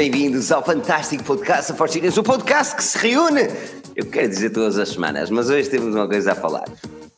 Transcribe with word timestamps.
bem-vindos 0.00 0.50
ao 0.50 0.64
fantástico 0.64 1.22
podcast 1.22 1.70
da 1.70 1.76
Fortune 1.76 2.08
o 2.08 2.22
podcast 2.22 2.74
que 2.74 2.82
se 2.82 2.96
reúne, 2.96 3.42
eu 3.94 4.06
quero 4.06 4.30
dizer 4.30 4.48
todas 4.48 4.78
as 4.78 4.88
semanas, 4.88 5.28
mas 5.28 5.50
hoje 5.50 5.68
temos 5.68 5.94
uma 5.94 6.08
coisa 6.08 6.32
a 6.32 6.34
falar. 6.34 6.64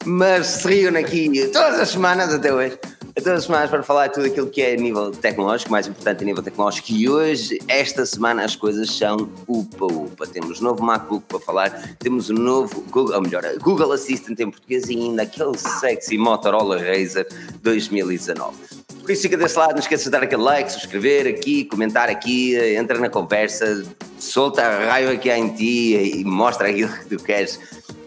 Mas 0.05 0.49
se 0.49 0.67
reúne 0.67 0.99
aqui 0.99 1.47
todas 1.53 1.79
as 1.79 1.91
semanas 1.91 2.35
até 2.35 2.53
hoje, 2.53 2.77
todas 3.15 3.39
as 3.39 3.45
semanas 3.45 3.71
para 3.71 3.85
falar 3.85 4.09
tudo 4.09 4.27
aquilo 4.27 4.49
que 4.49 4.61
é 4.61 4.73
a 4.73 4.77
nível 4.77 5.13
tecnológico, 5.13 5.71
mais 5.71 5.87
importante 5.87 6.25
a 6.25 6.27
nível 6.27 6.43
tecnológico. 6.43 6.91
E 6.91 7.09
hoje, 7.09 7.61
esta 7.69 8.05
semana, 8.05 8.45
as 8.45 8.57
coisas 8.57 8.91
são 8.91 9.31
upa-upa. 9.47 10.27
Temos 10.27 10.59
novo 10.59 10.83
MacBook 10.83 11.25
para 11.29 11.39
falar, 11.39 11.71
temos 12.01 12.31
um 12.31 12.35
novo 12.35 12.81
Google, 12.91 13.15
ou 13.15 13.23
melhor, 13.23 13.45
Google 13.61 13.93
Assistant 13.93 14.41
em 14.41 14.51
português 14.51 14.89
e 14.89 14.95
ainda 14.95 15.23
aquele 15.23 15.57
sexy 15.57 16.19
Motorola 16.19 16.79
Razr 16.79 17.29
2019. 17.63 18.82
Por 19.03 19.11
isso 19.11 19.23
fica 19.23 19.37
desse 19.37 19.59
lado, 19.59 19.73
não 19.73 19.81
esqueça 19.81 20.05
de 20.05 20.11
dar 20.11 20.23
aquele 20.23 20.43
like, 20.43 20.71
subscrever 20.71 21.27
aqui, 21.27 21.65
comentar 21.65 22.09
aqui, 22.09 22.55
entra 22.77 22.99
na 23.01 23.11
conversa, 23.11 23.85
solta 24.17 24.63
a 24.63 24.87
raio 24.87 25.11
aqui 25.11 25.29
em 25.29 25.49
ti 25.49 26.21
e 26.21 26.25
mostra 26.25 26.69
aquilo 26.69 26.89
que 26.89 27.17
tu 27.17 27.23
queres 27.23 27.59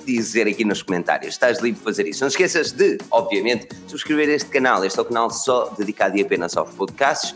dizer 0.05 0.48
aqui 0.48 0.63
nos 0.63 0.81
comentários. 0.81 1.34
Estás 1.34 1.59
livre 1.59 1.80
de 1.80 1.84
fazer 1.84 2.08
isso. 2.08 2.22
Não 2.22 2.30
esqueças 2.30 2.72
de, 2.72 2.98
obviamente, 3.12 3.67
subscrever 3.88 4.30
este 4.30 4.50
canal. 4.50 4.86
Este 4.86 4.98
é 4.98 5.02
o 5.02 5.05
canal 5.05 5.30
só 5.30 5.66
dedicado 5.77 6.17
e 6.17 6.22
apenas 6.22 6.55
aos 6.55 6.70
podcasts 6.70 7.36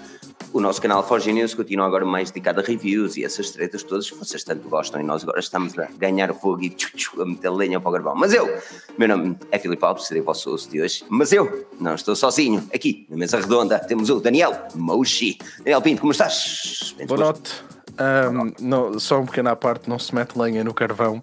o 0.51 0.59
nosso 0.59 0.81
canal 0.81 1.05
Forge 1.07 1.31
News 1.31 1.53
continua 1.53 1.85
agora 1.85 2.05
mais 2.05 2.31
dedicado 2.31 2.59
a 2.59 2.63
reviews 2.63 3.17
e 3.17 3.23
essas 3.23 3.51
tretas 3.51 3.83
todas 3.83 4.09
que 4.09 4.17
vocês 4.17 4.43
tanto 4.43 4.67
gostam 4.67 4.99
e 4.99 5.03
nós 5.03 5.23
agora 5.23 5.39
estamos 5.39 5.77
a 5.77 5.87
ganhar 5.97 6.33
fogo 6.33 6.63
e 6.63 6.69
tchu, 6.69 6.91
tchu, 6.95 7.21
a 7.21 7.25
meter 7.25 7.49
lenha 7.51 7.79
para 7.79 7.89
o 7.89 7.91
garbão. 7.91 8.15
Mas 8.15 8.33
eu, 8.33 8.51
meu 8.97 9.07
nome 9.07 9.37
é 9.51 9.59
Filipe 9.59 9.83
Alves, 9.85 10.07
serei 10.07 10.21
o 10.21 10.25
vosso 10.25 10.49
host 10.49 10.69
de 10.69 10.81
hoje, 10.81 11.05
mas 11.09 11.31
eu 11.31 11.67
não 11.79 11.93
estou 11.93 12.15
sozinho. 12.15 12.67
Aqui, 12.73 13.05
na 13.09 13.17
mesa 13.17 13.39
redonda, 13.39 13.79
temos 13.79 14.09
o 14.09 14.19
Daniel 14.19 14.53
Mouchi. 14.75 15.37
Daniel 15.59 15.81
Pinto, 15.81 16.01
como 16.01 16.11
estás? 16.11 16.95
Bem 16.97 17.05
Boa 17.05 17.19
noite. 17.19 17.63
Um, 17.99 18.53
não, 18.59 18.99
só 18.99 19.19
um 19.19 19.25
pequeno 19.25 19.49
à 19.49 19.55
parte, 19.55 19.89
não 19.89 19.99
se 19.99 20.15
mete 20.15 20.37
lenha 20.37 20.63
no 20.63 20.73
carvão. 20.73 21.21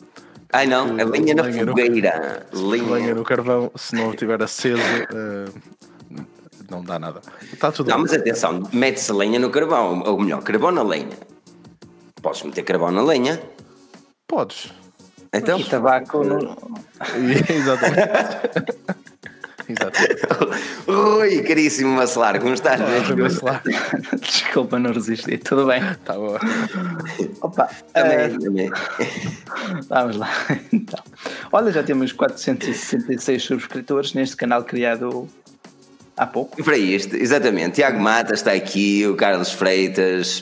Ai 0.52 0.66
não, 0.66 0.98
é 0.98 1.04
lenha 1.04 1.34
na 1.34 1.42
lenha 1.42 1.66
fogueira. 1.66 2.46
No, 2.52 2.68
lenha. 2.68 2.92
lenha 2.92 3.14
no 3.14 3.24
carvão, 3.24 3.70
se 3.74 3.94
não 3.96 4.10
estiver 4.10 4.42
aceso, 4.42 4.80
uh, 5.12 5.52
não 6.70 6.82
dá 6.82 6.98
nada. 6.98 7.20
Está 7.52 7.70
tudo 7.72 7.90
Não, 7.90 7.98
mas 7.98 8.12
atenção, 8.12 8.62
mete-se 8.72 9.12
lenha 9.12 9.38
no 9.38 9.50
carvão, 9.50 10.02
ou 10.04 10.20
melhor, 10.20 10.42
carvão 10.42 10.70
na 10.70 10.82
lenha. 10.82 11.16
Podes 12.22 12.42
meter 12.42 12.62
carvão 12.62 12.90
na 12.90 13.02
lenha? 13.02 13.40
Podes. 14.26 14.72
Então? 15.32 15.58
E 15.58 15.64
tabaco 15.64 16.24
no. 16.24 16.56
Exatamente. 17.48 18.86
Exatamente. 19.68 20.22
Rui, 20.86 21.42
caríssimo 21.42 21.96
Macelar, 21.96 22.40
como 22.40 22.54
estás? 22.54 22.80
Olá, 22.80 23.62
Desculpa, 24.20 24.78
não 24.78 24.92
resisti. 24.92 25.38
Tudo 25.38 25.66
bem? 25.66 25.82
Está 25.82 26.14
boa. 26.14 26.38
Opa, 27.40 27.68
também, 27.92 28.36
uh, 28.36 28.38
também. 28.38 28.70
Vamos 29.88 30.16
lá. 30.16 30.28
Então. 30.72 31.02
Olha, 31.52 31.72
já 31.72 31.82
temos 31.82 32.12
466 32.12 33.42
subscritores 33.42 34.14
neste 34.14 34.36
canal 34.36 34.62
criado 34.62 35.28
há 36.16 36.26
pouco. 36.26 36.62
Para 36.62 36.78
isto, 36.78 37.14
exatamente. 37.14 37.76
Tiago 37.76 38.00
Mata 38.00 38.34
está 38.34 38.52
aqui, 38.52 39.06
o 39.06 39.14
Carlos 39.16 39.52
Freitas, 39.52 40.40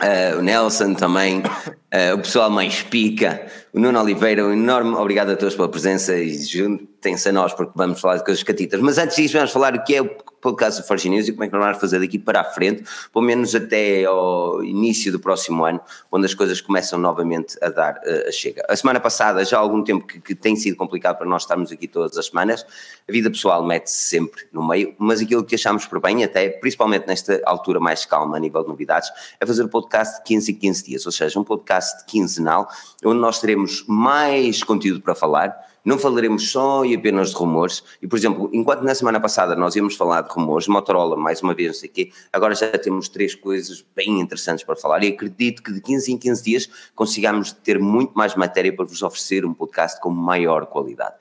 uh, 0.00 0.38
o 0.38 0.42
Nelson 0.42 0.94
também, 0.94 1.38
uh, 1.40 2.14
o 2.14 2.18
pessoal 2.18 2.50
mais 2.50 2.82
pica, 2.82 3.46
o 3.72 3.78
Nuno 3.78 4.00
Oliveira, 4.00 4.44
um 4.44 4.52
enorme 4.52 4.94
obrigado 4.94 5.30
a 5.30 5.36
todos 5.36 5.54
pela 5.54 5.68
presença 5.68 6.16
e 6.16 6.36
juntem-se 6.36 7.28
a 7.28 7.32
nós 7.32 7.52
porque 7.52 7.72
vamos 7.74 8.00
falar 8.00 8.16
de 8.16 8.24
coisas 8.24 8.42
catitas. 8.42 8.80
Mas 8.80 8.98
antes 8.98 9.16
disso, 9.16 9.34
vamos 9.34 9.52
falar 9.52 9.74
o 9.74 9.84
que 9.84 9.94
é 9.94 10.02
o 10.02 10.10
podcast 10.46 10.80
do 10.80 10.86
Forge 10.86 11.08
News 11.08 11.26
e 11.26 11.32
como 11.32 11.42
é 11.42 11.48
que 11.48 11.52
nós 11.54 11.64
vamos 11.64 11.80
fazer 11.80 11.98
daqui 11.98 12.20
para 12.20 12.40
a 12.40 12.44
frente, 12.44 12.84
pelo 13.12 13.24
menos 13.24 13.52
até 13.52 14.04
ao 14.04 14.62
início 14.62 15.10
do 15.10 15.18
próximo 15.18 15.64
ano, 15.64 15.80
onde 16.12 16.24
as 16.24 16.34
coisas 16.34 16.60
começam 16.60 16.96
novamente 17.00 17.58
a 17.60 17.68
dar 17.68 17.96
uh, 17.96 18.28
a 18.28 18.30
chega. 18.30 18.64
A 18.68 18.76
semana 18.76 19.00
passada, 19.00 19.44
já 19.44 19.56
há 19.56 19.60
algum 19.60 19.82
tempo 19.82 20.06
que, 20.06 20.20
que, 20.20 20.34
tem 20.36 20.54
sido 20.54 20.76
complicado 20.76 21.18
para 21.18 21.26
nós 21.26 21.42
estarmos 21.42 21.72
aqui 21.72 21.88
todas 21.88 22.16
as 22.16 22.26
semanas, 22.26 22.64
a 23.08 23.10
vida 23.10 23.28
pessoal 23.28 23.64
mete-se 23.66 24.08
sempre 24.08 24.44
no 24.52 24.64
meio, 24.64 24.94
mas 24.98 25.20
aquilo 25.20 25.42
que 25.42 25.56
achamos 25.56 25.84
por 25.84 26.00
bem, 26.00 26.22
até 26.22 26.48
principalmente 26.48 27.08
nesta 27.08 27.42
altura 27.44 27.80
mais 27.80 28.04
calma 28.04 28.36
a 28.36 28.40
nível 28.40 28.62
de 28.62 28.68
novidades, 28.68 29.10
é 29.40 29.44
fazer 29.44 29.62
o 29.62 29.66
um 29.66 29.68
podcast 29.68 30.18
de 30.18 30.24
15 30.24 30.50
e 30.52 30.54
15 30.54 30.84
dias, 30.84 31.06
ou 31.06 31.12
seja, 31.12 31.40
um 31.40 31.44
podcast 31.44 32.04
quinzenal, 32.06 32.68
onde 33.04 33.18
nós 33.18 33.40
teremos 33.40 33.84
mais 33.88 34.62
conteúdo 34.62 35.00
para 35.00 35.16
falar, 35.16 35.65
não 35.86 35.98
falaremos 36.00 36.50
só 36.50 36.84
e 36.84 36.96
apenas 36.96 37.30
de 37.30 37.36
rumores. 37.36 37.84
E, 38.02 38.08
por 38.08 38.18
exemplo, 38.18 38.50
enquanto 38.52 38.82
na 38.82 38.92
semana 38.92 39.20
passada 39.20 39.54
nós 39.54 39.76
íamos 39.76 39.94
falar 39.94 40.22
de 40.22 40.30
rumores, 40.30 40.66
Motorola, 40.66 41.16
mais 41.16 41.40
uma 41.40 41.54
vez, 41.54 41.68
não 41.68 41.74
sei 41.74 41.88
quê, 41.88 42.10
agora 42.32 42.56
já 42.56 42.66
temos 42.72 43.08
três 43.08 43.36
coisas 43.36 43.84
bem 43.94 44.20
interessantes 44.20 44.64
para 44.64 44.74
falar. 44.74 45.04
E 45.04 45.08
acredito 45.08 45.62
que 45.62 45.72
de 45.72 45.80
15 45.80 46.12
em 46.12 46.18
15 46.18 46.42
dias 46.42 46.68
consigamos 46.92 47.52
ter 47.52 47.78
muito 47.78 48.12
mais 48.14 48.34
matéria 48.34 48.74
para 48.74 48.84
vos 48.84 49.00
oferecer 49.00 49.46
um 49.46 49.54
podcast 49.54 50.00
com 50.00 50.10
maior 50.10 50.66
qualidade. 50.66 51.14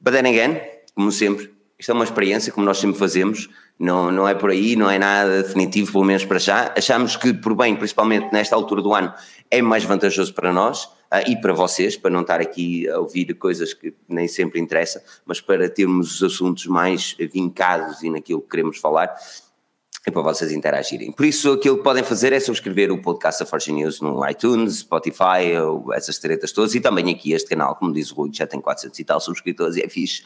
But 0.00 0.14
then 0.14 0.28
again, 0.28 0.60
como 0.94 1.10
sempre, 1.10 1.52
isto 1.76 1.90
é 1.90 1.94
uma 1.94 2.04
experiência, 2.04 2.52
como 2.52 2.64
nós 2.64 2.78
sempre 2.78 2.96
fazemos, 2.96 3.48
não, 3.76 4.12
não 4.12 4.28
é 4.28 4.34
por 4.34 4.50
aí, 4.50 4.76
não 4.76 4.88
é 4.88 4.96
nada 4.96 5.42
definitivo, 5.42 5.90
pelo 5.90 6.04
menos 6.04 6.24
para 6.24 6.38
já. 6.38 6.72
Achamos 6.78 7.16
que, 7.16 7.32
por 7.34 7.56
bem, 7.56 7.74
principalmente 7.74 8.32
nesta 8.32 8.54
altura 8.54 8.80
do 8.80 8.94
ano, 8.94 9.12
é 9.50 9.60
mais 9.60 9.82
vantajoso 9.82 10.32
para 10.32 10.52
nós 10.52 10.88
e 11.22 11.40
para 11.40 11.52
vocês, 11.52 11.96
para 11.96 12.10
não 12.10 12.22
estar 12.22 12.40
aqui 12.40 12.88
a 12.88 12.98
ouvir 12.98 13.34
coisas 13.34 13.72
que 13.72 13.94
nem 14.08 14.26
sempre 14.28 14.60
interessa, 14.60 15.02
mas 15.24 15.40
para 15.40 15.68
termos 15.68 16.20
os 16.20 16.34
assuntos 16.34 16.66
mais 16.66 17.16
vincados 17.32 18.02
e 18.02 18.10
naquilo 18.10 18.40
que 18.40 18.48
queremos 18.48 18.78
falar 18.78 19.14
e 20.06 20.10
para 20.10 20.22
vocês 20.22 20.52
interagirem. 20.52 21.12
Por 21.12 21.24
isso, 21.24 21.52
aquilo 21.52 21.78
que 21.78 21.82
podem 21.82 22.04
fazer 22.04 22.32
é 22.32 22.40
subscrever 22.40 22.92
o 22.92 23.00
podcast 23.00 23.42
da 23.42 23.46
Forge 23.46 23.72
News 23.72 24.00
no 24.00 24.28
iTunes, 24.28 24.80
Spotify, 24.80 25.54
essas 25.94 26.18
tretas 26.18 26.52
todas, 26.52 26.74
e 26.74 26.80
também 26.80 27.10
aqui 27.10 27.32
este 27.32 27.48
canal, 27.48 27.74
como 27.76 27.92
diz 27.92 28.10
o 28.10 28.14
Rui, 28.14 28.30
já 28.32 28.46
tem 28.46 28.60
400 28.60 28.98
e 28.98 29.04
tal 29.04 29.20
subscritores 29.20 29.76
e 29.76 29.82
é 29.82 29.88
fixe. 29.88 30.22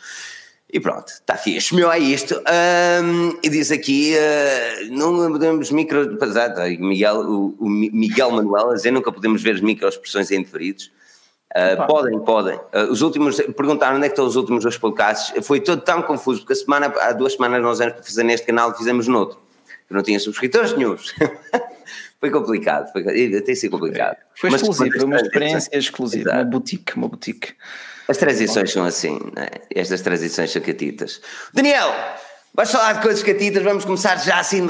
E 0.71 0.79
pronto, 0.79 1.09
está 1.09 1.34
fixe. 1.34 1.75
Meu, 1.75 1.91
é 1.91 1.99
isto. 1.99 2.34
Um, 2.34 3.39
e 3.43 3.49
diz 3.49 3.71
aqui, 3.71 4.15
uh, 4.15 4.93
não 4.95 5.33
podemos 5.33 5.71
micro. 5.71 6.15
Apesar, 6.15 6.51
tá, 6.51 6.67
Miguel, 6.67 7.21
o, 7.21 7.56
o, 7.59 7.69
Miguel 7.69 8.31
Manuel 8.33 8.71
a 8.71 8.75
dizer 8.75 8.91
nunca 8.91 9.11
podemos 9.11 9.43
ver 9.43 9.55
as 9.55 9.61
microexpressões 9.62 10.31
em 10.31 10.43
diferidos. 10.43 10.91
Uh, 11.56 11.87
podem, 11.87 12.21
podem. 12.21 12.56
Uh, 12.56 12.91
os 12.91 13.01
últimos, 13.01 13.41
perguntaram 13.56 13.97
onde 13.97 14.05
é 14.05 14.09
que 14.09 14.12
estão 14.12 14.27
os 14.27 14.37
últimos 14.37 14.62
dois 14.62 14.77
podcasts. 14.77 15.47
Foi 15.47 15.59
todo 15.59 15.81
tão 15.81 16.03
confuso, 16.03 16.41
porque 16.41 16.53
a 16.53 16.56
semana, 16.56 16.93
há 17.00 17.12
duas 17.12 17.33
semanas 17.33 17.62
nós 17.62 17.81
éramos 17.81 18.00
para 18.00 18.06
fazer 18.06 18.25
neste 18.25 18.47
canal 18.47 18.71
e 18.71 18.77
fizemos 18.77 19.09
noutro. 19.09 19.39
Eu 19.89 19.97
não 19.97 20.03
tinha 20.03 20.21
subscritores 20.21 20.75
nenhums. 20.75 21.15
foi 22.21 22.31
complicado, 22.31 22.93
foi, 22.93 23.03
tem 23.41 23.55
sido 23.55 23.71
complicado. 23.71 24.19
Foi 24.35 24.50
exclusivo, 24.50 24.95
foi 24.95 25.05
uma 25.05 25.17
experiência 25.17 25.79
exclusiva, 25.79 26.31
uma 26.31 26.45
boutique, 26.45 26.95
uma 26.95 27.09
boutique. 27.09 27.55
As 28.09 28.17
transições 28.17 28.73
são 28.73 28.85
assim, 28.85 29.19
né? 29.37 29.49
estas 29.75 30.01
transições 30.01 30.51
são 30.51 30.63
catitas. 30.63 31.21
Daniel, 31.53 31.93
vais 32.55 32.71
falar 32.71 32.95
de 32.95 33.03
coisas 33.03 33.23
catitas, 33.23 33.63
vamos 33.63 33.85
começar 33.85 34.17
já 34.17 34.39
assim, 34.39 34.67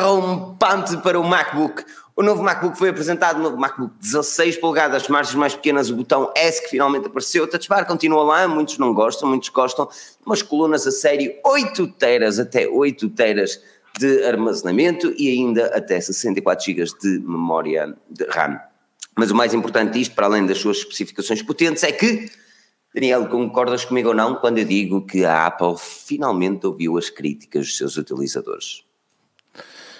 rompante 0.00 0.96
para 0.98 1.20
o 1.20 1.24
MacBook. 1.24 1.84
O 2.16 2.22
novo 2.22 2.42
MacBook 2.42 2.76
foi 2.76 2.88
apresentado, 2.88 3.38
o 3.38 3.42
novo 3.42 3.58
MacBook 3.58 3.94
16 4.00 4.56
polegadas, 4.56 5.06
margens 5.08 5.36
mais 5.36 5.54
pequenas, 5.54 5.90
o 5.90 5.96
botão 5.96 6.32
S 6.34 6.62
que 6.62 6.70
finalmente 6.70 7.06
apareceu, 7.06 7.44
o 7.44 7.46
Touch 7.46 7.68
Bar 7.68 7.84
continua 7.84 8.24
lá, 8.24 8.48
muitos 8.48 8.78
não 8.78 8.94
gostam, 8.94 9.28
muitos 9.28 9.50
gostam, 9.50 9.88
umas 10.24 10.40
colunas 10.40 10.86
a 10.86 10.90
sério, 10.90 11.34
8 11.44 11.86
teras, 11.98 12.38
até 12.38 12.66
8 12.66 13.10
teras 13.10 13.60
de 13.98 14.24
armazenamento 14.24 15.12
e 15.18 15.28
ainda 15.28 15.66
até 15.66 16.00
64 16.00 16.64
GB 16.64 16.84
de 17.00 17.18
memória 17.20 17.94
de 18.10 18.24
RAM. 18.24 18.58
Mas 19.18 19.32
o 19.32 19.34
mais 19.34 19.52
importante 19.52 19.94
disto, 19.94 20.14
para 20.14 20.26
além 20.26 20.46
das 20.46 20.58
suas 20.58 20.78
especificações 20.78 21.42
potentes, 21.42 21.82
é 21.82 21.90
que, 21.90 22.30
Daniel, 22.94 23.28
concordas 23.28 23.84
comigo 23.84 24.08
ou 24.08 24.14
não 24.14 24.36
quando 24.36 24.58
eu 24.58 24.64
digo 24.64 25.04
que 25.04 25.24
a 25.24 25.46
Apple 25.46 25.74
finalmente 25.78 26.66
ouviu 26.66 26.96
as 26.96 27.10
críticas 27.10 27.66
dos 27.66 27.76
seus 27.76 27.96
utilizadores? 27.96 28.84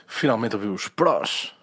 Finalmente 0.06 0.56
ouviu 0.56 0.72
os 0.72 0.88
prós. 0.88 1.54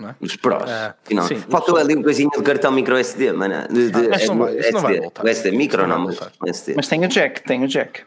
É? 0.00 0.14
Os 0.20 0.34
prós. 0.34 0.68
É, 0.68 0.94
sim, 1.28 1.36
Faltou 1.48 1.76
ali 1.76 1.94
um 1.94 2.02
coisinho 2.02 2.30
de 2.30 2.42
cartão 2.42 2.72
micro 2.72 2.96
SD, 2.96 3.32
mano. 3.32 3.68
De, 3.68 3.90
de, 3.90 3.98
ah, 3.98 4.26
não 4.26 4.38
vai, 4.38 4.58
SD, 4.58 4.72
não 4.72 4.80
vai 4.80 5.00
voltar. 5.00 5.24
O 5.24 5.28
SD 5.28 5.50
micro 5.52 5.86
não, 5.86 5.98
mas 6.00 6.18
SD. 6.46 6.74
Mas 6.74 6.88
tem 6.88 7.04
o 7.04 7.08
jack, 7.08 7.42
tem 7.42 7.62
o 7.62 7.68
jack. 7.68 8.02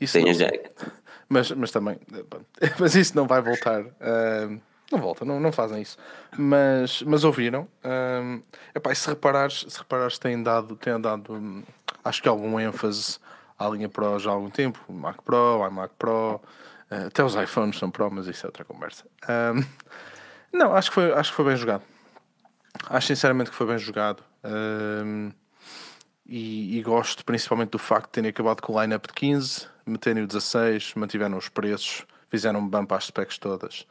Isso 0.00 0.14
tem 0.14 0.30
o 0.30 0.34
jack. 0.34 0.70
Mas, 1.28 1.50
mas 1.52 1.70
também, 1.70 1.98
mas 2.78 2.94
isso 2.96 3.16
não 3.16 3.26
vai 3.26 3.40
voltar. 3.40 3.82
Uh, 3.82 4.60
não 4.90 4.98
volta, 4.98 5.24
não, 5.24 5.38
não 5.38 5.52
fazem 5.52 5.80
isso. 5.80 5.96
Mas, 6.36 7.02
mas 7.02 7.24
ouviram. 7.24 7.66
Um, 7.84 8.42
epá, 8.74 8.94
se 8.94 9.08
reparares, 9.08 9.64
se 9.68 9.78
reparares 9.78 10.18
têm 10.18 10.42
dado, 10.42 10.74
têm 10.76 11.00
dado 11.00 11.34
hum, 11.34 11.62
acho 12.04 12.20
que 12.20 12.28
algum 12.28 12.58
ênfase 12.58 13.18
à 13.58 13.68
linha 13.68 13.88
Pro 13.88 14.18
já 14.18 14.30
há 14.30 14.34
algum 14.34 14.50
tempo. 14.50 14.80
Mac 14.92 15.22
Pro, 15.22 15.64
iMac 15.66 15.94
Pro, 15.98 16.40
uh, 16.90 17.06
até 17.06 17.22
os 17.22 17.34
iPhones 17.34 17.78
são 17.78 17.90
Pro, 17.90 18.10
mas 18.10 18.26
isso 18.26 18.46
é 18.46 18.48
outra 18.48 18.64
conversa. 18.64 19.04
Um, 19.28 19.64
não, 20.52 20.74
acho 20.74 20.90
que, 20.90 20.94
foi, 20.94 21.12
acho 21.12 21.30
que 21.30 21.36
foi 21.36 21.44
bem 21.44 21.56
jogado. 21.56 21.82
Acho 22.88 23.06
sinceramente 23.06 23.50
que 23.50 23.56
foi 23.56 23.66
bem 23.66 23.78
jogado. 23.78 24.22
Um, 24.44 25.30
e, 26.26 26.78
e, 26.78 26.82
gosto 26.82 27.24
principalmente 27.24 27.70
do 27.70 27.78
facto 27.78 28.06
de 28.06 28.12
terem 28.12 28.30
acabado 28.30 28.60
com 28.60 28.72
o 28.72 28.80
line-up 28.80 29.08
de 29.08 29.14
15, 29.14 29.66
meterem 29.84 30.22
o 30.22 30.26
16, 30.26 30.94
mantiveram 30.94 31.36
os 31.36 31.48
preços, 31.48 32.06
fizeram 32.28 32.60
um 32.60 32.68
bump 32.68 32.92
às 32.92 33.06
specs 33.06 33.36
todas. 33.36 33.84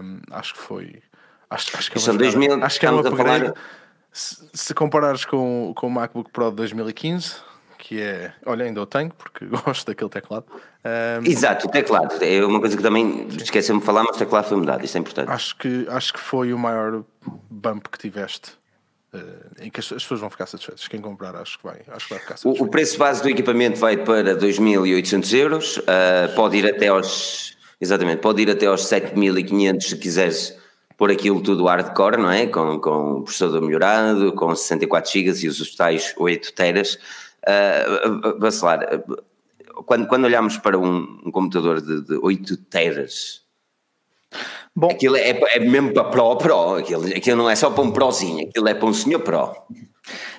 Um, 0.00 0.20
acho 0.30 0.54
que 0.54 0.60
foi 0.60 1.02
Acho, 1.50 1.76
acho 1.78 1.90
que 1.90 1.96
é 1.96 2.00
uma 2.00 2.06
jogada. 2.06 2.24
2000, 2.24 2.64
Acho 2.64 2.80
que 2.80 2.86
é 2.86 2.90
um 2.90 3.02
falar- 3.02 3.08
upgrade. 3.08 3.54
Se, 4.12 4.48
se 4.52 4.74
comparares 4.74 5.24
com, 5.24 5.72
com 5.76 5.86
o 5.86 5.90
MacBook 5.90 6.30
Pro 6.30 6.50
de 6.50 6.56
2015, 6.56 7.36
que 7.78 8.00
é. 8.02 8.32
Olha, 8.44 8.64
ainda 8.66 8.82
o 8.82 8.86
tenho, 8.86 9.10
porque 9.14 9.44
gosto 9.64 9.86
daquele 9.86 10.10
teclado. 10.10 10.44
Ahm, 10.84 11.24
Exato, 11.26 11.68
o 11.68 11.70
teclado. 11.70 12.22
É 12.22 12.44
uma 12.44 12.58
coisa 12.60 12.76
que 12.76 12.82
também 12.82 13.28
esquecemos 13.28 13.82
de 13.82 13.86
falar, 13.86 14.02
mas 14.02 14.16
o 14.16 14.18
teclado 14.18 14.46
foi 14.48 14.56
mudado, 14.58 14.84
isto 14.84 14.96
é 14.96 15.00
importante. 15.00 15.30
acho, 15.30 15.56
que, 15.56 15.86
acho 15.88 16.12
que 16.12 16.20
foi 16.20 16.52
o 16.52 16.58
maior 16.58 17.02
bump 17.50 17.86
que 17.88 17.98
tiveste. 17.98 18.52
eh, 19.14 19.18
em 19.66 19.70
que 19.70 19.80
as, 19.80 19.86
as 19.92 20.02
pessoas 20.02 20.20
vão 20.20 20.28
ficar 20.30 20.46
satisfeitas. 20.46 20.86
Quem 20.88 21.00
comprar, 21.00 21.34
acho 21.36 21.56
que 21.58 21.64
vai, 21.64 21.80
acho 21.88 22.08
que 22.08 22.14
vai 22.14 22.20
ficar 22.22 22.34
O, 22.34 22.38
satisfeito. 22.38 22.64
o 22.64 22.68
preço 22.68 22.98
base 22.98 23.22
do 23.22 23.28
equipamento 23.30 23.78
vai 23.78 23.96
para 23.96 24.36
2.800 24.36 25.32
euros, 25.38 25.80
ah, 25.86 26.28
pode 26.34 26.56
ir 26.58 26.66
até 26.66 26.88
aos, 26.88 27.56
exatamente, 27.80 28.20
pode 28.20 28.42
ir 28.42 28.50
até 28.50 28.66
aos 28.66 28.82
7.500 28.82 29.80
se 29.82 29.96
quiseres 29.96 30.58
pôr 30.96 31.10
aquilo 31.10 31.40
tudo 31.40 31.66
hardcore, 31.66 32.16
não 32.16 32.30
é? 32.30 32.46
Com, 32.46 32.80
com 32.80 33.12
o 33.12 33.22
processador 33.22 33.62
melhorado, 33.62 34.32
com 34.32 34.54
64 34.54 35.10
GB 35.10 35.44
e 35.44 35.48
os 35.48 35.74
tais 35.76 36.14
8 36.16 36.52
teras. 36.52 36.98
Uh, 37.46 38.38
vacilar, 38.38 38.82
ah, 38.82 39.82
quando, 39.86 40.06
quando 40.08 40.24
olhamos 40.24 40.58
para 40.58 40.76
um, 40.76 41.20
um 41.24 41.30
computador 41.30 41.80
de, 41.80 42.02
de 42.02 42.14
8 42.14 42.56
teras, 42.64 43.46
Bom, 44.74 44.90
aquilo 44.90 45.16
é, 45.16 45.30
é 45.30 45.58
mesmo 45.58 45.92
para 45.92 46.04
Pro 46.04 46.36
Pro, 46.36 46.74
aquilo, 46.74 47.06
aquilo 47.06 47.36
não 47.36 47.50
é 47.50 47.56
só 47.56 47.70
para 47.70 47.82
um 47.82 47.90
Prozinho, 47.90 48.48
aquilo 48.48 48.68
é 48.68 48.74
para 48.74 48.86
um 48.86 48.92
senhor 48.92 49.20
Pro. 49.20 49.52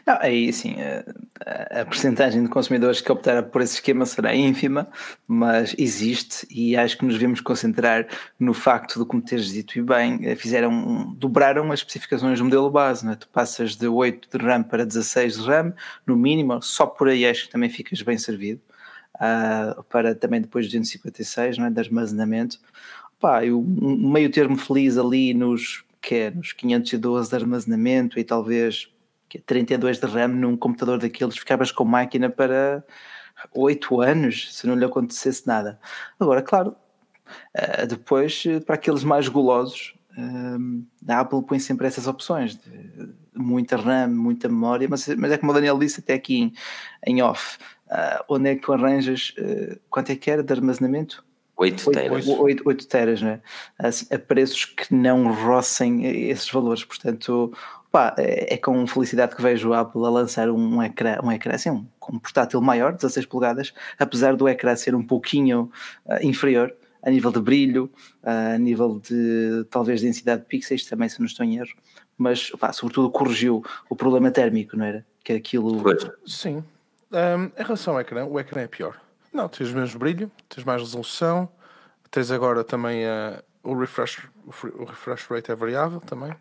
Não, 0.06 0.18
aí 0.19 0.51
sim, 0.51 0.75
a, 0.81 1.81
a 1.81 1.86
percentagem 1.86 2.44
de 2.44 2.50
consumidores 2.50 3.01
que 3.01 3.12
optaram 3.12 3.44
por 3.48 3.62
esse 3.62 3.75
esquema 3.75 4.06
será 4.06 4.36
ínfima, 4.36 4.88
mas 5.27 5.75
existe 5.77 6.48
e 6.50 6.75
acho 6.75 6.98
que 6.98 7.06
nos 7.06 7.16
devemos 7.16 7.42
concentrar 7.42 8.07
no 8.39 8.54
facto 8.54 9.00
de, 9.00 9.06
como 9.06 9.21
teres 9.21 9.51
dito 9.51 9.77
e 9.77 9.81
bem, 9.81 10.19
eh, 10.24 10.36
fizeram, 10.36 11.13
dobraram 11.18 11.71
as 11.71 11.80
especificações 11.80 12.39
do 12.39 12.45
modelo 12.45 12.69
base, 12.69 13.06
não 13.06 13.13
é? 13.13 13.16
tu 13.16 13.27
passas 13.30 13.75
de 13.75 13.88
8 13.88 14.38
de 14.38 14.44
RAM 14.44 14.63
para 14.63 14.86
16 14.86 15.38
de 15.38 15.48
RAM, 15.48 15.74
no 16.06 16.15
mínimo, 16.15 16.62
só 16.62 16.86
por 16.86 17.07
aí 17.07 17.25
acho 17.25 17.45
que 17.45 17.51
também 17.51 17.69
ficas 17.69 18.01
bem 18.01 18.18
servido, 18.18 18.62
ah, 19.19 19.83
para 19.89 20.15
também 20.15 20.42
depois 20.42 20.65
de 20.65 20.77
256, 20.77 21.57
não 21.57 21.65
é? 21.65 21.69
de 21.69 21.80
armazenamento. 21.80 22.60
Pá, 23.19 23.45
eu, 23.45 23.60
um 23.60 24.12
meio 24.12 24.31
termo 24.31 24.57
feliz 24.57 24.98
ali 24.98 25.33
nos, 25.33 25.83
que 26.01 26.15
é, 26.15 26.31
nos 26.31 26.54
512 26.54 27.30
de 27.30 27.36
armazenamento 27.36 28.19
e 28.19 28.24
talvez 28.24 28.89
que 29.30 29.38
é 29.38 29.42
32 29.46 30.00
de 30.00 30.08
RAM 30.08 30.30
num 30.30 30.58
computador 30.58 30.98
daqueles, 30.98 31.38
ficavas 31.38 31.72
com 31.72 31.86
máquina 31.86 32.30
para 32.30 32.84
8 33.54 34.02
anos 34.02 34.54
se 34.56 34.68
não 34.68 34.76
lhe 34.76 34.84
acontecesse 34.84 35.48
nada. 35.48 35.80
Agora, 36.20 36.42
claro, 36.42 36.76
eh, 37.54 37.86
depois 37.86 38.44
eh, 38.46 38.60
para 38.60 38.76
aqueles 38.76 39.04
mais 39.04 39.28
golosos, 39.28 39.94
eh, 40.18 41.14
a 41.14 41.20
Apple 41.20 41.44
põe 41.44 41.60
sempre 41.60 41.88
essas 41.88 42.08
opções 42.08 42.56
de 42.56 43.14
muita 43.36 43.78
RAM, 43.78 44.10
muita 44.10 44.50
memória, 44.50 44.88
mas, 44.90 45.08
mas 45.10 45.32
é 45.32 45.38
como 45.38 45.52
o 45.52 45.56
Daniel 45.56 45.78
disse 45.78 46.00
até 46.00 46.16
aqui 46.16 46.38
em, 46.38 46.54
em 47.06 47.22
off, 47.22 47.58
onde 48.28 48.50
é 48.50 48.56
que 48.56 48.62
tu 48.62 48.74
arranjas, 48.74 49.34
quanto 49.90 50.12
é 50.12 50.16
que 50.16 50.30
era 50.30 50.44
de 50.44 50.54
armazenamento? 50.54 51.24
8 51.56 51.92
teras. 51.92 52.28
8, 52.28 52.64
8 52.66 52.88
teras, 52.88 53.22
né? 53.22 53.42
Assim, 53.78 54.06
a 54.14 54.18
preços 54.20 54.66
que 54.66 54.94
não 54.94 55.32
roçem 55.34 56.06
esses 56.30 56.50
valores. 56.50 56.86
Portanto, 56.86 57.54
pá, 57.91 58.13
é, 58.18 58.53
é 58.53 58.57
com 58.57 58.86
felicidade 58.88 59.36
que 59.36 59.41
vejo 59.41 59.74
a 59.74 59.81
Apple 59.81 60.06
a 60.06 60.09
lançar 60.09 60.50
um 60.50 60.81
ecrã, 60.83 61.18
um 61.24 61.31
ecrã 61.31 61.53
assim, 61.53 61.69
um, 61.69 61.86
um 62.12 62.19
portátil 62.19 62.62
maior, 62.62 62.94
16 62.94 63.25
polegadas, 63.25 63.74
apesar 63.97 64.36
do 64.36 64.47
ecrã 64.47 64.75
ser 64.75 64.94
um 64.95 65.03
pouquinho 65.03 65.71
ah, 66.07 66.24
inferior 66.24 66.74
a 67.01 67.09
nível 67.09 67.31
de 67.31 67.39
brilho, 67.39 67.89
ah, 68.24 68.53
a 68.56 68.57
nível 68.57 69.00
de 69.00 69.65
talvez 69.69 70.01
densidade 70.01 70.41
de 70.41 70.47
pixels, 70.47 70.86
também 70.86 71.07
se 71.09 71.19
não 71.19 71.25
estou 71.25 71.45
em 71.45 71.57
erro, 71.57 71.69
mas 72.18 72.50
pá, 72.51 72.71
sobretudo 72.74 73.09
corrigiu 73.09 73.63
o 73.89 73.95
problema 73.95 74.30
térmico, 74.31 74.75
não 74.77 74.86
era? 74.86 75.06
Que 75.24 75.33
aquilo. 75.33 75.81
Pois. 75.81 76.06
Sim. 76.25 76.63
Ahm, 77.12 77.50
em 77.57 77.63
relação 77.63 77.94
ao 77.95 78.01
ecrã, 78.01 78.25
o 78.25 78.39
ecrã 78.39 78.62
é 78.62 78.68
pior. 78.68 79.00
Não, 79.33 79.47
tens 79.47 79.71
menos 79.71 79.95
brilho, 79.95 80.30
tens 80.47 80.63
mais 80.63 80.81
resolução, 80.81 81.47
tens 82.12 82.30
agora 82.31 82.63
também 82.63 83.06
ah, 83.06 83.41
o, 83.63 83.74
refresh, 83.74 84.27
o, 84.45 84.51
fre- 84.51 84.74
o 84.75 84.86
refresh 84.86 85.25
rate 85.27 85.51
é 85.51 85.56
variável 85.56 86.00
também. 86.01 86.33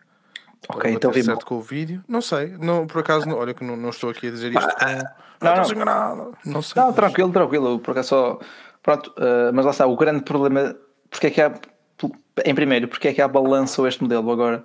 Ok, 0.68 0.90
então 0.90 1.10
bater 1.10 1.20
vi 1.20 1.24
certo 1.24 1.46
com 1.46 1.56
o 1.56 1.60
vídeo. 1.62 2.02
Não 2.08 2.20
sei, 2.20 2.48
não, 2.58 2.86
por 2.86 3.00
acaso, 3.00 3.26
não, 3.28 3.36
olha 3.38 3.54
que 3.54 3.64
não, 3.64 3.76
não 3.76 3.90
estou 3.90 4.10
aqui 4.10 4.28
a 4.28 4.30
dizer 4.30 4.52
isto. 4.52 4.60
com- 4.60 4.84
não, 4.86 4.98
não, 5.40 5.54
não. 5.54 5.62
estou 5.62 5.76
enganado. 5.76 6.36
Não 6.44 6.62
sei. 6.62 6.80
Não, 6.80 6.86
mas- 6.88 6.96
tranquilo, 6.96 7.32
tranquilo. 7.32 7.78
Porque 7.78 8.00
é 8.00 8.02
só. 8.02 8.38
Pronto, 8.82 9.12
eh, 9.18 9.50
mas 9.52 9.64
lá 9.64 9.70
está. 9.70 9.86
O 9.86 9.96
grande 9.96 10.22
problema. 10.24 10.74
Porque 11.10 11.28
é 11.28 11.30
que 11.30 11.40
há. 11.40 11.54
Em 12.44 12.54
primeiro, 12.54 12.88
porque 12.88 13.08
é 13.08 13.12
que 13.14 13.20
a 13.22 13.26
Apple 13.26 13.42
lançou 13.48 13.86
este 13.86 14.02
modelo 14.02 14.30
agora? 14.30 14.64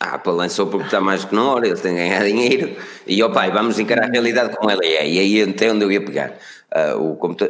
A 0.00 0.14
Apple 0.16 0.32
lançou 0.32 0.66
porque 0.66 0.86
está 0.86 1.00
mais 1.00 1.24
que 1.24 1.34
na 1.34 1.42
hora, 1.42 1.66
eles 1.66 1.80
têm 1.80 1.94
que 1.94 2.00
ganhar 2.00 2.22
dinheiro 2.24 2.76
e 3.06 3.22
ó 3.22 3.30
pai, 3.30 3.50
vamos 3.50 3.78
encarar 3.78 4.04
a 4.04 4.10
realidade 4.10 4.54
como 4.56 4.70
ela 4.70 4.84
é. 4.84 5.08
E 5.08 5.18
aí 5.18 5.42
até 5.42 5.72
onde 5.72 5.84
eu 5.84 5.90
ia 5.90 6.04
pegar. 6.04 6.34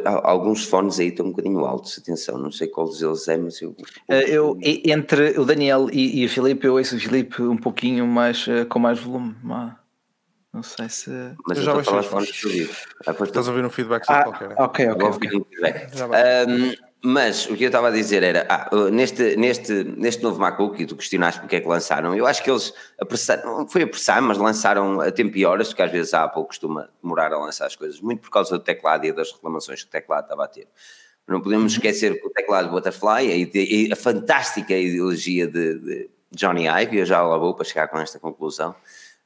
Há- 0.05 0.29
alguns 0.29 0.63
fones 0.65 0.99
aí 0.99 1.07
estão 1.07 1.25
um 1.25 1.31
bocadinho 1.31 1.65
altos, 1.65 1.97
atenção, 1.97 2.37
não 2.37 2.51
sei 2.51 2.67
qual 2.67 2.87
deles 2.89 3.27
é, 3.27 3.37
mas 3.37 3.61
eu. 3.61 3.75
Eh, 4.07 4.29
eu, 4.29 4.57
entre 4.61 5.39
o 5.39 5.45
Daniel 5.45 5.87
e, 5.91 6.21
e 6.21 6.25
o 6.25 6.29
Filipe, 6.29 6.65
eu 6.67 6.75
ouço 6.75 6.95
o 6.95 6.99
Filipe 6.99 7.41
um 7.41 7.57
pouquinho 7.57 8.05
mais. 8.07 8.47
eh, 8.47 8.65
com 8.65 8.79
mais 8.79 8.99
volume. 8.99 9.35
mas 9.41 9.73
Não 10.53 10.63
sei 10.63 10.89
se. 10.89 11.09
Mas 11.45 11.57
Eu 11.57 11.63
já 11.63 11.73
pois 13.13 13.29
Estás 13.29 13.47
a 13.47 13.51
ouvir 13.51 13.65
um 13.65 13.69
feedback 13.69 14.05
Ah, 14.07 14.23
qualquer. 14.23 14.51
ok, 14.57 14.89
ok. 14.89 14.99
Vou 14.99 15.11
ok. 15.13 15.29
ouvir 15.29 15.35
um 15.35 16.86
mas 17.03 17.45
o 17.47 17.55
que 17.55 17.63
eu 17.63 17.67
estava 17.67 17.89
a 17.89 17.91
dizer 17.91 18.23
era, 18.23 18.45
ah, 18.49 18.69
uh, 18.73 18.89
neste, 18.89 19.35
neste, 19.35 19.83
neste 19.83 20.23
novo 20.23 20.39
MacBook, 20.39 20.81
e 20.81 20.85
tu 20.85 20.95
questionaste 20.95 21.39
porque 21.39 21.57
é 21.57 21.61
que 21.61 21.67
lançaram, 21.67 22.15
eu 22.15 22.25
acho 22.25 22.43
que 22.43 22.49
eles 22.49 22.73
apressaram, 22.99 23.59
não 23.59 23.67
foi 23.67 23.83
apressar, 23.83 24.21
mas 24.21 24.37
lançaram 24.37 24.99
a 24.99 25.11
tempo 25.11 25.37
e 25.37 25.45
horas, 25.45 25.67
porque 25.69 25.83
às 25.83 25.91
vezes 25.91 26.13
a 26.13 26.23
Apple 26.23 26.43
costuma 26.45 26.89
demorar 27.01 27.31
a 27.31 27.37
lançar 27.37 27.67
as 27.67 27.75
coisas, 27.75 28.01
muito 28.01 28.21
por 28.21 28.31
causa 28.31 28.57
do 28.57 28.63
teclado 28.63 29.05
e 29.05 29.11
das 29.11 29.31
reclamações 29.31 29.83
que 29.83 29.87
o 29.87 29.91
teclado 29.91 30.23
estava 30.23 30.43
a 30.45 30.47
ter. 30.47 30.67
Não 31.27 31.41
podemos 31.41 31.73
esquecer 31.73 32.19
que 32.19 32.25
o 32.25 32.29
teclado 32.29 32.69
Butterfly, 32.69 33.41
ide- 33.41 33.91
a 33.91 33.95
fantástica 33.95 34.73
ideologia 34.73 35.45
de, 35.45 35.79
de 35.79 36.09
Johnny 36.31 36.67
Ive, 36.67 36.97
eu 36.99 37.05
já 37.05 37.21
lá 37.21 37.37
vou 37.37 37.53
para 37.53 37.65
chegar 37.65 37.87
com 37.89 37.99
esta 37.99 38.17
conclusão, 38.17 38.73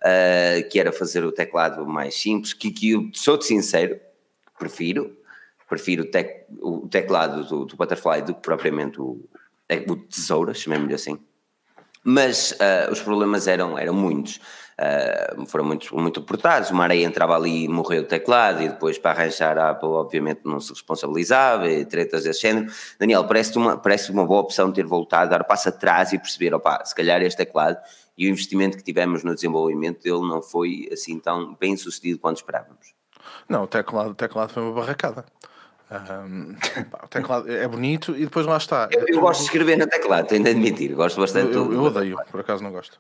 ah, 0.02 0.62
que 0.70 0.80
era 0.80 0.92
fazer 0.92 1.24
o 1.24 1.32
teclado 1.32 1.86
mais 1.86 2.16
simples, 2.16 2.54
que, 2.54 2.72
que 2.72 2.92
eu 2.92 3.10
sou-te 3.14 3.46
sincero, 3.46 4.00
prefiro, 4.60 5.16
prefiro 5.72 6.04
o, 6.04 6.12
tec- 6.12 6.48
o 6.62 6.88
teclado 6.90 7.46
do, 7.46 7.66
do 7.66 7.78
Butterfly 7.78 8.22
do 8.24 8.36
que 8.36 8.42
propriamente 8.42 9.00
o, 9.00 9.24
é, 9.70 9.78
o 9.88 9.96
Tesoura, 9.96 10.54
chamemos-lhe 10.54 10.94
assim. 10.94 11.18
Mas 12.04 12.54
ah, 12.60 12.92
os 12.92 13.00
problemas 13.02 13.48
eram, 13.48 13.78
eram 13.78 13.94
muitos. 13.94 14.42
Ah, 14.78 15.36
foram 15.48 15.64
muito, 15.64 15.96
muito 15.96 16.20
reportados. 16.20 16.72
Uma 16.72 16.84
areia 16.84 17.06
entrava 17.06 17.36
ali 17.36 17.64
e 17.64 17.68
morreu 17.70 18.02
o 18.02 18.06
teclado, 18.06 18.62
e 18.62 18.68
depois 18.68 18.98
para 18.98 19.12
arranjar 19.12 19.58
a 19.58 19.70
Apple, 19.70 19.88
obviamente, 19.88 20.42
não 20.44 20.60
se 20.60 20.72
responsabilizava, 20.74 21.70
e 21.70 21.86
tretas 21.86 22.24
desse 22.24 22.42
género. 22.42 22.70
Daniel, 23.00 23.26
parece-te 23.26 23.58
uma, 23.58 23.78
parece 23.78 24.12
uma 24.12 24.26
boa 24.26 24.42
opção 24.42 24.72
ter 24.74 24.86
voltado, 24.86 25.32
dar 25.32 25.44
passo 25.46 25.70
atrás 25.70 26.12
e 26.12 26.18
perceber: 26.18 26.54
opá, 26.54 26.84
se 26.84 26.94
calhar 26.94 27.22
este 27.22 27.38
teclado 27.38 27.78
e 28.18 28.28
o 28.28 28.30
investimento 28.30 28.76
que 28.76 28.84
tivemos 28.84 29.24
no 29.24 29.34
desenvolvimento 29.34 30.04
dele 30.04 30.28
não 30.28 30.42
foi 30.42 30.90
assim 30.92 31.18
tão 31.18 31.56
bem 31.56 31.78
sucedido 31.78 32.20
quanto 32.20 32.38
esperávamos. 32.38 32.94
Não, 33.48 33.64
o 33.64 33.68
teclado, 33.68 34.10
o 34.12 34.16
teclado 34.16 34.52
foi 34.52 34.64
uma 34.64 34.74
barracada. 34.74 35.26
Ahm, 35.92 36.56
pá, 36.90 37.02
o 37.04 37.08
teclado 37.10 37.52
é 37.52 37.68
bonito 37.68 38.16
e 38.16 38.22
depois 38.24 38.46
lá 38.46 38.56
está. 38.56 38.88
Eu, 38.92 39.06
eu 39.08 39.20
gosto 39.20 39.40
de 39.42 39.46
escrever 39.48 39.78
no 39.78 39.86
teclado, 39.88 40.26
tenho 40.28 40.42
de 40.44 40.50
admitir, 40.50 40.94
gosto 40.96 41.20
bastante. 41.20 41.54
Eu, 41.54 41.66
do- 41.68 41.74
eu 41.74 41.84
odeio, 41.84 42.18
por 42.32 42.40
acaso 42.40 42.64
não 42.64 42.72
gosto. 42.72 42.98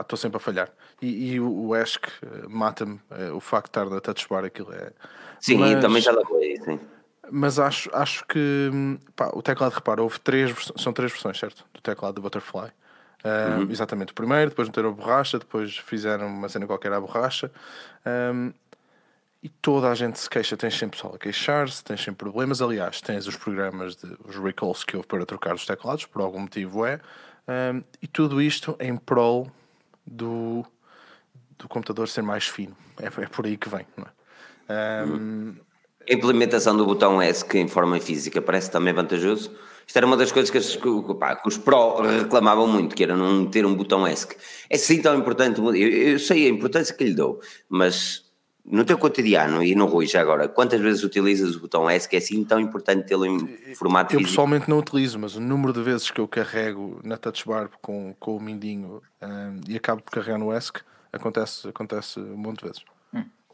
Estou 0.00 0.16
sempre 0.16 0.36
a 0.36 0.40
falhar. 0.40 0.70
E, 1.02 1.32
e 1.32 1.40
o, 1.40 1.66
o 1.68 1.76
ESC 1.76 1.98
eh, 2.22 2.46
mata-me. 2.48 3.00
eh, 3.10 3.30
o 3.32 3.40
facto 3.40 3.66
de 3.66 3.70
estar 3.70 3.90
na 3.90 4.00
touch 4.00 4.28
bar, 4.28 4.44
aquilo 4.44 4.72
é. 4.72 4.92
Sim, 5.40 5.58
mas, 5.58 5.80
também 5.80 6.00
já 6.00 6.14
foi, 6.24 6.56
sim. 6.64 6.80
Mas 7.28 7.58
acho, 7.58 7.90
acho 7.92 8.24
que 8.26 8.70
hum, 8.72 8.98
pá, 9.16 9.30
o 9.34 9.42
teclado, 9.42 9.72
repara, 9.72 10.00
houve 10.00 10.20
três, 10.20 10.54
são 10.76 10.92
três 10.92 11.10
versões, 11.10 11.36
certo? 11.38 11.64
Do 11.74 11.80
teclado 11.80 12.14
do 12.14 12.22
Butterfly. 12.22 12.70
Ahm, 13.24 13.68
Exatamente, 13.68 14.12
o 14.12 14.14
primeiro, 14.14 14.50
depois 14.50 14.68
meteram 14.68 14.90
a 14.90 14.92
borracha, 14.92 15.36
depois 15.40 15.76
fizeram 15.78 16.28
uma 16.28 16.48
cena 16.48 16.66
qualquer 16.68 16.92
à 16.92 17.00
borracha. 17.00 17.50
Ahm, 18.04 18.52
e 19.46 19.48
toda 19.62 19.88
a 19.88 19.94
gente 19.94 20.18
se 20.18 20.28
queixa, 20.28 20.56
tens 20.56 20.76
sempre 20.76 20.96
pessoal 20.96 21.14
a 21.14 21.18
queixar-se, 21.18 21.84
tens 21.84 22.00
sempre 22.02 22.28
problemas. 22.28 22.60
Aliás, 22.60 23.00
tens 23.00 23.28
os 23.28 23.36
programas 23.36 23.94
de 23.94 24.12
os 24.24 24.34
recalls 24.36 24.82
que 24.82 24.96
houve 24.96 25.06
para 25.06 25.24
trocar 25.24 25.54
os 25.54 25.64
teclados, 25.64 26.04
por 26.04 26.20
algum 26.20 26.40
motivo 26.40 26.84
é. 26.84 26.98
Ahm, 27.46 27.82
e 28.02 28.08
tudo 28.08 28.42
isto 28.42 28.76
em 28.80 28.96
prol 28.96 29.48
do, 30.04 30.66
do 31.56 31.68
computador 31.68 32.08
ser 32.08 32.22
mais 32.22 32.48
fino. 32.48 32.76
É, 33.00 33.06
é 33.06 33.28
por 33.28 33.46
aí 33.46 33.56
que 33.56 33.68
vem, 33.68 33.86
não 33.96 34.04
é? 34.04 35.02
Ahm, 35.04 35.54
A 36.10 36.12
implementação 36.12 36.76
do 36.76 36.84
botão 36.84 37.22
S, 37.22 37.44
que 37.44 37.56
em 37.56 37.68
forma 37.68 38.00
física 38.00 38.42
parece 38.42 38.68
também 38.68 38.92
vantajoso. 38.92 39.56
Isto 39.86 39.96
era 39.96 40.06
uma 40.06 40.16
das 40.16 40.32
coisas 40.32 40.50
que, 40.50 40.58
as- 40.58 40.74
que, 40.74 41.14
pá, 41.20 41.36
que 41.36 41.46
os 41.46 41.56
Pro 41.56 42.00
reclamavam 42.02 42.66
muito, 42.66 42.96
que 42.96 43.04
era 43.04 43.16
não 43.16 43.46
ter 43.46 43.64
um 43.64 43.76
botão 43.76 44.04
que 44.26 44.36
É 44.68 44.76
sim 44.76 45.00
tão 45.00 45.16
importante, 45.16 45.60
eu, 45.60 45.72
eu 45.72 46.18
sei 46.18 46.46
a 46.46 46.48
importância 46.48 46.92
que 46.92 47.04
lhe 47.04 47.14
dou, 47.14 47.40
mas 47.68 48.25
no 48.68 48.84
teu 48.84 48.98
cotidiano 48.98 49.62
e 49.62 49.74
no 49.74 49.86
Rui 49.86 50.06
já 50.06 50.20
agora, 50.20 50.48
quantas 50.48 50.80
vezes 50.80 51.04
utilizas 51.04 51.54
o 51.54 51.60
botão 51.60 51.88
S 51.88 52.08
que 52.08 52.16
é 52.16 52.18
assim 52.18 52.44
tão 52.44 52.58
importante 52.58 53.06
tê-lo 53.06 53.24
em 53.24 53.74
formato 53.74 54.14
Eu 54.14 54.18
físico? 54.18 54.30
pessoalmente 54.30 54.68
não 54.68 54.78
utilizo, 54.78 55.18
mas 55.18 55.36
o 55.36 55.40
número 55.40 55.72
de 55.72 55.82
vezes 55.82 56.10
que 56.10 56.20
eu 56.20 56.26
carrego 56.26 57.00
na 57.04 57.16
touch 57.16 57.46
bar 57.46 57.70
com, 57.80 58.14
com 58.18 58.36
o 58.36 58.40
mindinho 58.40 59.00
um, 59.22 59.60
e 59.68 59.76
acabo 59.76 60.02
por 60.02 60.10
carregar 60.10 60.38
no 60.38 60.56
ESC 60.56 60.80
acontece, 61.12 61.68
acontece 61.68 62.18
um 62.20 62.36
monte 62.36 62.58
de 62.58 62.64
vezes. 62.66 62.84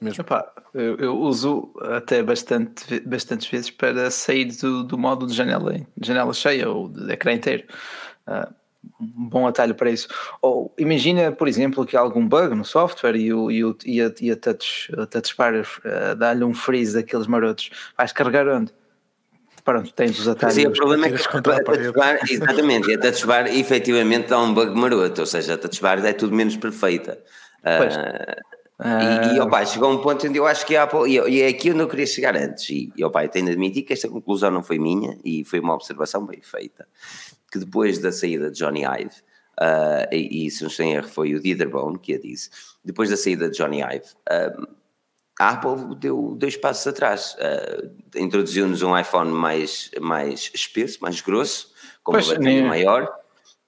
Mesmo. 0.00 0.20
Epá, 0.20 0.52
eu, 0.74 0.96
eu 0.96 1.16
uso 1.16 1.72
até 1.80 2.24
bastante, 2.24 2.98
bastantes 3.06 3.48
vezes 3.48 3.70
para 3.70 4.10
sair 4.10 4.46
do, 4.46 4.82
do 4.82 4.98
modo 4.98 5.28
de 5.28 5.32
janela, 5.32 5.74
de 5.96 6.08
janela 6.08 6.32
cheia 6.34 6.68
ou 6.68 6.88
de 6.88 7.12
ecrã 7.12 7.32
inteiro. 7.32 7.64
Ah, 8.26 8.50
um 9.00 9.28
bom 9.28 9.46
atalho 9.46 9.74
para 9.74 9.90
isso. 9.90 10.08
Ou 10.40 10.74
imagina, 10.78 11.32
por 11.32 11.48
exemplo, 11.48 11.84
que 11.84 11.96
há 11.96 12.00
algum 12.00 12.26
bug 12.26 12.54
no 12.54 12.64
software 12.64 13.16
e, 13.16 13.32
o, 13.32 13.50
e, 13.50 13.64
o, 13.64 13.76
e, 13.84 14.00
a, 14.00 14.12
e 14.20 14.30
a 14.30 14.36
touch, 14.36 14.92
a 14.96 15.06
touch 15.06 15.36
bar 15.36 15.54
ah, 15.84 16.14
dá-lhe 16.14 16.44
um 16.44 16.54
freeze 16.54 16.94
daqueles 16.94 17.26
marotos. 17.26 17.70
Vais 17.96 18.12
carregar 18.12 18.48
onde? 18.48 18.72
Pronto, 19.64 19.92
tens 19.94 20.18
os 20.18 20.26
Mas 20.26 20.36
atalhos. 20.36 20.58
aí 20.58 20.66
o 20.66 20.72
problema 20.72 21.06
é 21.06 21.10
que 21.10 21.22
a 21.22 21.40
touch 21.40 21.92
bar, 21.92 22.18
exatamente, 22.28 22.90
e 22.90 22.94
a 22.94 22.98
touch 22.98 23.26
bar 23.26 23.46
efetivamente 23.46 24.28
dá 24.28 24.40
um 24.40 24.52
bug 24.52 24.76
maroto, 24.76 25.20
ou 25.20 25.26
seja, 25.26 25.54
a 25.54 25.58
touch 25.58 25.80
bar 25.80 26.04
é 26.04 26.12
tudo 26.12 26.34
menos 26.34 26.56
perfeita. 26.56 27.22
Pois. 27.62 27.96
Ah, 28.84 29.30
e, 29.32 29.36
e 29.36 29.40
opa, 29.40 29.64
chegou 29.64 29.88
a 29.88 29.94
um 29.94 29.98
ponto 29.98 30.26
onde 30.26 30.36
eu 30.36 30.44
acho 30.44 30.66
que 30.66 30.74
a 30.74 30.82
Apple, 30.82 31.08
e, 31.08 31.20
e 31.30 31.42
é 31.42 31.46
aqui 31.46 31.70
onde 31.70 31.80
eu 31.80 31.88
queria 31.88 32.06
chegar 32.06 32.34
antes, 32.34 32.68
e, 32.68 32.92
e 32.96 33.04
opa, 33.04 33.24
eu 33.24 33.28
tenho 33.28 33.46
de 33.46 33.52
admitir 33.52 33.82
que 33.82 33.92
esta 33.92 34.08
conclusão 34.08 34.50
não 34.50 34.64
foi 34.64 34.80
minha, 34.80 35.16
e 35.24 35.44
foi 35.44 35.60
uma 35.60 35.74
observação 35.74 36.26
bem 36.26 36.40
feita, 36.42 36.88
que 37.52 37.58
depois 37.58 37.98
da 37.98 38.10
saída 38.10 38.50
de 38.50 38.58
Johnny 38.58 38.82
Ive, 38.84 39.14
ah, 39.60 40.08
e, 40.10 40.46
e 40.46 40.50
se 40.50 40.62
não 40.62 40.70
estou 40.70 40.86
em 40.86 40.94
erro 40.94 41.08
foi 41.08 41.34
o 41.34 41.40
Dieterbone 41.40 41.98
que 41.98 42.14
a 42.14 42.18
disse, 42.18 42.48
depois 42.84 43.10
da 43.10 43.16
saída 43.16 43.50
de 43.50 43.56
Johnny 43.58 43.82
Ive, 43.82 44.06
ah, 44.28 44.66
a 45.40 45.48
Apple 45.50 45.96
deu 45.96 46.34
dois 46.36 46.56
passos 46.56 46.86
atrás, 46.86 47.36
ah, 47.38 47.82
introduziu-nos 48.16 48.82
um 48.82 48.96
iPhone 48.98 49.30
mais, 49.30 49.90
mais 50.00 50.50
espesso, 50.54 50.98
mais 51.02 51.20
grosso, 51.20 51.72
com 52.02 52.12
Pois, 52.12 52.26
uma 52.28 52.34
bateria 52.36 52.60
nem- 52.60 52.68
maior, 52.68 53.08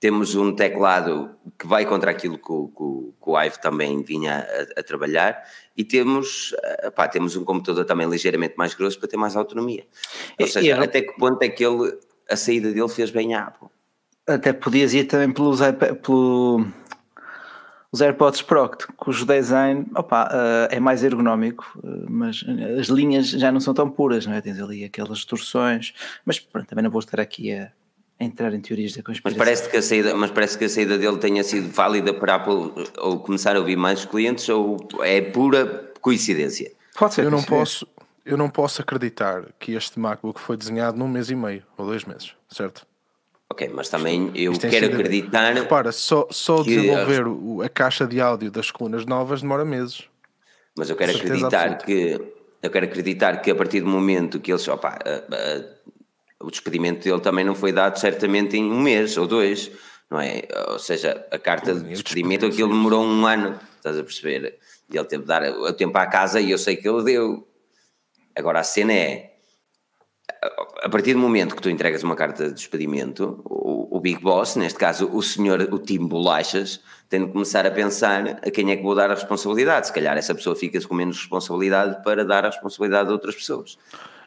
temos 0.00 0.34
um 0.34 0.54
teclado 0.54 1.34
que 1.58 1.66
vai 1.66 1.86
contra 1.86 2.10
aquilo 2.10 2.36
que 2.38 2.52
o, 2.52 2.68
que 2.68 3.24
que 3.24 3.30
o 3.30 3.40
Ive 3.40 3.58
também 3.60 4.02
vinha 4.02 4.46
a, 4.76 4.80
a 4.80 4.82
trabalhar 4.82 5.42
e 5.76 5.82
temos, 5.84 6.54
ah, 6.82 6.90
pá, 6.90 7.08
temos 7.08 7.36
um 7.36 7.44
computador 7.44 7.84
também 7.86 8.08
ligeiramente 8.08 8.54
mais 8.56 8.74
grosso 8.74 8.98
para 8.98 9.08
ter 9.08 9.16
mais 9.16 9.34
autonomia. 9.36 9.86
Ou 10.38 10.46
E- 10.46 10.50
seja, 10.50 10.66
e- 10.66 10.72
até 10.72 11.00
que 11.02 11.12
ponto 11.18 11.42
é 11.42 11.48
que 11.48 11.64
ele, 11.64 11.98
a 12.30 12.36
saída 12.36 12.70
dele 12.72 12.88
fez 12.88 13.10
bem 13.10 13.34
à 13.34 13.44
Apple? 13.44 13.68
Até 14.26 14.52
podias 14.52 14.94
ir 14.94 15.04
também 15.04 15.30
pelos 15.32 15.60
pelo, 16.02 16.66
os 17.92 18.00
AirPods 18.00 18.42
Pro, 18.42 18.70
que- 18.70 18.86
cujo 18.96 19.24
design 19.26 19.86
opa, 19.94 20.28
eh, 20.70 20.76
é 20.76 20.80
mais 20.80 21.04
ergonómico, 21.04 21.78
eh, 21.84 22.06
mas 22.08 22.44
as 22.80 22.88
linhas 22.88 23.28
já 23.28 23.52
não 23.52 23.60
são 23.60 23.74
tão 23.74 23.88
puras, 23.90 24.26
não 24.26 24.32
é? 24.34 24.40
Tens 24.40 24.58
ali 24.60 24.82
aquelas 24.84 25.18
distorções, 25.18 25.92
mas 26.24 26.40
pronto, 26.40 26.66
também 26.66 26.82
não 26.82 26.90
vou 26.90 27.00
estar 27.00 27.20
aqui 27.20 27.52
a, 27.52 27.70
a 28.18 28.24
entrar 28.24 28.52
em 28.54 28.60
teorias 28.60 28.92
da 28.92 29.02
Mas 29.06 29.18
conspiração. 29.20 29.38
parece, 29.44 29.70
que 29.70 29.76
a 29.76 29.82
saída, 29.82 30.14
mas 30.16 30.30
parece 30.30 30.56
que 30.58 30.64
a 30.64 30.68
saída 30.68 30.96
dele 30.98 31.18
tenha 31.18 31.44
sido 31.44 31.70
válida 31.70 32.12
para 32.14 32.32
a 32.32 32.36
Apple 32.36 32.72
ou 32.98 33.20
começar 33.20 33.54
a 33.54 33.58
ouvir 33.58 33.76
mais 33.76 34.04
clientes 34.06 34.48
ou 34.48 34.78
é 35.02 35.20
pura 35.20 35.92
coincidência? 36.00 36.72
Pode 36.98 37.14
ser. 37.14 37.24
Eu 37.26 37.30
não 37.30 37.42
posso, 37.42 37.86
eu 38.24 38.36
não 38.38 38.48
posso 38.48 38.80
acreditar 38.80 39.44
que 39.60 39.72
este 39.72 40.00
MacBook 40.00 40.40
foi 40.40 40.56
desenhado 40.56 40.98
num 40.98 41.06
mês 41.08 41.28
e 41.30 41.36
meio 41.36 41.62
ou 41.76 41.84
dois 41.86 42.04
meses, 42.04 42.32
certo? 42.48 42.86
Ok, 43.50 43.70
mas 43.74 43.88
também 43.88 44.30
eu 44.34 44.52
tem 44.58 44.70
quero 44.70 44.86
sido- 44.86 44.94
acreditar. 44.94 45.52
Repara, 45.54 45.92
só, 45.92 46.26
só 46.30 46.62
desenvolver 46.62 47.24
a 47.64 47.68
caixa 47.68 48.06
de 48.06 48.20
áudio 48.20 48.50
das 48.50 48.70
colunas 48.70 49.04
novas 49.06 49.42
demora 49.42 49.64
meses. 49.64 50.04
Mas 50.76 50.90
eu 50.90 50.96
quero 50.96 51.16
acreditar 51.16 51.46
absoluta. 51.72 51.84
que 51.86 52.20
eu 52.62 52.70
quero 52.70 52.86
acreditar 52.86 53.36
que 53.42 53.50
a 53.50 53.54
partir 53.54 53.80
do 53.80 53.86
momento 53.86 54.40
que 54.40 54.50
eles 54.50 54.66
opa, 54.66 54.98
a- 55.04 55.34
a- 55.34 56.44
o 56.44 56.50
despedimento 56.50 57.04
dele 57.04 57.20
também 57.20 57.44
não 57.44 57.54
foi 57.54 57.70
dado 57.72 57.98
certamente 57.98 58.56
em 58.56 58.64
um 58.64 58.80
mês 58.80 59.16
ou 59.16 59.26
dois, 59.26 59.70
não 60.10 60.20
é? 60.20 60.42
Ou 60.68 60.78
seja, 60.78 61.24
a 61.30 61.38
carta 61.38 61.74
de 61.74 61.84
despedimento, 61.90 62.46
aquilo 62.46 62.68
demorou 62.70 63.04
um 63.04 63.24
ano, 63.26 63.58
estás 63.76 63.96
a 63.98 64.02
perceber? 64.02 64.58
E 64.90 64.96
ele 64.96 65.06
teve 65.06 65.22
de 65.22 65.28
dar 65.28 65.42
o 65.50 65.72
tempo 65.72 65.96
à 65.96 66.06
casa 66.06 66.40
e 66.40 66.50
eu 66.50 66.58
sei 66.58 66.76
que 66.76 66.88
ele 66.88 67.04
deu. 67.04 67.46
Agora 68.34 68.58
a 68.60 68.64
cena 68.64 68.92
é 68.92 69.33
a 70.82 70.88
partir 70.88 71.14
do 71.14 71.18
momento 71.20 71.54
que 71.56 71.62
tu 71.62 71.70
entregas 71.70 72.02
uma 72.02 72.14
carta 72.16 72.48
de 72.48 72.54
despedimento, 72.54 73.40
o, 73.44 73.96
o 73.96 74.00
Big 74.00 74.20
Boss, 74.20 74.56
neste 74.56 74.78
caso 74.78 75.08
o 75.12 75.22
senhor, 75.22 75.60
o 75.72 75.78
time 75.78 76.06
Bolachas, 76.08 76.80
tem 77.08 77.24
de 77.24 77.32
começar 77.32 77.66
a 77.66 77.70
pensar 77.70 78.26
a 78.46 78.50
quem 78.50 78.70
é 78.70 78.76
que 78.76 78.82
vou 78.82 78.94
dar 78.94 79.10
a 79.10 79.14
responsabilidade. 79.14 79.86
Se 79.86 79.92
calhar 79.92 80.16
essa 80.16 80.34
pessoa 80.34 80.56
fica 80.56 80.80
com 80.86 80.94
menos 80.94 81.18
responsabilidade 81.18 82.02
para 82.02 82.24
dar 82.24 82.44
a 82.44 82.48
responsabilidade 82.50 83.08
a 83.08 83.12
outras 83.12 83.34
pessoas. 83.34 83.78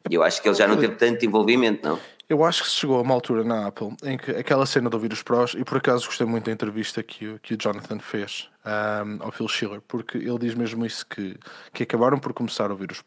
E 0.09 0.13
eu 0.15 0.23
acho 0.23 0.41
que 0.41 0.47
ele 0.47 0.55
já 0.55 0.67
não 0.67 0.77
teve 0.77 0.95
tanto 0.95 1.25
envolvimento, 1.25 1.87
não? 1.87 1.99
Eu 2.29 2.43
acho 2.43 2.63
que 2.63 2.69
chegou 2.69 2.97
a 2.97 3.01
uma 3.01 3.13
altura 3.13 3.43
na 3.43 3.67
Apple 3.67 3.95
em 4.03 4.17
que 4.17 4.31
aquela 4.31 4.65
cena 4.65 4.89
de 4.89 4.95
ouvir 4.95 5.13
os 5.13 5.23
prós, 5.23 5.53
e 5.57 5.63
por 5.63 5.77
acaso 5.77 6.05
gostei 6.05 6.27
muito 6.27 6.45
da 6.45 6.51
entrevista 6.51 7.01
que, 7.01 7.25
o- 7.25 7.39
que 7.39 7.53
o 7.53 7.57
Jonathan 7.57 7.99
fez 7.99 8.49
ahm, 8.65 9.17
ao 9.21 9.31
Phil 9.31 9.47
Schiller, 9.47 9.81
porque 9.87 10.17
ele 10.17 10.37
diz 10.39 10.53
mesmo 10.53 10.85
isso: 10.85 11.05
que, 11.07 11.37
que 11.73 11.83
acabaram 11.83 12.19
por 12.19 12.33
começar 12.33 12.69
a 12.69 12.73
ouvir 12.73 12.91
os. 12.91 13.01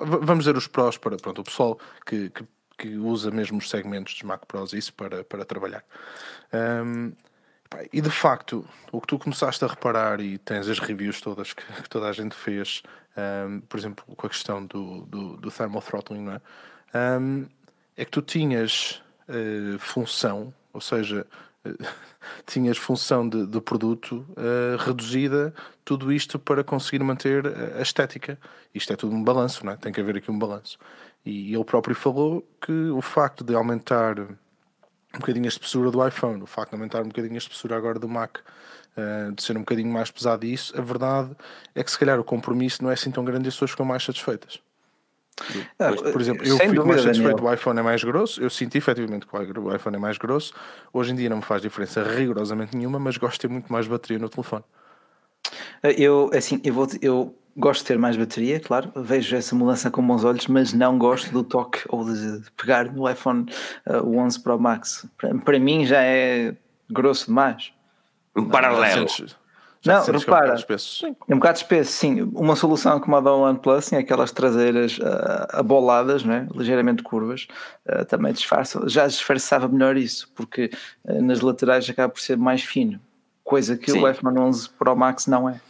Vamos 0.00 0.44
dizer 0.44 0.56
os 0.56 0.66
prós 0.66 0.96
para 0.96 1.16
pronto, 1.16 1.40
o 1.40 1.44
pessoal 1.44 1.78
que, 2.06 2.30
que, 2.30 2.44
que 2.78 2.96
usa 2.96 3.30
mesmo 3.30 3.58
os 3.58 3.68
segmentos 3.68 4.14
dos 4.14 4.22
Mac 4.22 4.46
Pros, 4.46 4.72
isso 4.72 4.92
para, 4.94 5.22
para 5.22 5.44
trabalhar. 5.44 5.84
Pá, 7.70 7.84
e 7.92 8.00
de 8.00 8.10
facto, 8.10 8.66
o 8.90 9.00
que 9.00 9.06
tu 9.06 9.16
começaste 9.16 9.64
a 9.64 9.68
reparar, 9.68 10.20
e 10.20 10.38
tens 10.38 10.68
as 10.68 10.80
reviews 10.80 11.20
todas 11.20 11.52
que, 11.52 11.64
que 11.82 11.88
toda 11.88 12.08
a 12.08 12.12
gente 12.12 12.34
fez, 12.34 12.82
ahm, 13.16 13.60
por 13.60 13.78
exemplo, 13.78 14.04
com 14.16 14.26
a 14.26 14.30
questão 14.30 14.66
do, 14.66 15.02
do, 15.02 15.36
do 15.36 15.50
thermal 15.52 15.80
throttling, 15.80 16.22
não 16.22 16.32
é? 16.32 16.40
Ahm, 16.92 17.46
é 17.96 18.04
que 18.04 18.10
tu 18.10 18.22
tinhas 18.22 19.00
eh, 19.28 19.78
função, 19.78 20.52
ou 20.72 20.80
seja, 20.80 21.24
tinhas 22.46 22.78
função 22.78 23.28
de, 23.28 23.46
de 23.46 23.60
produto 23.60 24.26
eh, 24.36 24.76
reduzida, 24.78 25.54
tudo 25.84 26.12
isto 26.12 26.38
para 26.38 26.64
conseguir 26.64 27.02
manter 27.02 27.46
a 27.76 27.82
estética. 27.82 28.38
Isto 28.74 28.92
é 28.92 28.96
tudo 28.96 29.14
um 29.14 29.22
balanço, 29.22 29.64
não 29.64 29.72
é? 29.72 29.76
tem 29.76 29.92
que 29.92 30.00
haver 30.00 30.16
aqui 30.16 30.30
um 30.30 30.38
balanço. 30.38 30.78
E 31.24 31.54
ele 31.54 31.64
próprio 31.64 31.94
falou 31.94 32.46
que 32.60 32.72
o 32.72 33.02
facto 33.02 33.44
de 33.44 33.54
aumentar 33.54 34.18
um 34.20 35.18
bocadinho 35.18 35.46
a 35.46 35.48
espessura 35.48 35.90
do 35.90 36.06
iPhone, 36.06 36.42
o 36.42 36.46
facto 36.46 36.70
de 36.70 36.76
aumentar 36.76 37.02
um 37.02 37.08
bocadinho 37.08 37.34
a 37.34 37.38
espessura 37.38 37.76
agora 37.76 37.98
do 37.98 38.08
Mac, 38.08 38.38
eh, 38.96 39.30
de 39.34 39.42
ser 39.42 39.56
um 39.56 39.60
bocadinho 39.60 39.92
mais 39.92 40.10
pesado 40.10 40.44
e 40.46 40.52
isso, 40.52 40.76
a 40.78 40.82
verdade 40.82 41.36
é 41.74 41.82
que 41.84 41.90
se 41.90 41.98
calhar 41.98 42.18
o 42.18 42.24
compromisso 42.24 42.82
não 42.82 42.90
é 42.90 42.94
assim 42.94 43.10
tão 43.10 43.24
grande 43.24 43.46
e 43.46 43.48
as 43.48 43.54
pessoas 43.54 43.72
ficam 43.72 43.86
mais 43.86 44.02
satisfeitas. 44.04 44.60
Ah, 45.78 45.92
Por 45.92 46.20
exemplo, 46.20 46.46
eu 46.46 46.56
sem 46.56 46.68
fico 46.68 46.74
dúvida, 46.74 46.84
mais 46.84 47.02
satisfeito, 47.02 47.36
Daniel. 47.36 47.50
o 47.50 47.54
iPhone 47.54 47.78
é 47.78 47.82
mais 47.82 48.04
grosso, 48.04 48.42
eu 48.42 48.50
senti 48.50 48.78
efetivamente 48.78 49.26
que 49.26 49.36
o 49.36 49.74
iPhone 49.74 49.96
é 49.96 49.98
mais 49.98 50.18
grosso, 50.18 50.52
hoje 50.92 51.12
em 51.12 51.16
dia 51.16 51.28
não 51.28 51.38
me 51.38 51.42
faz 51.42 51.62
diferença 51.62 52.02
rigorosamente 52.02 52.76
nenhuma, 52.76 52.98
mas 52.98 53.16
gosto 53.16 53.34
de 53.34 53.40
ter 53.40 53.48
muito 53.48 53.72
mais 53.72 53.86
bateria 53.86 54.18
no 54.18 54.28
telefone. 54.28 54.64
Eu, 55.82 56.30
assim, 56.34 56.60
eu, 56.62 56.74
vou, 56.74 56.86
eu 57.00 57.34
gosto 57.56 57.80
de 57.80 57.86
ter 57.86 57.98
mais 57.98 58.16
bateria, 58.16 58.60
claro, 58.60 58.92
vejo 58.96 59.34
essa 59.36 59.54
mudança 59.54 59.90
com 59.90 60.06
bons 60.06 60.24
olhos, 60.24 60.46
mas 60.46 60.72
não 60.72 60.98
gosto 60.98 61.32
do 61.32 61.42
toque 61.42 61.80
ou 61.88 62.04
de 62.04 62.42
pegar 62.56 62.92
no 62.92 63.08
iPhone 63.08 63.46
uh, 63.86 64.18
11 64.18 64.40
Pro 64.42 64.58
Max. 64.58 65.06
Para, 65.16 65.34
para 65.38 65.58
mim 65.58 65.86
já 65.86 66.02
é 66.02 66.54
grosso 66.90 67.26
demais. 67.26 67.72
Um 68.36 68.48
paralelo. 68.48 69.06
Já 69.82 69.96
Não, 69.96 70.04
que 70.04 70.10
é 70.10 70.14
um 70.14 70.18
repara. 70.18 70.40
bocado 70.42 70.58
espesso. 70.60 70.98
Sim. 71.06 71.16
É 71.28 71.34
um 71.34 71.38
bocado 71.38 71.56
espesso, 71.58 71.92
sim. 71.92 72.22
Uma 72.34 72.54
solução 72.54 73.00
como 73.00 73.16
a 73.16 73.20
da 73.20 73.32
OnePlus, 73.32 73.86
sim, 73.86 73.96
aquelas 73.96 74.30
traseiras 74.30 74.98
uh, 74.98 75.02
aboladas, 75.52 76.22
né? 76.22 76.46
ligeiramente 76.54 77.02
curvas, 77.02 77.46
uh, 77.88 78.04
também 78.04 78.32
disfarça, 78.32 78.86
já 78.88 79.06
disfarçava 79.06 79.66
melhor 79.68 79.96
isso, 79.96 80.30
porque 80.34 80.70
uh, 81.04 81.22
nas 81.22 81.40
laterais 81.40 81.88
acaba 81.88 82.12
por 82.12 82.20
ser 82.20 82.36
mais 82.36 82.62
fino, 82.62 83.00
coisa 83.42 83.76
que 83.76 83.90
Sim. 83.90 84.02
o 84.02 84.08
iPhone 84.08 84.38
11 84.38 84.68
Pro 84.70 84.94
Max 84.94 85.26
não 85.26 85.48
é. 85.48 85.60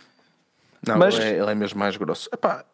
Não, 0.87 0.99
Mas- 0.99 1.14
ele, 1.14 1.25
é, 1.25 1.38
ele 1.38 1.50
é 1.50 1.55
mesmo 1.55 1.79
mais 1.79 1.97
grosso. 1.97 2.29
Epá, 2.33 2.64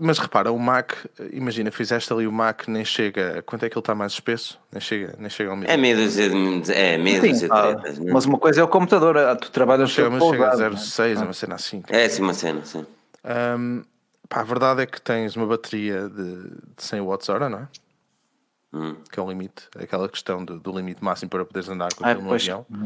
mas 0.00 0.18
repara, 0.18 0.50
o 0.52 0.58
Mac, 0.58 0.92
imagina, 1.32 1.70
fizeste 1.70 2.12
ali 2.12 2.26
o 2.26 2.32
Mac, 2.32 2.66
nem 2.68 2.84
chega. 2.84 3.42
Quanto 3.42 3.64
é 3.64 3.68
que 3.68 3.74
ele 3.76 3.80
está 3.80 3.94
mais 3.94 4.12
espesso? 4.12 4.58
Nem 4.72 4.80
chega, 4.80 5.14
nem 5.18 5.28
chega 5.30 5.50
ao 5.50 5.56
É 5.56 5.60
mesmo. 5.60 5.78
meia 5.82 5.96
dúzia 5.96 6.28
de, 6.30 6.72
é 6.72 6.98
Sim, 7.20 7.30
dúzia 7.30 7.48
de 7.48 8.00
não 8.00 8.08
é? 8.08 8.12
mas 8.12 8.24
uma 8.24 8.38
coisa 8.38 8.60
é 8.60 8.64
o 8.64 8.68
computador, 8.68 9.16
tu 9.38 9.50
trabalhas 9.50 9.90
Chega, 9.90 10.08
com 10.08 10.14
mas 10.16 10.24
chega 10.24 10.46
a 10.46 10.50
pousado, 10.50 10.74
0,6, 10.76 11.14
não 11.14 11.20
é 11.20 11.24
é? 11.24 11.26
uma 11.26 11.32
cena 11.32 11.54
assim. 11.54 11.82
É 11.88 12.04
assim 12.04 12.22
uma 12.22 12.34
cena, 12.34 12.64
sim. 12.64 12.86
Hum, 13.58 13.82
pá, 14.28 14.40
a 14.40 14.44
verdade 14.44 14.82
é 14.82 14.86
que 14.86 15.00
tens 15.00 15.36
uma 15.36 15.46
bateria 15.46 16.08
de, 16.08 16.34
de 16.76 16.82
100 16.82 17.00
watts 17.02 17.28
hora, 17.28 17.48
não 17.48 17.58
é? 17.60 17.68
Hum. 18.72 18.96
Que 19.10 19.18
é 19.18 19.22
o 19.22 19.28
limite, 19.28 19.64
aquela 19.78 20.08
questão 20.08 20.44
do, 20.44 20.58
do 20.60 20.70
limite 20.76 21.02
máximo 21.02 21.30
para 21.30 21.44
poderes 21.44 21.68
andar 21.68 21.88
com 21.94 22.04
Ah, 22.04 22.10
aquilo 22.10 22.26
no 22.28 22.34
avião. 22.34 22.66
no 22.68 22.84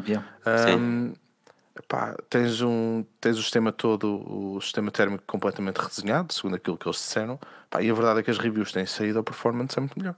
pá, 1.88 2.16
tens, 2.28 2.60
um, 2.60 3.04
tens 3.20 3.38
o 3.38 3.42
sistema 3.42 3.72
todo, 3.72 4.22
o 4.26 4.60
sistema 4.60 4.90
térmico 4.90 5.24
completamente 5.26 5.78
redesenhado, 5.78 6.32
segundo 6.32 6.56
aquilo 6.56 6.76
que 6.76 6.86
eles 6.86 6.96
disseram. 6.96 7.38
Pá, 7.70 7.82
e 7.82 7.90
a 7.90 7.94
verdade 7.94 8.20
é 8.20 8.22
que 8.22 8.30
as 8.30 8.38
reviews 8.38 8.72
têm 8.72 8.86
saído, 8.86 9.18
a 9.18 9.22
performance 9.22 9.78
é 9.78 9.80
muito 9.80 9.98
melhor. 9.98 10.16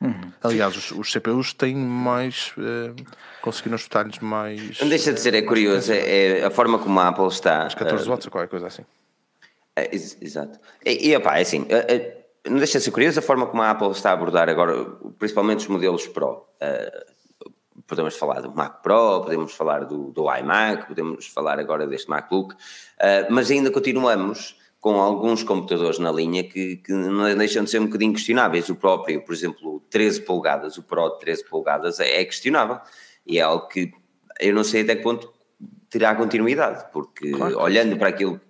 Uhum. 0.00 0.32
Aliás, 0.42 0.76
os, 0.76 0.90
os 0.90 1.12
CPUs 1.12 1.52
têm 1.52 1.76
mais. 1.76 2.52
eh, 2.58 3.02
conseguiram 3.40 3.76
os 3.76 3.84
detalhes 3.84 4.18
mais. 4.18 4.80
Não 4.80 4.88
deixa 4.88 5.12
de 5.12 5.20
ser, 5.20 5.32
é 5.34 5.42
curioso, 5.42 5.92
é, 5.92 6.40
é 6.40 6.44
a 6.44 6.50
forma 6.50 6.78
como 6.78 6.98
a 6.98 7.08
Apple 7.08 7.28
está. 7.28 7.68
14 7.68 8.06
ah, 8.06 8.10
watts 8.10 8.26
ou 8.26 8.32
qualquer 8.32 8.48
coisa 8.48 8.66
assim. 8.66 8.82
É, 9.76 9.94
exato. 9.94 10.58
E, 10.84 11.08
e 11.10 11.16
opá, 11.16 11.38
é 11.38 11.42
assim, 11.42 11.66
é, 11.68 11.94
é, 11.94 12.26
não 12.48 12.58
deixa 12.58 12.78
de 12.78 12.84
ser 12.84 12.90
curioso 12.90 13.20
a 13.20 13.22
forma 13.22 13.46
como 13.46 13.62
a 13.62 13.70
Apple 13.70 13.90
está 13.92 14.10
a 14.10 14.14
abordar 14.14 14.48
agora, 14.48 14.84
principalmente 15.18 15.60
os 15.60 15.68
modelos 15.68 16.06
Pro. 16.08 16.46
Uh, 16.60 17.12
podemos 17.86 18.16
falar 18.16 18.40
do 18.40 18.50
Mac 18.54 18.82
Pro, 18.82 19.22
podemos 19.22 19.54
falar 19.54 19.84
do, 19.84 20.10
do 20.10 20.34
iMac, 20.34 20.86
podemos 20.86 21.26
falar 21.26 21.58
agora 21.58 21.86
deste 21.86 22.08
MacBook, 22.08 22.54
uh, 22.54 22.56
mas 23.30 23.50
ainda 23.50 23.70
continuamos 23.70 24.56
com 24.80 25.00
alguns 25.00 25.44
computadores 25.44 25.98
na 25.98 26.10
linha 26.10 26.42
que, 26.42 26.76
que 26.76 26.92
não 26.92 27.36
deixam 27.36 27.62
de 27.62 27.70
ser 27.70 27.80
um 27.80 27.86
bocadinho 27.86 28.12
questionáveis. 28.12 28.68
O 28.68 28.74
próprio, 28.74 29.24
por 29.24 29.32
exemplo, 29.32 29.80
13 29.88 30.22
polegadas, 30.22 30.76
o 30.76 30.82
Pro 30.82 31.08
de 31.10 31.20
13 31.20 31.48
polegadas 31.48 32.00
é, 32.00 32.20
é 32.20 32.24
questionável 32.24 32.80
e 33.24 33.38
é 33.38 33.42
algo 33.42 33.68
que 33.68 33.92
eu 34.40 34.52
não 34.52 34.64
sei 34.64 34.82
até 34.82 34.96
que 34.96 35.02
ponto 35.02 35.32
terá 35.88 36.14
continuidade, 36.14 36.86
porque 36.92 37.30
claro 37.30 37.60
olhando 37.60 37.96
para 37.96 38.08
aquilo 38.08 38.40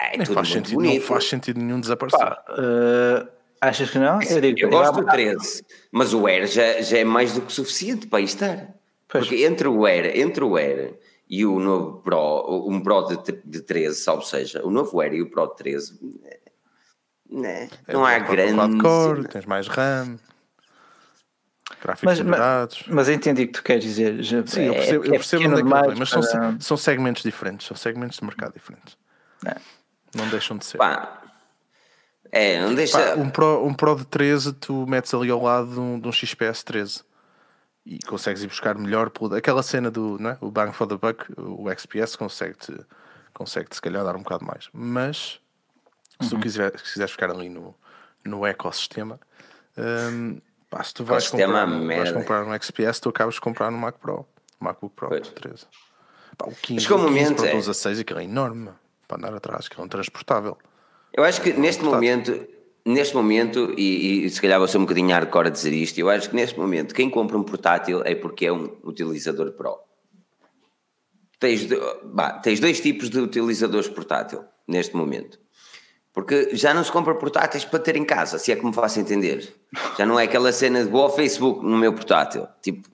é 0.00 0.16
Nem 0.16 0.26
faz 0.26 0.48
sentido, 0.48 0.76
bonito. 0.76 1.00
não 1.00 1.06
faz 1.06 1.24
sentido 1.24 1.60
nenhum 1.60 1.78
desaparecer. 1.78 2.18
Pá, 2.18 2.44
uh, 2.48 3.39
achas 3.60 3.90
que 3.90 3.98
não? 3.98 4.22
Eu, 4.22 4.40
digo, 4.40 4.60
eu 4.60 4.70
gosto 4.70 5.00
do 5.00 5.06
13, 5.06 5.64
mas 5.92 6.14
o 6.14 6.26
Air 6.26 6.46
já, 6.46 6.80
já 6.80 6.98
é 6.98 7.04
mais 7.04 7.34
do 7.34 7.42
que 7.42 7.52
suficiente 7.52 8.06
para 8.06 8.20
estar. 8.20 8.74
Pois. 9.08 9.26
Porque 9.26 9.44
entre 9.44 9.68
o 9.68 9.84
Air, 9.84 10.18
entre 10.18 10.44
o 10.44 10.56
Air 10.56 10.98
e 11.28 11.44
o 11.44 11.60
novo 11.60 12.00
Pro, 12.00 12.64
um 12.68 12.80
Pro 12.80 13.02
de, 13.02 13.40
de 13.44 13.60
13, 13.60 14.00
salvo 14.00 14.22
seja, 14.22 14.64
o 14.64 14.70
novo 14.70 15.00
Air 15.00 15.14
e 15.14 15.22
o 15.22 15.30
Pro 15.30 15.46
de 15.48 15.56
13, 15.56 15.98
né, 17.30 17.68
é, 17.86 17.92
não 17.92 18.04
há 18.04 18.18
grande. 18.18 18.78
Core, 18.78 19.28
tens 19.28 19.46
mais 19.46 19.68
RAM. 19.68 20.18
Gráficos 21.80 22.20
mas, 22.20 22.86
mas, 22.88 23.08
entendi 23.08 23.44
o 23.44 23.46
que 23.46 23.52
tu 23.52 23.62
queres 23.62 23.82
dizer. 23.82 24.22
Sim, 24.24 24.64
eu 24.64 24.74
percebo, 24.74 25.04
é, 25.04 25.06
eu 25.06 25.12
percebo 25.12 25.44
é 25.44 25.48
onde 25.48 25.60
é 25.60 25.62
que 25.62 25.98
mas 25.98 26.10
para... 26.10 26.22
são, 26.22 26.60
são 26.60 26.76
segmentos 26.76 27.22
diferentes, 27.22 27.66
são 27.66 27.76
segmentos 27.76 28.18
de 28.18 28.24
mercado 28.24 28.52
diferentes. 28.52 28.98
É. 29.46 29.56
Não 30.14 30.28
deixam 30.28 30.58
de 30.58 30.66
ser. 30.66 30.76
Pá. 30.76 31.19
É, 32.32 32.60
não 32.60 32.74
deixa. 32.74 32.98
Pá, 32.98 33.20
um, 33.20 33.28
Pro, 33.28 33.66
um 33.66 33.74
Pro 33.74 33.96
de 33.96 34.06
13, 34.06 34.52
tu 34.54 34.86
metes 34.86 35.12
ali 35.12 35.30
ao 35.30 35.42
lado 35.42 35.72
de 35.72 35.80
um, 35.80 35.98
de 35.98 36.08
um 36.08 36.12
XPS 36.12 36.62
13 36.62 37.02
e 37.84 37.98
consegues 38.00 38.42
ir 38.42 38.46
buscar 38.46 38.76
melhor. 38.76 39.10
Aquela 39.36 39.62
cena 39.62 39.90
do 39.90 40.18
né, 40.18 40.36
o 40.40 40.50
Bang 40.50 40.72
for 40.72 40.86
the 40.86 40.96
Buck, 40.96 41.26
o 41.36 41.68
XPS 41.70 42.16
consegue-te 42.16 42.74
consegue 43.32 43.74
se 43.74 43.80
calhar 43.80 44.04
dar 44.04 44.14
um 44.16 44.22
bocado 44.22 44.44
mais. 44.44 44.68
Mas 44.72 45.40
se 46.20 46.28
tu 46.28 46.34
uhum. 46.34 46.40
quiser, 46.40 46.78
se 46.78 46.92
quiseres 46.92 47.10
ficar 47.10 47.30
ali 47.30 47.48
no, 47.48 47.74
no 48.24 48.44
ecossistema, 48.46 49.18
um, 50.12 50.40
pá, 50.68 50.82
se 50.84 50.92
tu 50.92 51.04
vais 51.04 51.26
comprar, 51.28 51.66
vais 51.66 52.12
comprar 52.12 52.44
um 52.44 52.54
XPS, 52.60 53.00
tu 53.00 53.08
acabas 53.08 53.34
de 53.34 53.40
comprar 53.40 53.72
um 53.72 53.78
Mac 53.78 53.96
Pro, 53.96 54.26
um 54.60 54.64
MacBook 54.64 54.94
Pro 54.94 55.08
pois. 55.08 55.28
13. 55.28 55.66
Pá, 56.36 56.46
o 56.46 56.54
15, 56.54 56.88
Mas 56.88 57.00
o 57.02 57.14
15 57.14 57.34
para 57.34 57.48
é... 57.48 57.52
12 57.52 57.70
a 57.70 57.74
6, 57.74 57.98
aquilo 58.00 58.20
é 58.20 58.24
enorme 58.24 58.70
para 59.08 59.16
andar 59.16 59.34
atrás, 59.34 59.68
que 59.68 59.80
é 59.80 59.82
um 59.82 59.88
transportável. 59.88 60.56
Eu 61.12 61.24
acho 61.24 61.40
que 61.40 61.52
neste 61.52 61.82
momento, 61.82 62.46
neste 62.84 63.14
momento, 63.14 63.74
e, 63.76 64.24
e, 64.24 64.30
se 64.30 64.40
calhar 64.40 64.58
vou 64.58 64.68
ser 64.68 64.78
um 64.78 64.82
bocadinho 64.82 65.10
hardcore 65.10 65.48
a 65.48 65.50
dizer 65.50 65.72
isto, 65.72 65.98
eu 65.98 66.08
acho 66.08 66.30
que 66.30 66.36
neste 66.36 66.58
momento 66.58 66.94
quem 66.94 67.10
compra 67.10 67.36
um 67.36 67.42
portátil 67.42 68.02
é 68.04 68.14
porque 68.14 68.46
é 68.46 68.52
um 68.52 68.76
utilizador 68.84 69.52
Pro. 69.52 69.78
Tens, 71.38 71.66
bah, 72.04 72.34
tens 72.34 72.60
dois 72.60 72.80
tipos 72.80 73.08
de 73.08 73.18
utilizadores 73.18 73.88
portátil 73.88 74.44
neste 74.68 74.94
momento. 74.94 75.38
Porque 76.12 76.56
já 76.56 76.74
não 76.74 76.82
se 76.82 76.90
compra 76.90 77.14
portáteis 77.14 77.64
para 77.64 77.78
ter 77.78 77.96
em 77.96 78.04
casa, 78.04 78.38
se 78.38 78.50
é 78.50 78.56
que 78.56 78.66
me 78.66 78.72
faço 78.72 78.98
entender. 78.98 79.54
Já 79.96 80.04
não 80.04 80.18
é 80.18 80.24
aquela 80.24 80.52
cena 80.52 80.84
de 80.84 80.94
ao 80.94 81.14
Facebook 81.14 81.64
no 81.64 81.78
meu 81.78 81.92
portátil. 81.92 82.48
Tipo, 82.60 82.88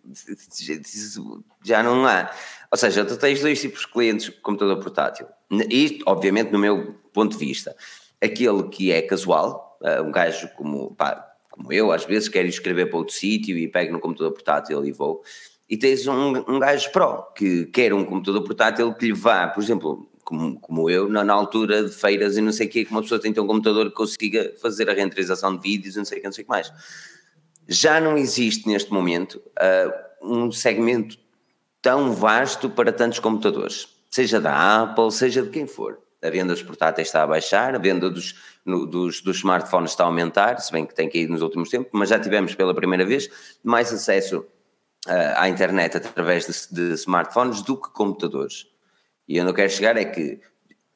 já 1.65 1.83
não 1.83 2.07
há. 2.07 2.31
Ou 2.71 2.77
seja, 2.77 3.05
tu 3.05 3.17
tens 3.17 3.41
dois 3.41 3.61
tipos 3.61 3.81
de 3.81 3.89
clientes 3.89 4.29
com 4.29 4.43
computador 4.43 4.79
portátil. 4.83 5.27
Isto, 5.71 6.05
obviamente, 6.07 6.53
no 6.53 6.59
meu 6.59 6.95
ponto 7.13 7.39
de 7.39 7.45
vista. 7.45 7.75
Aquele 8.23 8.69
que 8.69 8.93
é 8.93 9.03
casual, 9.03 9.79
eh, 9.83 10.01
um 10.01 10.11
gajo 10.11 10.49
como, 10.57 10.95
pá, 10.95 11.27
como 11.51 11.73
eu, 11.73 11.91
às 11.93 12.05
vezes 12.05 12.29
quero 12.29 12.49
escrever 12.49 12.87
para 12.87 12.99
outro 12.99 13.15
sítio 13.15 13.57
e 13.57 13.69
pego 13.69 13.93
no 13.93 14.01
computador 14.01 14.33
portátil 14.33 14.85
e 14.85 14.93
vou. 14.93 15.23
E 15.69 15.77
tens 15.77 16.07
um, 16.07 16.45
um 16.49 16.59
gajo 16.59 16.91
pro, 16.93 17.23
que 17.35 17.67
quer 17.67 17.93
um 17.93 18.05
computador 18.05 18.43
portátil 18.45 18.93
que 18.95 19.07
lhe 19.07 19.13
vá, 19.13 19.49
por 19.49 19.63
exemplo, 19.63 20.09
como, 20.25 20.61
como 20.61 20.91
eu, 20.91 21.09
na, 21.09 21.25
na, 21.25 21.33
altura 21.33 21.85
de 21.85 21.91
feiras 21.91 22.37
e 22.37 22.41
não 22.41 22.53
sei 22.53 22.67
o 22.67 22.71
quê, 22.71 22.85
que 22.85 22.91
uma 22.91 23.01
pessoa 23.01 23.21
tem 23.21 23.31
que 23.33 23.37
ter 23.37 23.41
um 23.41 23.47
computador 23.47 23.87
que 23.87 23.97
consiga 23.97 24.53
fazer 24.61 24.91
a 24.91 24.93
renderização 24.93 25.57
de 25.57 25.63
vídeos 25.63 25.95
e 25.95 25.99
não 25.99 26.05
sei 26.05 26.19
o 26.19 26.21
que, 26.21 26.27
não 26.27 26.33
sei 26.33 26.43
o 26.43 26.47
que 26.47 26.51
mais. 26.51 26.73
Já 27.69 28.01
não 28.01 28.17
existe 28.17 28.69
neste 28.69 28.93
momento 28.93 29.43
uh, 29.59 30.35
um 30.35 30.53
segmento 30.53 31.19
tão 31.81 32.13
vasto 32.13 32.69
para 32.69 32.93
tantos 32.93 33.19
computadores, 33.19 33.89
seja 34.11 34.41
da 34.41 34.83
Apple, 34.83 35.11
seja 35.13 35.43
de 35.43 35.51
quem 35.51 35.67
for. 35.67 35.99
A 36.23 36.31
venda 36.31 36.55
dos 36.55 36.63
portáteis 36.63 37.09
está 37.09 37.23
a 37.23 37.27
baixar, 37.27 37.75
a 37.75 37.79
venda 37.79 38.09
dos, 38.09 38.35
no, 38.65 38.87
dos, 38.87 39.21
dos, 39.21 39.37
smartphones 39.37 39.91
está 39.91 40.05
a 40.05 40.07
aumentar, 40.07 40.59
se 40.61 40.73
bem 40.73 40.87
que 40.87 40.95
tem 40.95 41.11
caído 41.11 41.33
nos 41.33 41.43
últimos 41.43 41.69
tempos, 41.69 41.91
mas 41.93 42.09
já 42.09 42.19
tivemos 42.19 42.55
pela 42.55 42.75
primeira 42.75 43.05
vez 43.05 43.29
mais 43.63 43.93
acesso 43.93 44.39
uh, 45.07 45.37
à 45.37 45.49
internet 45.49 45.97
através 45.97 46.47
de, 46.47 46.75
de 46.75 46.95
smartphones 46.95 47.63
do 47.63 47.81
que 47.81 47.91
computadores. 47.91 48.67
E 49.29 49.37
eu 49.37 49.45
não 49.45 49.53
quero 49.53 49.71
chegar 49.71 49.97
é 49.97 50.05
que 50.05 50.41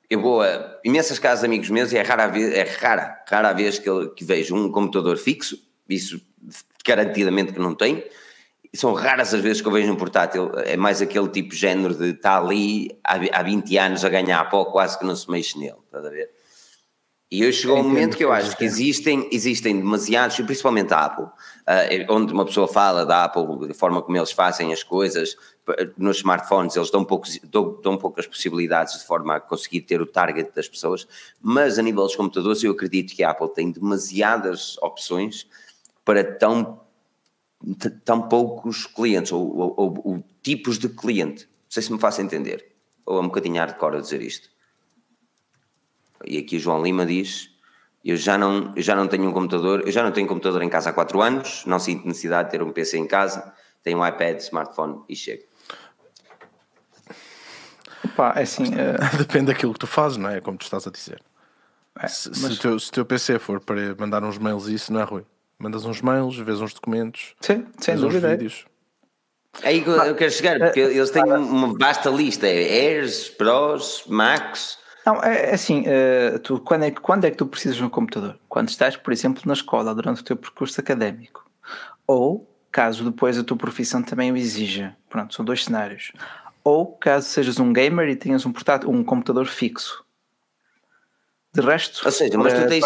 eu 0.09 0.20
vou 0.20 0.42
a 0.42 0.80
imensas 0.85 1.18
casas 1.18 1.40
de 1.40 1.46
amigos 1.46 1.70
meus 1.70 1.92
e 1.92 1.96
é 1.96 2.02
rara 2.02 2.26
vez, 2.26 2.52
é 2.52 2.62
rara, 2.62 3.22
rara 3.28 3.50
a 3.50 3.52
vez 3.52 3.78
que, 3.78 3.88
eu, 3.88 4.11
que 4.11 4.24
vejo 4.24 4.56
um 4.56 4.70
computador 4.70 5.16
fixo, 5.16 5.56
isso 5.88 6.20
garantidamente 6.85 7.52
que 7.52 7.61
não 7.61 7.74
tem. 7.74 8.04
São 8.74 8.92
raras 8.94 9.35
as 9.35 9.40
vezes 9.40 9.61
que 9.61 9.66
eu 9.66 9.72
vejo 9.72 9.92
um 9.92 9.96
portátil, 9.96 10.52
é 10.59 10.76
mais 10.76 11.02
aquele 11.02 11.28
tipo 11.28 11.50
de 11.50 11.56
género 11.56 11.94
de 11.94 12.11
está 12.11 12.38
ali 12.38 12.98
há, 13.02 13.40
há 13.40 13.42
20 13.42 13.76
anos 13.78 14.04
a 14.04 14.09
ganhar 14.09 14.48
pó, 14.48 14.64
quase 14.66 14.98
que 14.98 15.04
não 15.04 15.16
se 15.16 15.28
mexe 15.28 15.59
nele, 15.59 15.76
estás 15.87 16.04
a 16.04 16.11
ver? 16.11 16.30
E 17.33 17.46
hoje 17.46 17.61
chegou 17.61 17.78
um 17.78 17.85
momento 17.85 18.16
que 18.16 18.24
eu 18.24 18.33
acho 18.33 18.56
que 18.56 18.64
existem, 18.64 19.28
existem 19.30 19.76
demasiados, 19.76 20.37
e 20.37 20.42
principalmente 20.42 20.92
a 20.92 21.04
Apple, 21.04 21.26
uh, 21.26 22.12
onde 22.12 22.33
uma 22.33 22.44
pessoa 22.44 22.66
fala 22.66 23.06
da 23.06 23.22
Apple, 23.24 23.68
da 23.68 23.74
forma 23.74 24.02
como 24.02 24.16
eles 24.16 24.33
fazem 24.33 24.72
as 24.72 24.83
coisas, 24.83 25.37
nos 25.96 26.16
smartphones 26.16 26.74
eles 26.74 26.90
dão, 26.90 27.04
poucos, 27.04 27.38
dão, 27.44 27.78
dão 27.80 27.96
poucas 27.96 28.26
possibilidades 28.26 28.98
de 28.98 29.06
forma 29.06 29.37
a 29.37 29.40
conseguir 29.40 29.83
ter 29.83 30.00
o 30.02 30.06
target 30.06 30.50
das 30.52 30.68
pessoas, 30.68 31.06
mas 31.40 31.78
a 31.78 31.83
nível 31.83 32.02
dos 32.02 32.16
computadores 32.16 32.64
eu 32.64 32.72
acredito 32.72 33.14
que 33.14 33.22
a 33.22 33.30
Apple 33.30 33.54
tem 33.54 33.70
demasiadas 33.70 34.76
opções 34.78 35.46
para 36.04 36.24
tão, 36.24 36.80
tão 38.05 38.29
poucos 38.29 38.87
clientes, 38.87 39.33
ou, 39.33 39.57
ou, 39.57 39.75
ou, 39.77 40.01
ou 40.05 40.25
tipos 40.42 40.79
de 40.79 40.88
cliente. 40.88 41.44
Não 41.44 41.70
sei 41.70 41.83
se 41.83 41.92
me 41.92 41.99
faço 41.99 42.20
entender, 42.23 42.73
ou 43.05 43.18
é 43.18 43.20
um 43.20 43.27
bocadinho 43.27 43.57
hardcore 43.57 43.96
a 43.96 44.01
dizer 44.01 44.23
isto. 44.23 44.49
E 46.25 46.38
aqui 46.38 46.57
o 46.57 46.61
João 46.61 46.83
Lima 46.83 47.07
diz: 47.07 47.51
eu 48.05 48.16
já, 48.16 48.38
não, 48.38 48.73
eu 48.75 48.83
já 48.83 48.94
não 48.94 49.07
tenho 49.07 49.29
um 49.29 49.33
computador, 49.33 49.83
eu 49.87 49.92
já 49.92 50.03
não 50.03 50.11
tenho 50.11 50.27
computador 50.27 50.62
em 50.62 50.68
casa 50.68 50.90
há 50.90 50.92
4 50.92 51.20
anos, 51.20 51.64
não 51.66 51.79
sinto 51.79 52.07
necessidade 52.07 52.49
de 52.49 52.53
ter 52.53 52.62
um 52.62 52.73
PC 52.73 52.99
em 52.99 53.07
casa, 53.07 53.53
tenho 53.83 53.99
um 53.99 54.07
iPad, 54.07 54.38
smartphone 54.38 55.03
e 55.09 55.14
chego. 55.14 55.42
Opa, 58.05 58.33
é 58.37 58.42
assim, 58.42 58.64
uh... 58.64 59.16
Depende 59.18 59.46
daquilo 59.46 59.75
que 59.75 59.79
tu 59.79 59.87
fazes, 59.87 60.16
não 60.16 60.31
é? 60.31 60.40
Como 60.40 60.57
tu 60.57 60.62
estás 60.62 60.87
a 60.87 60.90
dizer. 60.90 61.23
É, 61.99 62.09
se, 62.09 62.31
mas... 62.31 62.38
se, 62.38 62.53
o 62.53 62.59
teu, 62.59 62.81
se 62.81 62.88
o 62.88 62.92
teu 62.92 63.05
PC 63.05 63.38
for 63.38 63.61
para 63.61 63.94
mandar 63.96 64.25
uns 64.25 64.38
mails, 64.38 64.66
isso 64.66 64.92
não 64.92 65.01
é 65.01 65.05
ruim. 65.05 65.25
Mandas 65.61 65.85
uns 65.85 66.01
mails, 66.01 66.38
vês 66.38 66.59
uns 66.62 66.73
documentos, 66.73 67.35
sim, 67.38 67.66
sem 67.79 67.94
dúvida. 67.94 68.29
uns 68.29 68.31
vídeos. 68.33 68.66
É 69.62 69.68
aí 69.68 69.83
que 69.83 69.90
eu 69.90 70.14
quero 70.14 70.31
chegar, 70.31 70.59
porque 70.59 70.81
eh, 70.81 70.96
eles 70.96 71.11
têm 71.11 71.23
uma 71.23 71.77
vasta 71.79 72.09
lista: 72.09 72.46
é 72.46 72.62
Airs, 72.62 73.29
Pros, 73.29 74.05
Macs. 74.07 74.79
Não, 75.05 75.23
é, 75.23 75.51
é 75.51 75.55
assim, 75.55 75.83
uh, 75.83 76.38
tu, 76.38 76.61
quando, 76.61 76.85
é, 76.85 76.90
quando 76.90 77.25
é 77.27 77.31
que 77.31 77.37
tu 77.37 77.46
precisas 77.46 77.77
de 77.77 77.85
um 77.85 77.90
computador? 77.90 78.38
Quando 78.49 78.70
estás, 78.70 78.96
por 78.96 79.12
exemplo, 79.12 79.42
na 79.44 79.53
escola, 79.53 79.94
durante 79.94 80.23
o 80.23 80.25
teu 80.25 80.37
percurso 80.37 80.81
académico. 80.81 81.44
Ou, 82.07 82.49
caso 82.73 83.05
depois 83.05 83.38
a 83.38 83.44
tua 83.44 83.57
profissão 83.57 84.03
também 84.03 84.33
o 84.33 84.37
exija. 84.37 84.96
Pronto, 85.11 85.35
são 85.35 85.44
dois 85.44 85.64
cenários. 85.64 86.12
Ou, 86.64 86.87
caso 86.87 87.29
sejas 87.29 87.59
um 87.59 87.73
gamer 87.73 88.09
e 88.09 88.16
tenhas 88.16 88.46
um, 88.46 88.53
portátil, 88.53 88.90
um 88.90 89.05
computador 89.05 89.46
fixo. 89.46 90.05
De 91.52 91.60
resto... 91.60 92.04
Ou 92.04 92.12
seja, 92.12 92.38
mas 92.38 92.54
tu 92.54 92.68
tens, 92.68 92.84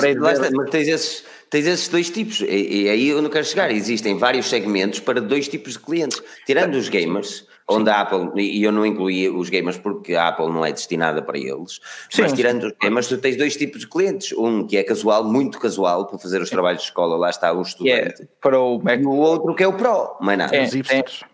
mas 0.53 0.71
tens, 0.71 0.89
esses, 0.89 1.25
tens 1.51 1.67
esses 1.67 1.89
dois 1.89 2.09
tipos. 2.11 2.41
E, 2.41 2.85
e 2.85 2.89
aí 2.89 3.09
eu 3.09 3.21
não 3.21 3.29
quero 3.29 3.45
chegar. 3.45 3.71
Existem 3.71 4.17
vários 4.17 4.47
segmentos 4.47 5.01
para 5.01 5.21
dois 5.21 5.49
tipos 5.49 5.75
de 5.75 5.81
clientes. 5.81 6.23
Tirando 6.47 6.75
os 6.75 6.89
gamers 6.89 7.47
onde 7.69 7.91
a 7.91 8.01
Apple, 8.01 8.31
e 8.41 8.63
eu 8.63 8.71
não 8.71 8.85
incluí 8.85 9.29
os 9.29 9.49
gamers 9.49 9.79
porque 9.79 10.15
a 10.15 10.29
Apple 10.29 10.47
não 10.47 10.65
é 10.65 10.73
destinada 10.73 11.23
para 11.23 11.39
eles, 11.39 11.81
sim, 12.11 12.23
mas 12.23 12.33
tirando 12.33 12.63
sim. 12.63 12.67
os 12.67 12.73
gamers, 12.81 13.09
tu 13.09 13.19
tens 13.19 13.37
dois 13.37 13.57
tipos 13.57 13.81
de 13.81 13.89
clientes, 13.89 14.33
um 14.37 14.67
que 14.67 14.77
é 14.77 14.83
casual, 14.83 15.25
muito 15.25 15.59
casual, 15.59 16.07
para 16.07 16.19
fazer 16.19 16.43
os 16.43 16.51
trabalhos 16.51 16.83
de 16.83 16.89
escola, 16.89 17.17
lá 17.17 17.31
está 17.31 17.53
o 17.53 17.63
estudante, 17.63 17.89
yeah, 17.89 18.15
para 18.41 18.61
o 18.61 18.79
Mac. 18.83 19.01
e 19.01 19.07
o 19.07 19.13
outro 19.13 19.55
que 19.55 19.63
é 19.63 19.67
o 19.67 19.73
Pro, 19.73 20.17
mais 20.21 20.39
nada. 20.39 20.55
É, 20.55 20.65
os 20.65 20.73
hipsters. 20.73 21.25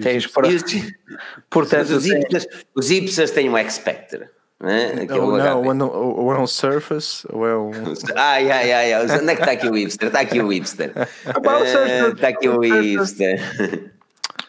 Tens 0.00 0.26
para... 0.26 0.48
Portanto, 1.50 1.90
os 1.90 2.04
hipsters, 2.04 2.46
os 2.74 2.88
hipsters 2.90 3.30
têm 3.30 3.48
um 3.48 3.56
X-Spectre. 3.56 4.28
Né? 4.60 5.06
Ou, 5.12 5.38
não, 5.38 5.62
ou, 5.62 5.74
não, 5.74 5.88
ou 5.88 6.32
é 6.32 6.38
um 6.38 6.46
Surface, 6.46 7.24
ou 7.32 7.46
é 7.46 7.56
um. 7.56 7.70
Ai, 8.16 8.50
ai, 8.50 8.72
ai, 8.72 8.92
ai. 8.92 9.04
onde 9.04 9.30
é 9.30 9.36
que 9.36 9.42
está 9.42 9.52
aqui 9.52 9.68
o 9.68 9.74
hipster? 9.74 10.08
Está 10.08 10.20
aqui 10.20 10.40
o 10.40 10.48
hipster. 10.48 10.92
Está 11.24 12.26
eh, 12.26 12.30
aqui 12.30 12.48
o 12.48 12.60
hipster. 12.60 13.92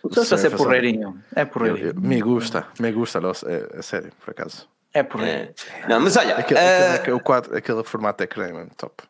O 0.01 0.11
Surface 0.11 0.47
é 0.47 0.49
porreirinho. 0.49 1.15
É 1.35 1.45
porreirinho. 1.45 1.93
Me 2.01 2.19
gusta, 2.21 2.65
me 2.79 2.91
gusta, 2.91 3.19
é, 3.45 3.77
é 3.77 3.81
sério, 3.83 4.11
por 4.23 4.31
acaso. 4.31 4.67
É 4.91 5.03
por 5.03 5.21
aí. 5.21 5.29
É. 5.29 5.53
Não, 5.87 5.99
mas 5.99 6.17
olha, 6.17 6.35
Aquele, 6.35 6.59
ah, 6.59 6.95
aquele, 6.95 7.15
o 7.15 7.19
quadro, 7.19 7.55
aquele 7.55 7.83
formato 7.83 8.23
ecrã, 8.23 8.51
mano, 8.51 8.71
top. 8.75 9.03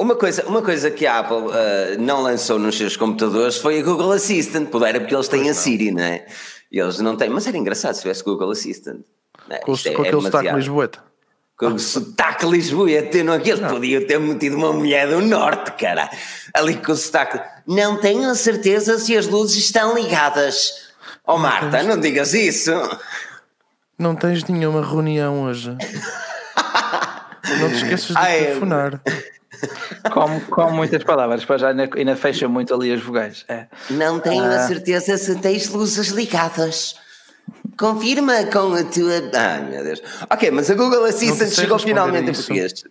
uma, 0.00 0.16
coisa, 0.16 0.44
uma 0.46 0.60
coisa 0.60 0.90
que 0.90 1.06
a 1.06 1.20
Apple 1.20 1.52
ah, 1.52 1.96
não 2.00 2.20
lançou 2.20 2.58
nos 2.58 2.76
seus 2.76 2.96
computadores 2.96 3.58
foi 3.58 3.78
a 3.78 3.82
Google 3.84 4.10
Assistant. 4.10 4.68
Pudera 4.70 4.98
porque 4.98 5.14
eles 5.14 5.28
têm 5.28 5.48
a 5.48 5.54
Siri, 5.54 5.92
não 5.92 6.02
é? 6.02 6.26
E 6.72 6.80
eles 6.80 6.98
não 6.98 7.16
têm. 7.16 7.30
Mas 7.30 7.46
era 7.46 7.56
engraçado 7.56 7.94
se 7.94 8.02
tivesse 8.02 8.24
Google 8.24 8.50
Assistant. 8.50 9.04
Não? 9.48 9.58
Com, 9.58 9.74
é- 9.74 9.90
com 9.92 10.04
é 10.04 10.08
aquele 10.08 10.22
sotaque 10.22 10.54
lisboeta. 10.54 10.98
Com 11.56 11.66
o 11.66 11.78
sotaque 11.78 12.46
lisboeta, 12.46 13.18
aqueles 13.34 13.60
podiam 13.60 14.04
ter 14.06 14.18
metido 14.18 14.56
uma 14.56 14.72
mulher 14.72 15.08
do 15.08 15.20
norte, 15.20 15.72
cara. 15.72 16.10
Ali 16.54 16.76
com 16.76 16.92
o 16.92 16.96
sotaque. 16.96 17.40
Não 17.66 18.00
tenho 18.00 18.28
a 18.28 18.34
certeza 18.34 18.98
se 18.98 19.16
as 19.16 19.26
luzes 19.26 19.64
estão 19.64 19.94
ligadas. 19.94 20.90
Oh 21.26 21.38
Marta, 21.38 21.82
não 21.84 22.00
digas 22.00 22.34
isso. 22.34 22.72
Não 23.96 24.16
tens 24.16 24.42
nenhuma 24.44 24.84
reunião 24.84 25.44
hoje. 25.44 25.70
não 27.60 27.68
te 27.68 27.76
esqueças 27.76 28.08
de 28.08 28.18
Ai, 28.18 28.38
telefonar. 28.40 29.00
Com, 30.12 30.40
com 30.40 30.70
muitas 30.72 31.04
palavras, 31.04 31.44
para 31.44 31.58
já 31.58 31.68
ainda, 31.68 31.88
ainda 31.94 32.16
fecha 32.16 32.48
muito 32.48 32.74
ali 32.74 32.92
as 32.92 33.00
vogais. 33.00 33.44
É. 33.48 33.66
Não 33.90 34.18
tenho 34.18 34.42
a 34.44 34.66
certeza 34.66 35.16
se 35.16 35.36
tens 35.36 35.68
luzes 35.68 36.08
ligadas. 36.08 36.96
Confirma 37.78 38.44
com 38.46 38.74
a 38.74 38.84
tua. 38.84 39.30
Ai 39.34 39.62
meu 39.70 39.84
Deus. 39.84 40.02
Ok, 40.30 40.50
mas 40.50 40.70
a 40.70 40.74
Google 40.74 41.04
Assistant 41.04 41.50
chegou 41.50 41.78
finalmente 41.78 42.30
em 42.30 42.34
português. 42.34 42.84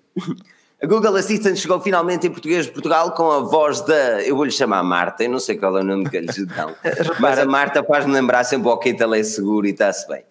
A 0.83 0.87
Google 0.87 1.15
Assistant 1.15 1.55
chegou 1.57 1.79
finalmente 1.79 2.25
em 2.25 2.31
português 2.31 2.65
de 2.65 2.71
Portugal 2.71 3.11
com 3.11 3.31
a 3.31 3.39
voz 3.39 3.81
da. 3.81 4.23
Eu 4.23 4.35
vou-lhe 4.35 4.51
chamar 4.51 4.81
Marta, 4.81 5.23
eu 5.23 5.29
não 5.29 5.39
sei 5.39 5.55
qual 5.55 5.77
é 5.77 5.81
o 5.81 5.83
nome 5.83 6.09
que 6.09 6.17
eles 6.17 6.35
lhe 6.35 6.47
dão. 6.47 6.75
mas 7.21 7.37
a 7.37 7.45
Marta 7.45 7.83
faz-me 7.83 8.11
lembrar 8.11 8.43
sempre 8.43 8.67
o 8.67 8.71
ok, 8.71 8.97
é 8.99 9.23
seguro 9.23 9.67
e 9.67 9.69
está-se 9.69 10.07
bem. 10.07 10.23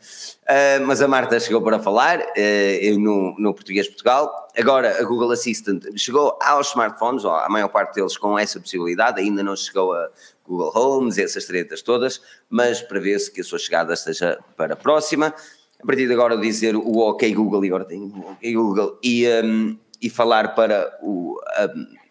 Ah, 0.49 0.81
mas 0.85 1.01
a 1.01 1.07
Marta 1.07 1.39
chegou 1.39 1.63
para 1.63 1.79
falar 1.79 2.21
eu 2.35 2.99
no, 2.99 3.37
no 3.39 3.55
português 3.55 3.87
de 3.87 3.93
Portugal. 3.93 4.49
Agora 4.59 5.01
a 5.01 5.05
Google 5.05 5.31
Assistant 5.31 5.85
chegou 5.97 6.37
aos 6.43 6.71
smartphones, 6.71 7.25
ou 7.25 7.31
a 7.31 7.49
maior 7.49 7.69
parte 7.69 7.95
deles 7.95 8.17
com 8.17 8.37
essa 8.37 8.59
possibilidade, 8.59 9.21
ainda 9.21 9.45
não 9.45 9.55
chegou 9.55 9.95
a 9.95 10.09
Google 10.51 10.73
Homes, 10.75 11.17
essas 11.17 11.45
tretas 11.45 11.81
todas, 11.81 12.21
mas 12.49 12.83
prevê-se 12.83 13.31
que 13.31 13.41
a 13.41 13.45
sua 13.45 13.59
chegada 13.59 13.95
seja 13.95 14.39
para 14.57 14.75
a 14.75 14.77
próxima. 14.77 15.33
A 15.81 15.87
partir 15.87 16.09
de 16.09 16.13
agora 16.13 16.37
dizer 16.37 16.75
o 16.75 16.99
OK 16.99 17.33
Google 17.33 17.65
e 17.65 17.69
agora 17.69 17.85
tem 17.85 18.03
o 18.03 18.33
OK 18.33 18.53
Google 18.53 18.99
e, 19.03 19.27
um, 19.45 19.79
e 20.03 20.11
falar 20.11 20.55
para 20.57 20.99
o, 21.01 21.39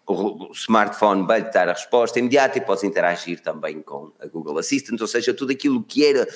um, 0.08 0.12
o, 0.12 0.50
smartphone 0.52 1.26
vai 1.26 1.48
dar 1.50 1.68
a 1.68 1.72
resposta 1.72 2.18
imediata 2.18 2.58
e 2.58 2.62
podes 2.62 2.82
interagir 2.82 3.40
também 3.40 3.82
com 3.82 4.10
a 4.18 4.26
Google 4.26 4.58
Assistant, 4.58 5.00
ou 5.00 5.06
seja, 5.06 5.34
tudo 5.34 5.52
aquilo 5.52 5.82
que 5.84 6.04
era 6.04 6.26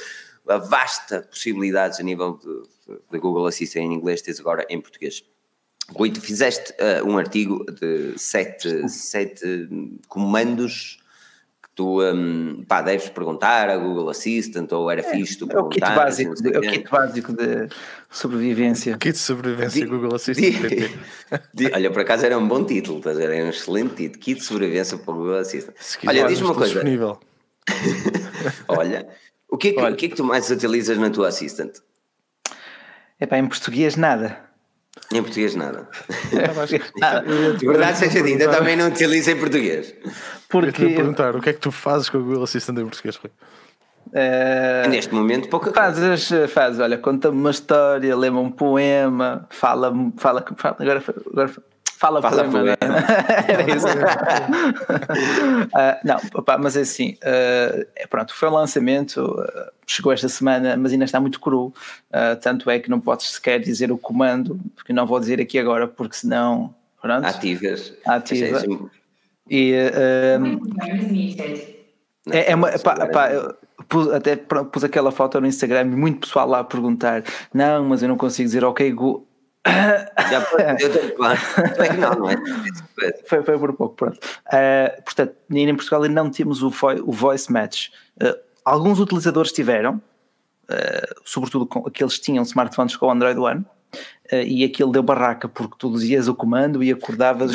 a 0.47 0.59
vasta 0.59 1.23
possibilidades 1.23 1.99
a 1.99 2.03
nível 2.03 2.39
da 3.11 3.19
Google 3.19 3.47
Assistant 3.47 3.85
em 3.85 3.95
inglês, 3.95 4.21
tens 4.21 4.39
agora 4.39 4.65
em 4.69 4.79
português. 4.79 5.25
Rui, 5.89 6.11
tu 6.11 6.21
fizeste 6.21 6.73
uh, 6.73 7.07
um 7.07 7.19
artigo 7.19 7.65
de 7.65 8.17
sete, 8.19 8.89
sete 8.89 9.69
comandos 10.09 10.99
que 10.99 11.04
tu 11.75 12.03
um, 12.03 12.65
pá, 12.69 12.81
deves 12.83 13.09
perguntar 13.09 13.69
a 13.69 13.77
Google 13.77 14.09
Assistant 14.11 14.71
ou 14.73 14.91
era 14.91 15.03
fixe 15.03 15.37
tu 15.39 15.49
É 15.51 15.59
o 15.59 15.69
kit 15.69 15.81
perguntar, 15.81 16.05
básico, 16.05 16.31
não 16.31 16.37
sei 16.37 16.51
de, 16.51 16.57
é 16.57 16.59
o 16.61 16.63
kit 16.73 16.91
básico 16.91 17.33
de 17.33 17.69
sobrevivência. 18.11 18.97
Kit 18.99 19.13
de 19.13 19.19
sobrevivência 19.19 19.81
Di- 19.85 19.91
Google 19.91 20.15
Assistant. 20.15 20.91
Olha, 21.75 21.91
por 21.91 22.01
acaso 22.03 22.25
era 22.27 22.39
um 22.39 22.47
bom 22.47 22.65
título, 22.65 22.99
estás 22.99 23.17
a 23.17 23.21
ver? 23.27 23.31
Era 23.37 23.47
um 23.47 23.51
excelente 23.51 23.95
título. 23.97 24.21
Kit 24.23 24.39
de 24.41 24.47
sobrevivência 24.47 24.97
para 24.99 25.13
o 25.13 25.17
Google 25.17 25.39
Assistant. 25.39 25.75
Se 25.81 25.99
Olha, 26.07 26.27
diz-me 26.27 26.47
uma 26.47 26.55
coisa. 26.55 26.73
disponível. 26.75 27.19
Olha, 28.69 29.09
o 29.49 29.57
que, 29.57 29.69
é 29.69 29.73
que, 29.73 29.81
Olha. 29.81 29.95
o 29.95 29.97
que 29.97 30.07
é 30.07 30.09
que 30.11 30.17
tu 30.17 30.25
mais 30.25 30.51
utilizas 30.51 30.99
na 30.99 31.11
tua 31.11 31.29
Assistant? 31.29 31.73
Epá, 33.21 33.39
em 33.39 33.47
português 33.47 33.97
nada. 33.97 34.39
Em 35.13 35.23
português 35.23 35.55
nada. 35.55 35.89
De 37.59 37.67
verdade 37.67 37.99
seja 37.99 38.23
dita, 38.23 38.49
também 38.49 38.77
não 38.77 38.89
utilizo 38.89 39.31
em 39.31 39.37
português. 39.39 39.95
Eu 40.05 40.11
te 40.11 40.49
porque 40.49 40.89
perguntar 40.89 41.37
o 41.37 41.41
que 41.41 41.51
é 41.51 41.53
que 41.53 41.61
tu 41.61 41.71
fazes 41.71 42.09
com 42.09 42.19
o 42.19 42.23
Google 42.25 42.45
Assistant 42.45 42.79
em 42.79 42.85
português, 42.85 43.17
Rui? 43.17 43.31
eh, 44.13 44.87
Neste 44.89 45.13
momento, 45.15 45.49
pouca 45.49 45.73
coisa. 45.73 46.17
fazes, 46.17 46.53
fazes, 46.53 46.81
olha, 46.81 46.97
conta-me 46.99 47.37
uma 47.37 47.51
história, 47.51 48.17
lê-me 48.17 48.39
um 48.39 48.51
poema, 48.51 49.47
fala, 49.51 49.93
fala, 50.17 50.45
fala 50.57 50.77
agora, 50.79 51.03
agora 51.33 51.51
fala, 51.97 52.21
Fala 52.21 52.45
poema, 52.45 52.77
poema. 52.77 52.95
né? 52.95 53.07
Era 53.49 53.77
isso. 53.77 53.87
Ah, 55.75 55.99
não, 56.05 56.17
opá, 56.35 56.59
mas 56.59 56.77
é 56.77 56.81
assim, 56.83 57.17
ah, 57.23 57.87
é 57.97 58.07
pronto, 58.07 58.35
foi 58.35 58.49
o 58.49 58.53
lançamento, 58.53 59.21
ah, 59.41 59.73
chegou 59.87 60.13
esta 60.13 60.29
semana, 60.29 60.77
mas 60.77 60.93
ainda 60.93 61.05
está 61.05 61.21
muito 61.21 61.41
cru, 61.41 61.73
tanto 62.41 62.69
é 62.71 62.79
que 62.79 62.91
não 62.91 63.01
podes 63.01 63.31
sequer 63.31 63.61
dizer 63.61 63.91
o 63.93 63.99
comando, 63.99 64.59
porque 64.77 64.93
não 64.93 65.07
vou 65.07 65.19
dizer 65.21 65.41
aqui 65.41 65.59
agora, 65.59 65.87
porque 65.87 66.17
senão, 66.17 66.75
pronto, 67.01 67.27
Ativas. 67.27 67.93
Ativa. 68.07 68.57
Achei- 68.59 68.79
e 69.51 69.75
ah, 69.75 70.39
Limited. 70.87 71.75
É, 72.31 72.53
é 72.53 72.55
uma, 72.55 72.71
pá, 72.79 73.07
pá, 73.09 73.55
pus, 73.89 74.09
até 74.11 74.37
pus 74.37 74.83
aquela 74.83 75.13
foto 75.13 75.39
no 75.41 75.47
Instagram 75.47 75.83
e 75.83 75.85
muito 75.97 76.21
pessoal 76.27 76.49
lá 76.49 76.61
a 76.61 76.65
perguntar: 76.65 77.23
não, 77.53 77.85
mas 77.85 78.03
eu 78.03 78.09
não 78.09 78.17
consigo 78.17 78.47
dizer 78.47 78.65
ok, 78.65 78.91
Google. 78.93 79.27
Já, 79.67 80.47
eu 80.81 80.93
tenho, 80.93 81.15
claro. 81.15 81.39
É 81.79 81.89
que 81.89 81.97
não, 81.97 82.11
não 82.15 82.31
é? 82.31 82.37
Foi, 83.27 83.43
foi 83.43 83.59
por 83.59 83.73
pouco, 83.75 83.97
pronto. 83.97 84.19
Uh, 84.47 85.03
portanto, 85.03 85.35
em 85.51 85.75
Portugal 85.75 86.03
ainda 86.03 86.23
não 86.23 86.31
temos 86.31 86.63
o, 86.63 86.71
voi- 86.71 87.01
o 87.01 87.11
voice 87.13 87.51
match. 87.53 87.89
Uh, 88.23 88.37
alguns 88.65 89.01
utilizadores 89.01 89.51
tiveram, 89.53 90.01
uh, 90.71 91.21
sobretudo 91.25 91.67
com, 91.67 91.87
aqueles 91.87 92.17
que 92.19 92.23
tinham 92.25 92.43
smartphones 92.45 92.97
com 92.97 93.07
o 93.07 93.11
Android 93.11 93.39
One, 93.41 93.65
e 94.33 94.65
aquilo 94.65 94.91
deu 94.91 95.03
barraca 95.03 95.49
porque 95.49 95.77
tu 95.79 95.93
dizias 95.93 96.27
o 96.29 96.35
comando 96.35 96.83
e 96.83 96.91
acordavas. 96.91 97.53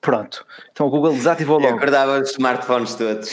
pronto. 0.00 0.46
Então 0.70 0.86
o 0.86 0.90
Google 0.90 1.12
desativou 1.14 1.58
logo. 1.58 1.74
acordava 1.76 2.20
os 2.20 2.30
smartphones 2.30 2.94
todos. 2.94 3.30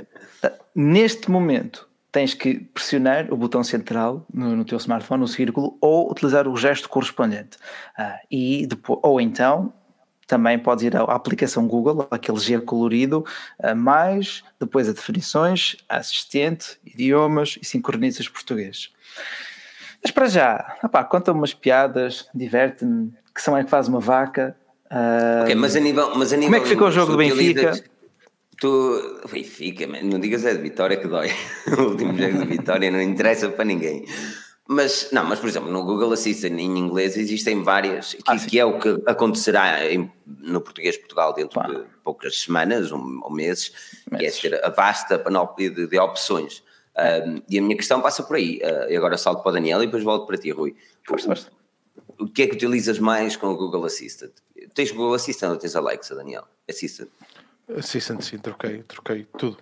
Neste 0.74 1.30
momento, 1.30 1.85
tens 2.16 2.32
que 2.32 2.60
pressionar 2.72 3.30
o 3.30 3.36
botão 3.36 3.62
central 3.62 4.24
no, 4.32 4.56
no 4.56 4.64
teu 4.64 4.78
smartphone, 4.78 5.20
no 5.20 5.28
círculo, 5.28 5.76
ou 5.82 6.10
utilizar 6.10 6.48
o 6.48 6.56
gesto 6.56 6.88
correspondente. 6.88 7.58
Ah, 7.94 8.18
e 8.30 8.66
depois, 8.66 8.98
ou 9.02 9.20
então, 9.20 9.70
também 10.26 10.58
podes 10.58 10.82
ir 10.84 10.96
à 10.96 11.02
aplicação 11.02 11.68
Google, 11.68 12.08
aquele 12.10 12.38
G 12.38 12.58
colorido, 12.58 13.22
ah, 13.62 13.74
mais 13.74 14.42
depois 14.58 14.88
a 14.88 14.92
definições, 14.92 15.76
assistente, 15.90 16.78
idiomas 16.86 17.58
e 17.60 17.66
sincronizas 17.66 18.26
português. 18.30 18.90
Mas 20.02 20.10
para 20.10 20.26
já, 20.26 20.78
opá, 20.82 21.04
conta-me 21.04 21.38
umas 21.38 21.52
piadas, 21.52 22.30
diverte-me, 22.34 23.12
que 23.34 23.42
são 23.42 23.54
é 23.54 23.62
que 23.62 23.68
faz 23.68 23.88
uma 23.88 24.00
vaca. 24.00 24.56
Ok, 25.42 25.54
mas 25.54 25.76
a 25.76 25.80
nível. 25.80 26.16
Mas 26.16 26.32
a 26.32 26.36
nível 26.36 26.50
Como 26.50 26.56
é 26.56 26.60
que 26.60 26.68
ficou 26.68 26.88
o 26.88 26.90
jogo 26.90 27.12
do 27.12 27.18
Benfica? 27.18 27.74
Tu. 28.60 29.20
Benfica, 29.30 29.86
não 29.86 30.18
digas 30.18 30.44
é 30.44 30.54
de 30.54 30.62
Vitória 30.62 30.96
que 30.96 31.06
dói. 31.08 31.30
o 31.78 31.82
último 31.90 32.16
jogo 32.16 32.38
de 32.38 32.44
Vitória 32.46 32.90
não 32.90 33.00
interessa 33.00 33.48
para 33.50 33.64
ninguém. 33.64 34.04
Mas, 34.68 35.10
não, 35.12 35.24
mas 35.24 35.38
por 35.38 35.48
exemplo, 35.48 35.70
no 35.70 35.84
Google 35.84 36.12
Assistant 36.12 36.58
em 36.58 36.78
inglês 36.78 37.16
existem 37.16 37.62
várias, 37.62 38.14
que, 38.14 38.22
Ah, 38.26 38.36
que 38.36 38.58
é 38.58 38.64
o 38.64 38.80
que 38.80 39.00
acontecerá 39.06 39.86
em- 39.92 40.10
no 40.26 40.60
português 40.60 40.94
de 40.96 41.02
Portugal 41.02 41.32
dentro 41.34 41.60
Pá. 41.60 41.68
de 41.68 41.84
poucas 42.02 42.40
semanas 42.40 42.90
ou, 42.90 42.98
ou 43.22 43.30
meses, 43.32 43.68
que 44.08 44.14
é 44.16 44.18
Meses. 44.22 44.40
ter 44.40 44.64
a 44.64 44.70
vasta 44.70 45.18
panóplia 45.20 45.70
de, 45.70 45.86
de 45.86 45.98
opções. 45.98 46.64
Um, 46.98 47.42
e 47.48 47.58
a 47.58 47.62
minha 47.62 47.76
questão 47.76 48.00
passa 48.00 48.22
por 48.24 48.36
aí. 48.36 48.58
Uh, 48.64 48.90
e 48.90 48.96
agora 48.96 49.16
salto 49.18 49.42
para 49.42 49.50
o 49.50 49.52
Daniel 49.52 49.82
e 49.82 49.86
depois 49.86 50.02
volto 50.02 50.26
para 50.26 50.36
ti, 50.38 50.50
Rui. 50.50 50.74
Força, 51.06 51.26
força. 51.26 51.50
O 52.18 52.26
que 52.26 52.42
é 52.42 52.46
que 52.48 52.54
utilizas 52.56 52.98
mais 52.98 53.36
com 53.36 53.48
o 53.48 53.56
Google 53.56 53.84
Assistant? 53.84 54.32
Tens 54.74 54.90
Google 54.90 55.14
Assistant 55.14 55.52
ou 55.52 55.58
tens 55.58 55.76
Alexa, 55.76 56.14
Daniel? 56.16 56.44
Assistant. 56.68 57.08
Assistant, 57.76 58.20
sim, 58.22 58.38
troquei, 58.38 58.82
troquei 58.82 59.26
tudo. 59.36 59.58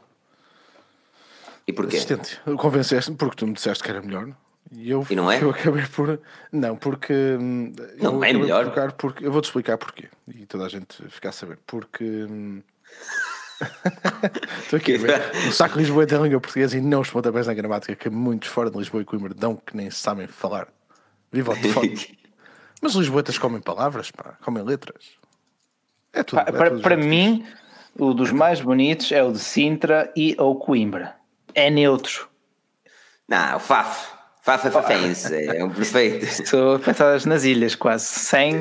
E 1.66 1.72
porquê? 1.72 1.96
Assistente, 1.96 2.40
convenceste-me 2.58 3.16
porque 3.16 3.36
tu 3.36 3.46
me 3.46 3.54
disseste 3.54 3.82
que 3.82 3.90
era 3.90 4.02
melhor. 4.02 4.28
E, 4.70 4.90
eu, 4.90 5.06
E 5.08 5.14
não 5.16 5.30
é? 5.30 5.42
Eu 5.42 5.50
acabei 5.50 5.86
por. 5.86 6.20
Não, 6.52 6.76
porque. 6.76 7.12
hum, 7.12 7.72
Não 7.98 8.14
eu 8.16 8.24
é 8.24 8.32
por 8.32 8.40
melhor? 8.40 8.64
trocar 8.64 8.92
porque, 8.92 9.26
eu 9.26 9.32
vou-te 9.32 9.46
explicar 9.46 9.78
porquê. 9.78 10.08
E 10.28 10.44
toda 10.46 10.64
a 10.66 10.68
gente 10.68 11.02
ficar 11.08 11.30
a 11.30 11.32
saber. 11.32 11.58
Porque. 11.66 12.04
hum, 12.04 12.62
Estou 14.64 14.76
aqui 14.78 14.96
a 14.96 14.98
ver. 14.98 15.22
O 15.48 15.52
saco 15.52 15.74
de 15.74 15.80
Lisboa 15.80 16.06
tem 16.06 16.18
a 16.18 16.20
língua 16.22 16.40
portuguesa 16.40 16.76
e 16.76 16.80
não 16.80 17.00
os 17.00 17.10
pontapés 17.10 17.46
na 17.46 17.54
gramática 17.54 17.94
que 17.94 18.10
muitos 18.10 18.48
fora 18.48 18.70
de 18.70 18.76
Lisboa 18.76 19.02
e 19.02 19.04
Coimbra 19.06 19.32
dão 19.32 19.56
que 19.56 19.76
nem 19.76 19.90
sabem 19.90 20.26
falar. 20.26 20.68
Viva 21.32 21.52
o 21.52 21.54
telefone. 21.56 22.18
Mas 22.82 22.94
os 22.94 23.00
lisboetas 23.00 23.38
comem 23.38 23.60
palavras, 23.60 24.10
pá, 24.10 24.36
comem 24.42 24.62
letras. 24.62 25.12
É 26.12 26.22
tudo. 26.22 26.42
Pá, 26.44 26.48
é 26.48 26.52
para 26.52 26.70
tudo 26.70 26.82
para 26.82 26.96
mim, 26.96 27.46
o 27.98 28.12
dos 28.12 28.30
mais 28.30 28.60
bonitos 28.60 29.12
é 29.12 29.22
o 29.22 29.32
de 29.32 29.38
Sintra 29.38 30.12
e 30.16 30.34
ou 30.38 30.56
Coimbra. 30.58 31.14
É 31.54 31.70
neutro. 31.70 32.28
Não, 33.28 33.56
o 33.56 33.60
Faf. 33.60 34.14
Fafa 34.42 34.70
Fafense, 34.70 35.32
é 35.56 35.64
um 35.64 35.70
perfeito. 35.70 36.26
Estou 36.26 36.78
pensadas 36.78 37.24
nas 37.24 37.44
ilhas, 37.44 37.74
quase, 37.74 38.04
sem 38.04 38.60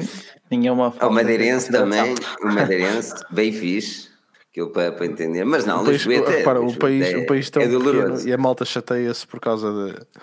nenhuma 0.50 0.94
O 1.02 1.10
Madeirense 1.10 1.70
também, 1.70 2.16
o 2.42 2.48
Madeirense, 2.48 3.14
bem 3.30 3.52
fixe, 3.52 4.08
aquilo 4.50 4.70
para, 4.70 4.94
para 4.94 5.06
entender. 5.06 5.44
Mas 5.44 5.66
não, 5.66 5.82
O 5.82 5.86
país, 5.86 6.06
Lisboeta 6.06 6.32
é- 6.32 6.38
repara, 6.38 6.62
o 6.62 6.74
país, 6.78 7.06
é- 7.14 7.18
o 7.18 7.26
país 7.26 7.50
tão 7.50 7.62
é 7.62 7.68
pequeno 7.68 8.18
e 8.26 8.32
a 8.32 8.38
malta 8.38 8.64
chateia-se 8.64 9.28
por 9.28 9.42
causa 9.42 9.70
de. 9.74 10.22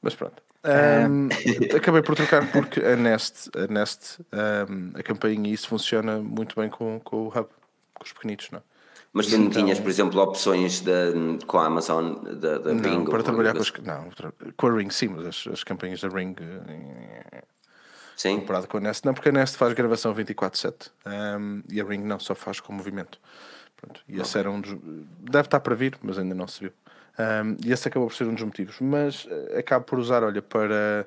Mas 0.00 0.14
pronto. 0.14 0.40
Um, 0.64 1.28
acabei 1.76 2.00
por 2.00 2.14
trocar 2.14 2.50
porque 2.52 2.78
a 2.86 2.94
Nest, 2.94 3.50
a, 3.56 3.66
Nest 3.66 4.20
um, 4.32 4.92
a 4.96 5.02
campainha 5.02 5.52
isso 5.52 5.66
funciona 5.66 6.18
muito 6.18 6.58
bem 6.58 6.70
com, 6.70 7.00
com 7.00 7.24
o 7.24 7.28
Hub, 7.28 7.48
os 8.04 8.12
pequenitos, 8.12 8.50
não 8.50 8.58
é? 8.58 8.62
Mas 9.12 9.26
tu 9.26 9.38
não 9.38 9.46
então, 9.46 9.62
tinhas, 9.62 9.78
por 9.78 9.88
exemplo, 9.88 10.20
opções 10.20 10.80
de, 10.80 10.90
com 11.46 11.58
a 11.58 11.66
Amazon 11.66 12.14
da, 12.14 12.72
Ring? 12.72 13.04
Para 13.04 13.22
trabalhar 13.22 13.54
com, 13.54 13.60
as, 13.60 13.72
não, 13.80 14.08
com 14.56 14.66
a 14.66 14.76
Ring, 14.76 14.90
sim, 14.90 15.06
mas 15.06 15.26
as, 15.26 15.46
as 15.52 15.62
campanhas 15.62 16.00
da 16.00 16.08
Ring. 16.08 16.34
Sim. 18.16 18.40
Comparado 18.40 18.66
com 18.66 18.78
a 18.78 18.80
Nest, 18.80 19.04
não, 19.04 19.14
porque 19.14 19.28
a 19.28 19.32
Nest 19.32 19.56
faz 19.56 19.72
gravação 19.72 20.12
24-7 20.14 20.90
um, 21.06 21.62
e 21.68 21.80
a 21.80 21.84
Ring 21.84 22.02
não, 22.02 22.18
só 22.18 22.34
faz 22.34 22.58
com 22.58 22.72
movimento. 22.72 23.20
Pronto, 23.76 24.00
e 24.08 24.20
esse 24.20 24.36
era 24.36 24.50
um 24.50 24.60
dos. 24.60 24.76
Deve 25.20 25.46
estar 25.46 25.60
para 25.60 25.76
vir, 25.76 25.96
mas 26.02 26.18
ainda 26.18 26.34
não 26.34 26.48
se 26.48 26.60
viu. 26.60 26.72
Um, 27.16 27.56
e 27.64 27.72
esse 27.72 27.86
acabou 27.86 28.08
por 28.08 28.16
ser 28.16 28.24
um 28.24 28.34
dos 28.34 28.42
motivos. 28.42 28.80
Mas 28.80 29.26
uh, 29.26 29.58
acabo 29.58 29.84
por 29.84 29.98
usar, 30.00 30.24
olha, 30.24 30.42
para 30.42 31.06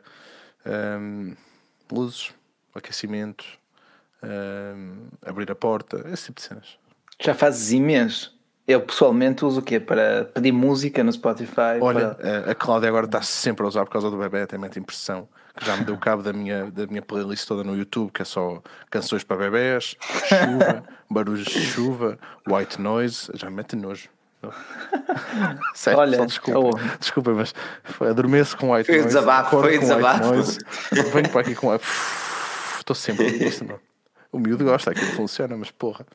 um, 0.65 1.35
luzes, 1.91 2.31
aquecimento, 2.73 3.45
abrir 5.25 5.51
a 5.51 5.55
porta, 5.55 6.05
esse 6.09 6.27
tipo 6.27 6.39
de 6.39 6.47
cenas. 6.47 6.77
Já 7.19 7.33
fazes 7.33 7.71
imenso. 7.71 8.37
Eu 8.67 8.81
pessoalmente 8.81 9.45
uso 9.45 9.61
o 9.61 9.63
quê? 9.63 9.79
Para 9.79 10.25
pedir 10.25 10.51
música 10.51 11.01
no 11.03 11.11
Spotify? 11.11 11.79
Olha, 11.79 12.15
para... 12.15 12.51
a 12.51 12.55
Cláudia 12.55 12.89
agora 12.89 13.05
está 13.05 13.21
sempre 13.21 13.63
a 13.65 13.69
usar 13.69 13.85
por 13.85 13.91
causa 13.91 14.11
do 14.11 14.17
bebê, 14.17 14.41
até 14.41 14.57
mete 14.57 14.77
impressão. 14.77 15.27
Que 15.55 15.65
já 15.65 15.75
me 15.75 15.85
deu 15.85 15.97
cabo 15.97 16.21
da 16.21 16.33
minha, 16.33 16.69
da 16.69 16.85
minha 16.85 17.01
playlist 17.01 17.47
toda 17.47 17.63
no 17.63 17.75
YouTube, 17.75 18.11
que 18.11 18.21
é 18.21 18.25
só 18.25 18.61
canções 18.91 19.23
para 19.23 19.37
bebés, 19.37 19.95
chuva, 20.01 20.83
barulhos 21.09 21.45
de 21.45 21.61
chuva, 21.61 22.19
white 22.47 22.79
noise, 22.79 23.31
já 23.33 23.49
me 23.49 23.55
mete 23.55 23.75
nojo. 23.75 24.09
Sério, 25.73 25.99
Olha, 25.99 26.25
desculpa, 26.27 26.59
oh. 26.59 26.97
desculpa, 26.99 27.31
mas 27.31 27.55
foi, 27.83 28.09
adormeço 28.09 28.55
com 28.55 28.71
white 28.71 28.85
foi 28.85 28.95
noise. 28.97 29.07
Desabafo, 29.07 29.61
foi 29.61 29.79
desabafo. 29.79 30.43
Venho 30.91 31.29
para 31.29 31.41
aqui 31.41 31.55
com. 31.55 31.73
Estou 31.73 32.95
sempre 32.95 33.25
isto, 33.25 33.65
não. 33.65 33.79
O 34.37 34.39
miúdo 34.39 34.63
gosta, 34.63 34.91
aquilo 34.91 35.11
funciona, 35.13 35.57
mas 35.57 35.71
porra. 35.71 36.05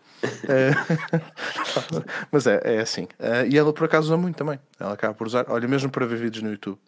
É... 0.49 0.71
mas 2.31 2.47
é, 2.47 2.61
é 2.63 2.81
assim. 2.81 3.03
Uh, 3.19 3.51
e 3.51 3.59
ela 3.59 3.73
por 3.73 3.85
acaso 3.85 4.07
usa 4.07 4.17
muito 4.17 4.37
também. 4.37 4.61
Ela 4.79 4.93
acaba 4.93 5.13
por 5.13 5.27
usar, 5.27 5.45
olha, 5.49 5.67
mesmo 5.67 5.91
para 5.91 6.07
ver 6.07 6.19
vídeos 6.19 6.45
no 6.45 6.51
YouTube. 6.51 6.79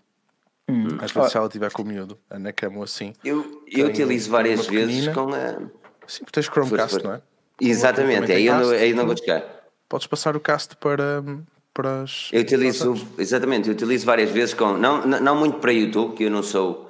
Hum. 0.68 0.86
Às 1.00 1.10
vezes, 1.10 1.32
se 1.32 1.36
ela 1.36 1.46
estiver 1.46 1.72
com 1.72 1.82
o 1.82 1.84
miúdo 1.84 2.16
na 2.30 2.52
cama 2.52 2.76
ou 2.78 2.84
assim. 2.84 3.12
Eu, 3.24 3.64
eu 3.66 3.88
utilizo 3.88 4.30
várias 4.30 4.64
vezes 4.66 5.08
com 5.08 5.34
a. 5.34 5.58
Sim, 6.06 6.20
porque 6.20 6.40
tens 6.40 6.46
Chromecast, 6.46 7.02
não 7.02 7.14
é? 7.14 7.22
Exatamente, 7.60 8.30
aí 8.30 8.46
eu, 8.46 8.54
não, 8.54 8.70
aí 8.70 8.94
não 8.94 9.06
vou 9.06 9.14
buscar. 9.14 9.42
Podes 9.88 10.06
passar 10.06 10.36
o 10.36 10.40
cast 10.40 10.76
para, 10.76 11.22
para 11.72 12.02
as. 12.02 12.30
Eu 12.32 12.42
utilizo, 12.42 12.94
exatamente, 13.18 13.68
eu 13.68 13.74
utilizo 13.74 14.06
várias 14.06 14.30
vezes 14.30 14.54
com. 14.54 14.78
Não, 14.78 15.04
não, 15.04 15.20
não 15.20 15.36
muito 15.36 15.58
para 15.58 15.72
YouTube, 15.72 16.14
que 16.14 16.24
eu 16.24 16.30
não 16.30 16.42
sou 16.42 16.83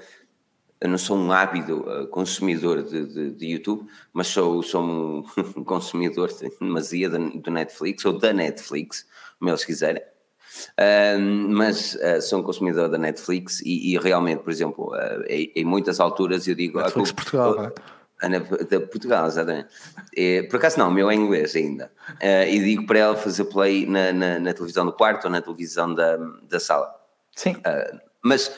eu 0.80 0.88
não 0.88 0.98
sou 0.98 1.16
um 1.16 1.32
ávido 1.32 1.80
uh, 1.80 2.06
consumidor 2.08 2.82
de, 2.82 3.06
de, 3.06 3.30
de, 3.30 3.46
YouTube, 3.46 3.86
mas 4.12 4.26
sou, 4.26 4.62
sou 4.62 4.82
um 5.56 5.64
consumidor 5.64 6.28
de 6.28 6.50
demasia 6.60 7.08
do 7.08 7.50
Netflix, 7.50 8.04
ou 8.04 8.18
da 8.18 8.32
Netflix, 8.32 9.06
como 9.38 9.50
eles 9.50 9.64
quiserem. 9.64 10.02
Uh, 10.78 11.18
mas 11.48 11.94
uh, 11.96 12.22
sou 12.22 12.40
um 12.40 12.42
consumidor 12.42 12.88
da 12.88 12.98
Netflix 12.98 13.60
e, 13.60 13.92
e 13.92 13.98
realmente, 13.98 14.42
por 14.42 14.50
exemplo, 14.50 14.92
uh, 14.94 15.24
em, 15.26 15.50
em, 15.56 15.64
muitas 15.64 15.98
alturas 15.98 16.46
eu 16.46 16.54
digo. 16.54 16.78
Netflix 16.78 17.10
ah, 17.10 17.14
Portugal, 17.14 17.54
não 17.56 17.64
é? 17.64 17.72
Da 18.28 18.80
Portugal, 18.80 19.26
exatamente. 19.26 19.68
É, 20.16 20.42
por 20.44 20.56
acaso 20.56 20.78
não, 20.78 20.88
o 20.88 20.92
meu 20.92 21.10
é 21.10 21.14
inglês 21.14 21.54
ainda. 21.56 21.90
Uh, 22.22 22.48
e 22.48 22.58
digo 22.60 22.86
para 22.86 22.98
ela 22.98 23.16
fazer 23.16 23.44
play 23.44 23.84
na, 23.86 24.12
na, 24.12 24.38
na, 24.38 24.54
televisão 24.54 24.86
do 24.86 24.92
quarto 24.92 25.24
ou 25.24 25.30
na 25.30 25.42
televisão 25.42 25.92
da, 25.92 26.16
da 26.48 26.60
sala. 26.60 26.94
Sim. 27.34 27.52
Uh, 27.52 28.00
mas 28.22 28.50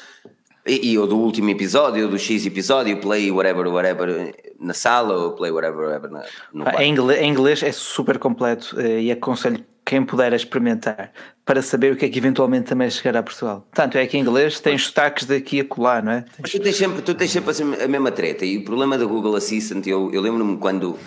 e, 0.67 0.93
e 0.93 0.99
o 0.99 1.07
do 1.07 1.17
último 1.17 1.49
episódio, 1.51 2.09
do 2.09 2.19
X 2.19 2.45
episódio, 2.45 3.01
play 3.01 3.31
whatever, 3.31 3.69
whatever 3.69 4.35
na 4.59 4.75
sala 4.75 5.15
ou 5.15 5.33
play 5.33 5.51
whatever, 5.51 5.87
whatever 5.87 6.11
na, 6.11 6.25
no 6.53 6.69
em 6.81 6.91
inglês, 6.91 7.23
em 7.23 7.31
inglês 7.31 7.63
é 7.63 7.73
super 7.73 8.19
completo 8.19 8.79
eh, 8.81 9.03
e 9.03 9.13
aconselho 9.13 9.65
quem 9.87 10.05
puder 10.05 10.33
experimentar 10.33 11.13
para 11.45 11.63
saber 11.63 11.93
o 11.93 11.97
que 11.97 12.05
é 12.05 12.09
que 12.09 12.19
eventualmente 12.19 12.67
também 12.67 12.91
chegará 12.91 13.21
a 13.21 13.23
Portugal. 13.23 13.65
Tanto 13.73 13.97
é 13.97 14.05
que 14.05 14.19
em 14.19 14.21
inglês 14.21 14.59
tens 14.59 14.83
sotaques 14.83 15.27
daqui 15.27 15.61
a 15.61 15.65
colar, 15.65 16.03
não 16.03 16.11
é? 16.11 16.25
Mas 16.41 16.51
tu 16.51 16.59
tens 16.59 16.77
sempre, 16.77 17.03
tu 17.03 17.15
tens 17.15 17.31
sempre 17.31 17.53
a 17.81 17.87
mesma 17.87 18.11
treta 18.11 18.45
e 18.45 18.59
o 18.59 18.65
problema 18.65 18.99
da 18.99 19.05
Google 19.05 19.37
Assistant, 19.37 19.87
eu, 19.87 20.11
eu 20.13 20.21
lembro-me 20.21 20.57
quando 20.57 20.91
uh, 20.91 20.99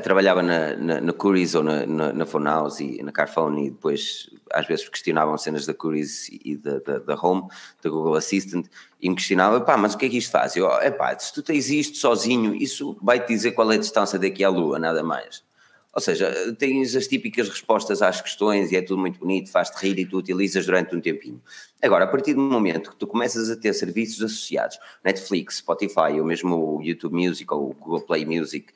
trabalhava 0.00 0.44
na, 0.44 0.76
na, 0.76 1.00
na 1.00 1.12
Curies 1.12 1.56
ou 1.56 1.64
na, 1.64 1.84
na, 1.84 2.12
na 2.12 2.24
Phone 2.24 2.44
House 2.44 2.78
e 2.78 3.02
na 3.02 3.10
Carphone 3.10 3.66
e 3.66 3.70
depois 3.70 4.30
às 4.52 4.64
vezes 4.64 4.88
questionavam 4.88 5.36
cenas 5.36 5.66
da 5.66 5.74
Curies 5.74 6.28
e 6.28 6.56
da, 6.56 6.78
da, 6.78 6.98
da 7.00 7.14
Home, 7.20 7.48
da 7.82 7.90
Google 7.90 8.14
Assistant 8.14 8.66
e 9.02 9.10
me 9.10 9.16
questionava, 9.16 9.60
pá, 9.60 9.76
mas 9.76 9.94
o 9.94 9.98
que 9.98 10.06
é 10.06 10.08
que 10.08 10.18
isto 10.18 10.30
faz? 10.30 10.54
Eu, 10.54 10.70
é 10.78 10.92
pá, 10.92 11.18
se 11.18 11.34
tu 11.34 11.42
tens 11.42 11.68
isto 11.68 11.98
sozinho, 11.98 12.54
isso 12.54 12.96
vai-te 13.02 13.26
dizer 13.26 13.52
qual 13.52 13.72
é 13.72 13.74
a 13.74 13.78
distância 13.78 14.20
daqui 14.20 14.44
à 14.44 14.48
Lua, 14.48 14.78
nada 14.78 15.02
mais. 15.02 15.42
Ou 15.92 16.00
seja, 16.00 16.54
tens 16.56 16.94
as 16.94 17.08
típicas 17.08 17.48
respostas 17.48 18.00
às 18.00 18.20
questões 18.20 18.70
e 18.70 18.76
é 18.76 18.82
tudo 18.82 19.00
muito 19.00 19.18
bonito, 19.18 19.50
faz-te 19.50 19.76
rir 19.84 19.98
e 19.98 20.06
tu 20.06 20.18
utilizas 20.18 20.64
durante 20.64 20.94
um 20.94 21.00
tempinho. 21.00 21.42
Agora, 21.82 22.04
a 22.04 22.08
partir 22.08 22.34
do 22.34 22.40
momento 22.40 22.90
que 22.90 22.96
tu 22.96 23.06
começas 23.06 23.50
a 23.50 23.56
ter 23.56 23.72
serviços 23.72 24.22
associados, 24.22 24.78
Netflix, 25.04 25.56
Spotify, 25.56 26.18
ou 26.18 26.24
mesmo 26.24 26.76
o 26.76 26.82
YouTube 26.82 27.14
Music 27.14 27.52
ou 27.52 27.70
o 27.70 27.74
Google 27.74 28.02
Play 28.02 28.24
Music, 28.24 28.72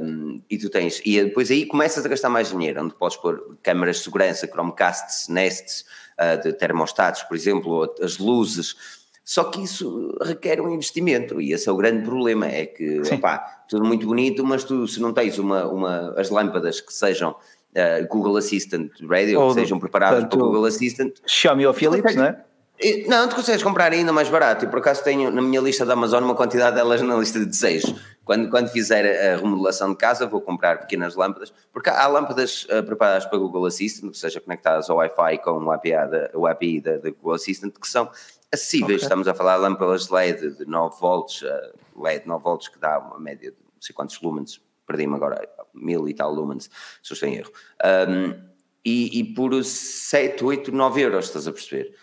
um, 0.00 0.40
e 0.48 0.56
tu 0.56 0.70
tens, 0.70 1.02
e 1.04 1.22
depois 1.22 1.50
aí 1.50 1.66
começas 1.66 2.06
a 2.06 2.08
gastar 2.08 2.30
mais 2.30 2.48
dinheiro, 2.48 2.82
onde 2.82 2.94
podes 2.94 3.18
pôr 3.18 3.58
câmaras 3.62 3.96
de 3.96 4.04
segurança, 4.04 4.46
Chromecasts, 4.46 5.28
Nests, 5.28 5.84
uh, 6.18 6.42
de 6.42 6.54
termostatos, 6.54 7.22
por 7.24 7.36
exemplo, 7.36 7.94
as 8.00 8.16
luzes, 8.16 8.76
só 9.28 9.42
que 9.42 9.60
isso 9.60 10.16
requer 10.22 10.60
um 10.60 10.72
investimento 10.72 11.40
e 11.40 11.52
esse 11.52 11.68
é 11.68 11.72
o 11.72 11.76
grande 11.76 12.04
problema, 12.04 12.46
é 12.46 12.64
que, 12.64 13.02
opá, 13.12 13.64
tudo 13.68 13.84
muito 13.84 14.06
bonito, 14.06 14.44
mas 14.44 14.62
tu 14.62 14.86
se 14.86 15.00
não 15.00 15.12
tens 15.12 15.36
uma, 15.36 15.66
uma, 15.66 16.14
as 16.16 16.30
lâmpadas 16.30 16.80
que 16.80 16.94
sejam 16.94 17.32
uh, 17.32 18.06
Google 18.08 18.36
Assistant 18.36 18.92
Radio, 19.02 19.40
ou 19.40 19.48
que 19.48 19.54
sejam 19.54 19.80
preparadas 19.80 20.26
para 20.26 20.38
Google 20.38 20.64
Assistant... 20.64 21.14
Xiaomi 21.26 21.66
ou 21.66 21.74
Philips, 21.74 22.14
não 22.14 22.24
é? 22.24 22.40
Não, 23.08 23.26
tu 23.28 23.34
consegues 23.34 23.64
comprar 23.64 23.90
ainda 23.90 24.12
mais 24.12 24.28
barato. 24.28 24.64
E 24.64 24.68
por 24.68 24.78
acaso 24.78 25.02
tenho 25.02 25.30
na 25.30 25.42
minha 25.42 25.60
lista 25.60 25.84
da 25.84 25.94
Amazon 25.94 26.22
uma 26.22 26.34
quantidade 26.34 26.76
delas 26.76 27.00
na 27.02 27.16
lista 27.16 27.40
de 27.40 27.46
desejos. 27.46 27.94
Quando, 28.24 28.50
quando 28.50 28.68
fizer 28.68 29.32
a 29.32 29.36
remodelação 29.38 29.90
de 29.90 29.96
casa, 29.96 30.26
vou 30.26 30.40
comprar 30.40 30.80
pequenas 30.80 31.14
lâmpadas, 31.14 31.52
porque 31.72 31.88
há 31.88 32.06
lâmpadas 32.06 32.64
uh, 32.64 32.82
preparadas 32.84 33.24
para 33.24 33.38
Google 33.38 33.64
Assistant, 33.66 34.12
que 34.12 34.18
seja 34.18 34.40
conectadas 34.40 34.90
ao 34.90 34.96
Wi-Fi 34.96 35.38
com 35.38 35.64
o 35.64 35.70
API 35.70 35.90
da, 35.92 36.30
o 36.34 36.46
API 36.46 36.80
da, 36.80 36.96
da 36.98 37.10
Google 37.10 37.34
Assistant, 37.34 37.72
que 37.80 37.88
são 37.88 38.10
acessíveis. 38.52 38.98
Okay. 38.98 39.04
Estamos 39.04 39.28
a 39.28 39.34
falar 39.34 39.56
de 39.56 39.62
lâmpadas 39.62 40.08
LED 40.08 40.56
de 40.56 40.66
9 40.66 41.00
volts, 41.00 41.42
uh, 41.42 42.02
LED 42.02 42.26
9 42.26 42.42
volts, 42.42 42.68
que 42.68 42.78
dá 42.78 42.98
uma 42.98 43.18
média 43.18 43.50
de 43.50 43.56
não 43.56 43.80
sei 43.80 43.94
quantos 43.94 44.20
lumens, 44.20 44.60
perdi-me 44.86 45.14
agora, 45.14 45.48
mil 45.74 46.08
e 46.08 46.14
tal 46.14 46.32
lumens, 46.32 46.70
se 47.02 47.12
eu 47.12 47.14
estou 47.14 47.28
em 47.28 47.36
erro. 47.36 47.52
Um, 48.08 48.56
e, 48.84 49.18
e 49.18 49.24
por 49.34 49.62
7, 49.62 50.44
8, 50.44 50.72
9 50.72 51.00
euros, 51.00 51.26
estás 51.26 51.48
a 51.48 51.52
perceber? 51.52 51.94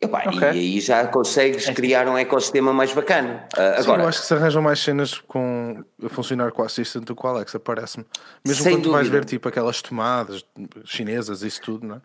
Epá, 0.00 0.24
okay. 0.26 0.52
E 0.52 0.58
aí 0.58 0.80
já 0.80 1.06
consegues 1.06 1.66
é. 1.66 1.72
criar 1.72 2.06
um 2.08 2.18
ecossistema 2.18 2.72
mais 2.72 2.92
bacana. 2.92 3.48
Uh, 3.56 3.80
agora, 3.80 4.02
eu 4.02 4.08
acho 4.08 4.20
que 4.20 4.26
se 4.26 4.34
arranjam 4.34 4.60
mais 4.60 4.78
cenas 4.80 5.18
com, 5.18 5.82
a 6.04 6.08
funcionar 6.10 6.52
com 6.52 6.62
a 6.62 6.66
Assistant 6.66 7.04
do 7.04 7.16
que 7.16 7.24
o 7.24 7.28
Alexa, 7.28 7.58
parece-me. 7.58 8.04
Mesmo 8.46 8.64
quando 8.64 8.74
dúvida. 8.74 8.92
vais 8.92 9.08
ver 9.08 9.24
tipo 9.24 9.48
aquelas 9.48 9.80
tomadas 9.80 10.44
chinesas, 10.84 11.42
isso 11.42 11.62
tudo, 11.62 11.86
não 11.86 11.96
é? 11.96 12.00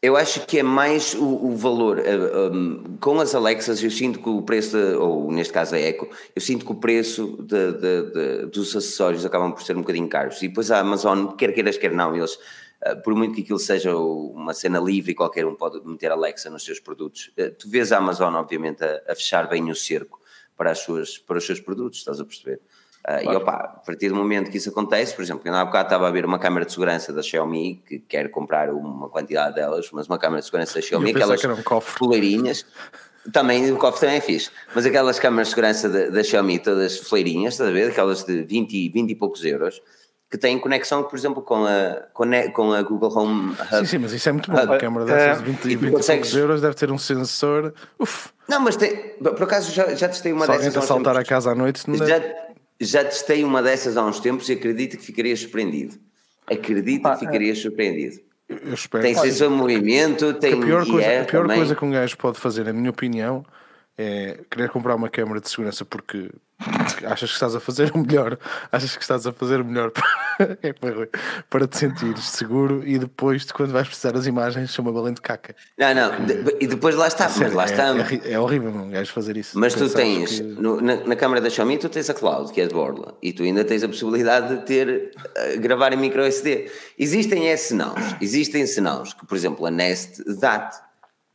Eu 0.00 0.16
acho 0.16 0.46
que 0.46 0.60
é 0.60 0.62
mais 0.62 1.12
o, 1.14 1.24
o 1.24 1.56
valor. 1.56 1.98
Uh, 1.98 2.02
eh, 2.02 2.50
um, 2.52 2.96
com 3.00 3.20
as 3.20 3.34
Alexas, 3.34 3.82
eu 3.82 3.90
sinto 3.90 4.20
que 4.20 4.28
o 4.28 4.42
preço, 4.42 4.78
de, 4.78 4.94
ou 4.94 5.32
neste 5.32 5.52
caso 5.52 5.74
a 5.74 5.80
Echo, 5.80 6.08
eu 6.36 6.40
sinto 6.40 6.64
que 6.64 6.70
o 6.70 6.76
preço 6.76 7.36
de, 7.42 7.72
de, 7.72 8.46
dos 8.46 8.76
acessórios 8.76 9.26
acabam 9.26 9.52
por 9.52 9.60
ser 9.60 9.76
um 9.76 9.80
bocadinho 9.80 10.08
caros. 10.08 10.40
E 10.40 10.46
depois 10.46 10.70
a 10.70 10.78
Amazon, 10.78 11.32
quer 11.32 11.52
queiras, 11.52 11.76
quer 11.76 11.90
não, 11.90 12.14
eles, 12.14 12.34
uh, 12.34 13.02
por 13.02 13.12
muito 13.12 13.34
que 13.34 13.42
aquilo 13.42 13.58
seja 13.58 13.96
uma 13.96 14.54
cena 14.54 14.78
livre 14.78 15.10
e 15.10 15.14
qualquer 15.16 15.44
um 15.44 15.56
pode 15.56 15.84
meter 15.84 16.12
Alexa 16.12 16.48
nos 16.48 16.64
seus 16.64 16.78
produtos, 16.78 17.32
uh, 17.36 17.50
tu 17.58 17.68
vês 17.68 17.90
a 17.90 17.98
Amazon, 17.98 18.36
obviamente, 18.36 18.84
a, 18.84 19.02
a, 19.08 19.16
fechar 19.16 19.48
bem 19.48 19.68
o 19.68 19.74
cerco 19.74 20.20
para, 20.56 20.70
as 20.70 20.78
suas, 20.78 21.18
para 21.18 21.38
os 21.38 21.44
seus 21.44 21.58
produtos, 21.58 21.98
estás 21.98 22.20
a 22.20 22.24
perceber? 22.24 22.60
Uh, 23.08 23.22
claro. 23.22 23.32
E 23.32 23.36
opa, 23.36 23.52
a 23.52 23.82
partir 23.86 24.10
do 24.10 24.16
momento 24.16 24.50
que 24.50 24.58
isso 24.58 24.68
acontece, 24.68 25.14
por 25.14 25.22
exemplo, 25.22 25.40
eu 25.42 25.54
há 25.54 25.64
bocado 25.64 25.86
estava 25.86 26.06
a 26.06 26.10
ver 26.10 26.26
uma 26.26 26.38
câmera 26.38 26.66
de 26.66 26.72
segurança 26.72 27.10
da 27.10 27.22
Xiaomi, 27.22 27.82
que 27.86 28.00
quer 28.00 28.30
comprar 28.30 28.68
uma 28.70 29.08
quantidade 29.08 29.54
delas, 29.54 29.88
mas 29.92 30.06
uma 30.06 30.18
câmera 30.18 30.40
de 30.40 30.44
segurança 30.44 30.74
da 30.74 30.82
Xiaomi, 30.82 31.10
aquelas 31.12 31.42
um 31.42 31.62
também, 33.32 33.70
o 33.70 33.76
cofre 33.76 34.00
também 34.00 34.16
é 34.16 34.20
fixe, 34.20 34.50
mas 34.74 34.86
aquelas 34.86 35.18
câmaras 35.18 35.48
de 35.48 35.54
segurança 35.54 35.88
da, 35.88 36.08
da 36.08 36.22
Xiaomi, 36.22 36.58
todas 36.58 36.98
fleirinhas, 36.98 37.54
estás 37.54 37.70
a 37.70 37.72
ver? 37.72 37.90
Aquelas 37.90 38.24
de 38.24 38.42
20, 38.42 38.90
20 38.90 39.10
e 39.10 39.14
poucos 39.14 39.44
euros, 39.44 39.82
que 40.30 40.36
têm 40.36 40.58
conexão, 40.58 41.02
por 41.04 41.18
exemplo, 41.18 41.42
com 41.42 41.64
a, 41.64 42.02
com 42.12 42.24
a, 42.24 42.50
com 42.52 42.72
a 42.72 42.82
Google 42.82 43.10
Home 43.16 43.50
Hub. 43.52 43.78
Sim, 43.78 43.84
sim, 43.86 43.98
mas 43.98 44.12
isso 44.12 44.28
é 44.28 44.32
muito 44.32 44.50
bom. 44.50 44.62
Hub. 44.62 44.74
A 44.74 44.78
câmera 44.78 45.04
dessas 45.06 45.38
de 45.38 45.50
20, 45.50 45.58
uh, 45.58 45.78
20 45.78 45.92
consegues... 45.92 46.28
poucos 46.28 46.36
euros 46.36 46.60
deve 46.60 46.74
ter 46.74 46.90
um 46.90 46.98
sensor. 46.98 47.72
Uf. 47.98 48.28
Não, 48.48 48.60
mas 48.60 48.76
tem, 48.76 48.96
por 49.18 49.42
acaso 49.42 49.72
já, 49.72 49.94
já 49.94 50.08
testei 50.08 50.32
uma 50.32 50.46
Se 50.46 50.52
dessas. 50.52 50.72
Se 50.72 50.78
alguém 50.78 50.88
saltar 50.88 51.16
a 51.16 51.24
casa 51.24 51.50
à 51.52 51.54
noite, 51.54 51.88
não 51.88 51.96
já, 52.06 52.18
já 52.80 53.04
testei 53.04 53.44
uma 53.44 53.62
dessas 53.62 53.96
há 53.96 54.04
uns 54.04 54.20
tempos 54.20 54.48
e 54.48 54.52
acredito 54.52 54.96
que 54.96 55.04
ficarias 55.04 55.40
surpreendido. 55.40 55.96
Acredito 56.46 57.10
que 57.10 57.18
ficarias 57.18 57.58
é. 57.58 57.60
surpreendido. 57.62 58.20
Eu 58.48 58.74
espero. 58.74 59.02
Tem 59.02 59.14
sensor 59.14 59.50
de 59.50 59.54
movimento, 59.54 60.32
tem 60.34 60.54
a 60.54 60.56
pior, 60.56 60.86
coisa, 60.86 61.06
é, 61.06 61.20
a 61.20 61.24
pior 61.24 61.46
coisa 61.46 61.74
que 61.74 61.84
um 61.84 61.90
gajo 61.90 62.16
pode 62.16 62.38
fazer, 62.40 62.64
na 62.64 62.72
minha 62.72 62.90
opinião, 62.90 63.44
é 63.96 64.40
querer 64.50 64.70
comprar 64.70 64.94
uma 64.94 65.10
câmara 65.10 65.40
de 65.40 65.50
segurança 65.50 65.84
porque 65.84 66.30
achas 67.06 67.30
que 67.30 67.34
estás 67.34 67.54
a 67.54 67.60
fazer 67.60 67.92
o 67.94 67.98
melhor, 67.98 68.38
achas 68.70 68.96
que 68.96 69.02
estás 69.02 69.26
a 69.26 69.32
fazer 69.32 69.60
o 69.60 69.64
melhor 69.64 69.92
é 70.62 70.72
para, 70.72 71.08
para 71.48 71.66
te 71.66 71.76
sentires 71.78 72.24
seguro 72.24 72.82
e 72.86 72.98
depois, 72.98 73.50
quando 73.52 73.72
vais 73.72 73.86
precisar 73.86 74.16
as 74.16 74.26
imagens, 74.26 74.70
chama 74.72 74.90
valente 74.92 75.20
caca. 75.20 75.54
Não, 75.78 75.94
não, 75.94 76.24
de, 76.26 76.56
e 76.60 76.66
depois 76.66 76.94
lá 76.96 77.06
está, 77.08 77.28
mas 77.38 77.52
lá 77.52 77.62
é, 77.62 77.66
está. 77.66 78.26
É, 78.28 78.32
é 78.32 78.40
horrível, 78.40 78.70
não 78.72 78.90
gajo 78.90 79.12
fazer 79.12 79.36
isso. 79.36 79.58
Mas 79.58 79.74
tu 79.74 79.88
tens, 79.88 80.36
que- 80.40 80.42
no- 80.42 80.80
na, 80.80 80.96
na 80.96 81.16
câmara 81.16 81.40
da 81.40 81.50
Xiaomi, 81.50 81.78
tu 81.78 81.88
tens 81.88 82.10
a 82.10 82.14
cloud, 82.14 82.52
que 82.52 82.60
é 82.60 82.66
de 82.66 82.74
borla, 82.74 83.16
e 83.22 83.32
tu 83.32 83.42
ainda 83.42 83.64
tens 83.64 83.82
a 83.82 83.88
possibilidade 83.88 84.56
de 84.58 84.64
ter, 84.66 85.12
eh, 85.36 85.56
gravar 85.56 85.92
em 85.92 85.96
micro 85.96 86.22
SD. 86.22 86.70
Existem 86.98 87.46
esses 87.48 87.68
sinais, 87.68 88.16
existem 88.20 88.66
sinais 88.66 89.12
que, 89.14 89.24
por 89.26 89.36
exemplo, 89.36 89.64
a 89.66 89.70
Nest 89.70 90.22
dá-te, 90.40 90.76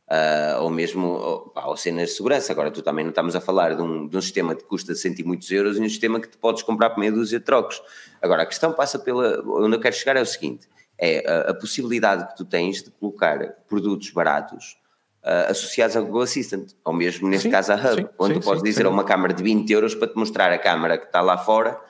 ah, 0.08 0.58
ou 0.60 0.70
mesmo 0.70 1.06
ou, 1.06 1.52
ou 1.54 1.76
cenas 1.76 2.10
de 2.10 2.16
segurança. 2.16 2.52
Agora, 2.52 2.70
tu 2.70 2.82
também 2.82 3.04
não 3.04 3.10
estamos 3.10 3.34
a 3.34 3.40
falar 3.40 3.74
de 3.74 3.82
um, 3.82 4.06
de 4.06 4.16
um 4.16 4.20
sistema 4.20 4.54
que 4.54 4.64
custa 4.64 4.94
cento 4.94 5.20
e 5.20 5.24
muitos 5.24 5.50
euros 5.50 5.78
e 5.78 5.80
um 5.80 5.88
sistema 5.88 6.20
que 6.20 6.28
te 6.28 6.36
podes 6.36 6.62
comprar 6.62 6.90
por 6.90 7.00
meia 7.00 7.12
dúzia 7.12 7.38
de 7.38 7.44
trocos. 7.44 7.82
Agora, 8.20 8.42
a 8.42 8.46
questão 8.46 8.72
passa 8.72 8.98
pela. 8.98 9.42
Onde 9.46 9.76
eu 9.76 9.80
quero 9.80 9.94
chegar 9.94 10.16
é 10.16 10.20
o 10.20 10.26
seguinte: 10.26 10.68
é 10.98 11.24
a, 11.26 11.50
a 11.50 11.54
possibilidade 11.54 12.28
que 12.28 12.36
tu 12.36 12.44
tens 12.44 12.82
de 12.82 12.90
colocar 12.90 13.38
produtos 13.66 14.10
baratos 14.10 14.76
ah, 15.22 15.46
associados 15.50 15.96
ao 15.96 16.04
Google 16.04 16.22
Assistant, 16.22 16.72
ou 16.84 16.92
mesmo 16.92 17.26
neste 17.28 17.44
Sim, 17.44 17.50
caso 17.50 17.72
a 17.72 17.76
Hub, 17.76 18.02
sim, 18.02 18.08
onde 18.18 18.34
sim, 18.34 18.40
tu 18.40 18.44
podes 18.44 18.62
dizer 18.62 18.84
a 18.84 18.90
uma 18.90 19.04
câmara 19.04 19.32
de 19.32 19.42
20 19.42 19.70
euros 19.72 19.94
para 19.94 20.08
te 20.08 20.16
mostrar 20.16 20.52
a 20.52 20.58
câmara 20.58 20.98
que 20.98 21.06
está 21.06 21.22
lá 21.22 21.38
fora 21.38 21.80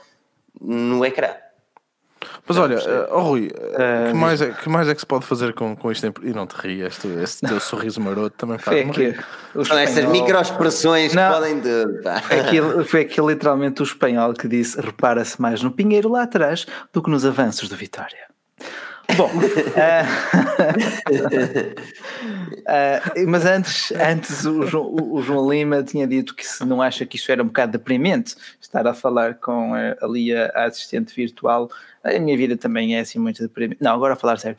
no 0.60 1.04
ecrã. 1.04 1.34
Mas 2.46 2.56
olha, 2.56 2.74
eh, 2.74 3.08
oh, 3.10 3.20
Rui, 3.20 3.50
Eh, 3.78 4.08
que, 4.10 4.16
mais 4.16 4.40
é, 4.42 4.50
que 4.50 4.68
mais 4.68 4.88
é 4.88 4.94
que 4.94 5.00
se 5.00 5.06
pode 5.06 5.24
fazer 5.26 5.52
com, 5.54 5.74
com 5.76 5.90
isto? 5.90 6.06
em- 6.06 6.12
E 6.22 6.32
não 6.32 6.46
te 6.46 6.54
rias, 6.56 6.96
tu, 6.98 7.08
esse 7.20 7.40
teu 7.40 7.58
sorriso 7.60 8.00
maroto 8.00 8.34
também 8.36 8.58
faz 8.58 8.80
Foi 8.82 8.90
aqui, 8.90 9.20
São 9.64 9.78
estas 9.78 9.98
espanhol- 9.98 10.12
microexpressões 10.12 11.10
que 11.10 11.16
Não. 11.16 11.32
podem 11.32 11.60
pá. 12.02 12.20
Foi 12.20 12.40
aquilo, 12.40 12.84
foi 12.84 13.00
aquilo 13.02 13.30
literalmente 13.30 13.82
o 13.82 13.84
espanhol 13.84 14.32
que 14.34 14.46
disse: 14.48 14.80
repara-se 14.80 15.40
mais 15.40 15.62
no 15.62 15.70
Pinheiro 15.70 16.08
lá 16.10 16.22
atrás 16.22 16.66
do 16.92 17.02
que 17.02 17.10
nos 17.10 17.24
avanços 17.24 17.68
do 17.68 17.76
Vitória. 17.76 18.33
Bom, 19.16 19.30
ah, 19.76 20.04
ah, 22.66 23.00
mas 23.26 23.44
antes, 23.44 23.92
antes 23.92 24.44
o, 24.44 24.66
João, 24.66 24.94
o- 24.94 25.22
João 25.22 25.48
Lima 25.50 25.82
tinha 25.82 26.06
dito 26.06 26.34
que 26.34 26.44
se 26.46 26.64
não 26.64 26.80
acha 26.82 27.04
que 27.06 27.16
isso 27.16 27.30
era 27.30 27.42
um 27.42 27.46
bocado 27.46 27.72
deprimente 27.72 28.34
estar 28.60 28.86
a 28.86 28.94
falar 28.94 29.34
com 29.34 29.72
ali 30.00 30.34
a, 30.34 30.50
assistente 30.66 31.14
virtual. 31.14 31.70
A 32.02 32.18
minha 32.18 32.36
vida 32.36 32.56
também 32.56 32.96
é 32.96 33.00
assim 33.00 33.18
muito 33.18 33.42
deprimente. 33.42 33.82
Não, 33.82 33.92
agora 33.94 34.14
a 34.14 34.16
falar 34.16 34.38
sério. 34.38 34.56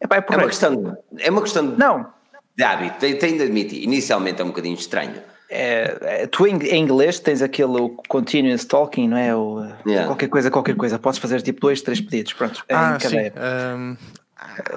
Epá, 0.00 0.16
é 0.16 0.24
É 0.28 0.36
uma 0.36 0.46
questão, 0.46 0.76
de- 0.76 1.22
é 1.22 1.30
uma 1.30 1.42
questão 1.42 1.62
Não, 1.62 2.06
de 2.56 2.62
hábito, 2.64 2.98
tenho 2.98 3.36
de 3.38 3.42
admitir. 3.44 3.82
Inicialmente 3.82 4.40
é 4.40 4.44
um 4.44 4.48
bocadinho 4.48 4.74
estranho. 4.74 5.14
É, 5.54 5.98
é, 6.22 6.26
tu 6.26 6.46
em, 6.46 6.56
em 6.62 6.82
inglês 6.82 7.20
tens 7.20 7.42
aquele 7.42 7.78
o 7.78 7.90
continuous 8.08 8.64
talking, 8.64 9.06
não 9.06 9.16
é? 9.18 9.36
O, 9.36 9.62
Yeah. 9.86 10.06
Qualquer 10.06 10.28
coisa, 10.28 10.50
qualquer 10.50 10.76
coisa. 10.76 10.98
Podes 10.98 11.18
fazer 11.18 11.42
tipo 11.42 11.60
dois, 11.60 11.82
três 11.82 12.00
pedidos. 12.00 12.32
Pronto. 12.32 12.64
Ah, 12.70 12.96
em 12.96 13.08
sim. 13.08 13.16
ehm, 13.18 13.96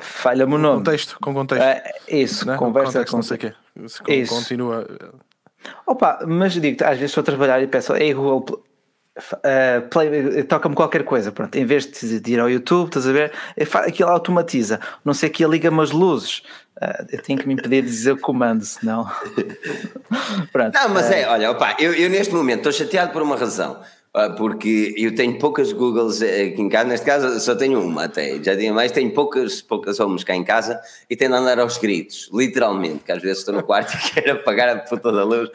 Falha-me 0.02 0.54
o 0.56 0.58
nome. 0.58 0.78
contexto, 0.80 1.18
com 1.22 1.34
contexto. 1.34 1.64
É, 1.64 1.94
isso, 2.08 2.46
né? 2.46 2.58
conversa 2.58 2.92
Contexto, 3.06 3.12
com 3.12 3.18
não 3.18 3.24
sei 3.24 3.36
o 3.36 3.40
quê. 3.40 3.54
Isso. 4.14 4.36
Continua. 4.36 4.86
Opa, 5.88 6.20
mas 6.28 6.54
digo 6.54 6.84
às 6.84 6.98
vezes 6.98 7.12
estou 7.12 7.22
a 7.22 7.26
trabalhar 7.26 7.62
e 7.62 7.68
peço, 7.68 7.96
ei 7.96 8.14
Google, 8.14 8.64
play- 9.89 10.43
toca-me 10.43 10.75
qualquer 10.75 11.04
coisa, 11.04 11.32
pronto, 11.32 11.56
em 11.56 11.65
vez 11.65 11.86
de, 11.88 12.19
de 12.19 12.34
ir 12.34 12.39
ao 12.39 12.49
YouTube, 12.49 12.88
estás 12.88 13.08
a 13.08 13.12
ver, 13.12 13.32
fa- 13.65 13.82
aquilo 13.86 14.10
automatiza, 14.10 14.80
não 15.04 15.13
sei 15.13 15.30
que 15.30 15.45
liga-me 15.45 15.82
as 15.82 15.91
luzes, 15.91 16.41
Ah, 16.82 17.06
eu 17.10 17.21
tenho 17.21 17.39
que 17.39 17.47
me 17.47 17.54
impedir 17.54 17.82
de 17.84 17.88
dizer 17.88 18.12
o 18.12 18.17
comando, 18.19 18.65
senão. 18.65 19.10
pronto. 20.51 20.73
Não, 20.73 20.89
mas 20.89 21.10
eh, 21.10 21.21
é, 21.21 21.30
olha, 21.30 21.45
eu, 21.80 21.93
eu 21.93 22.10
neste 22.10 22.34
momento 22.34 22.58
estou 22.67 22.71
chateado 22.73 23.13
por 23.13 23.21
uma 23.21 23.38
razão. 23.38 23.80
Ah, 24.15 24.30
Porque 24.30 24.93
eu 24.97 25.13
tenho 25.13 25.38
poucas 25.38 25.71
Googles 25.71 26.21
eh, 26.21 26.43
aqui 26.45 26.62
em 26.62 26.69
casa, 26.69 26.89
neste 26.89 27.06
caso 27.06 27.39
só 27.39 27.54
tenho 27.56 27.82
uma 27.82 28.06
até, 28.06 28.41
já 28.41 28.56
tinha 28.56 28.73
mais, 28.73 28.91
tenho 28.91 29.12
poucas, 29.12 29.62
poucas 29.62 29.99
homes 29.99 30.23
cá 30.23 30.36
em 30.36 30.43
casa 30.43 30.80
e 31.10 31.15
tenho 31.15 31.32
de 31.32 31.38
andar 31.38 31.60
aos 31.60 31.78
gritos, 31.78 32.30
literalmente, 32.34 33.04
que 33.04 33.12
às 33.12 33.21
vezes 33.21 33.39
estou 33.39 33.54
no 33.54 33.63
quarto 33.63 33.93
e 33.93 33.97
quero 34.13 34.32
apagar 34.34 34.69
a 34.69 34.80
puta 34.80 35.12
da 35.12 35.23
luz 35.23 35.49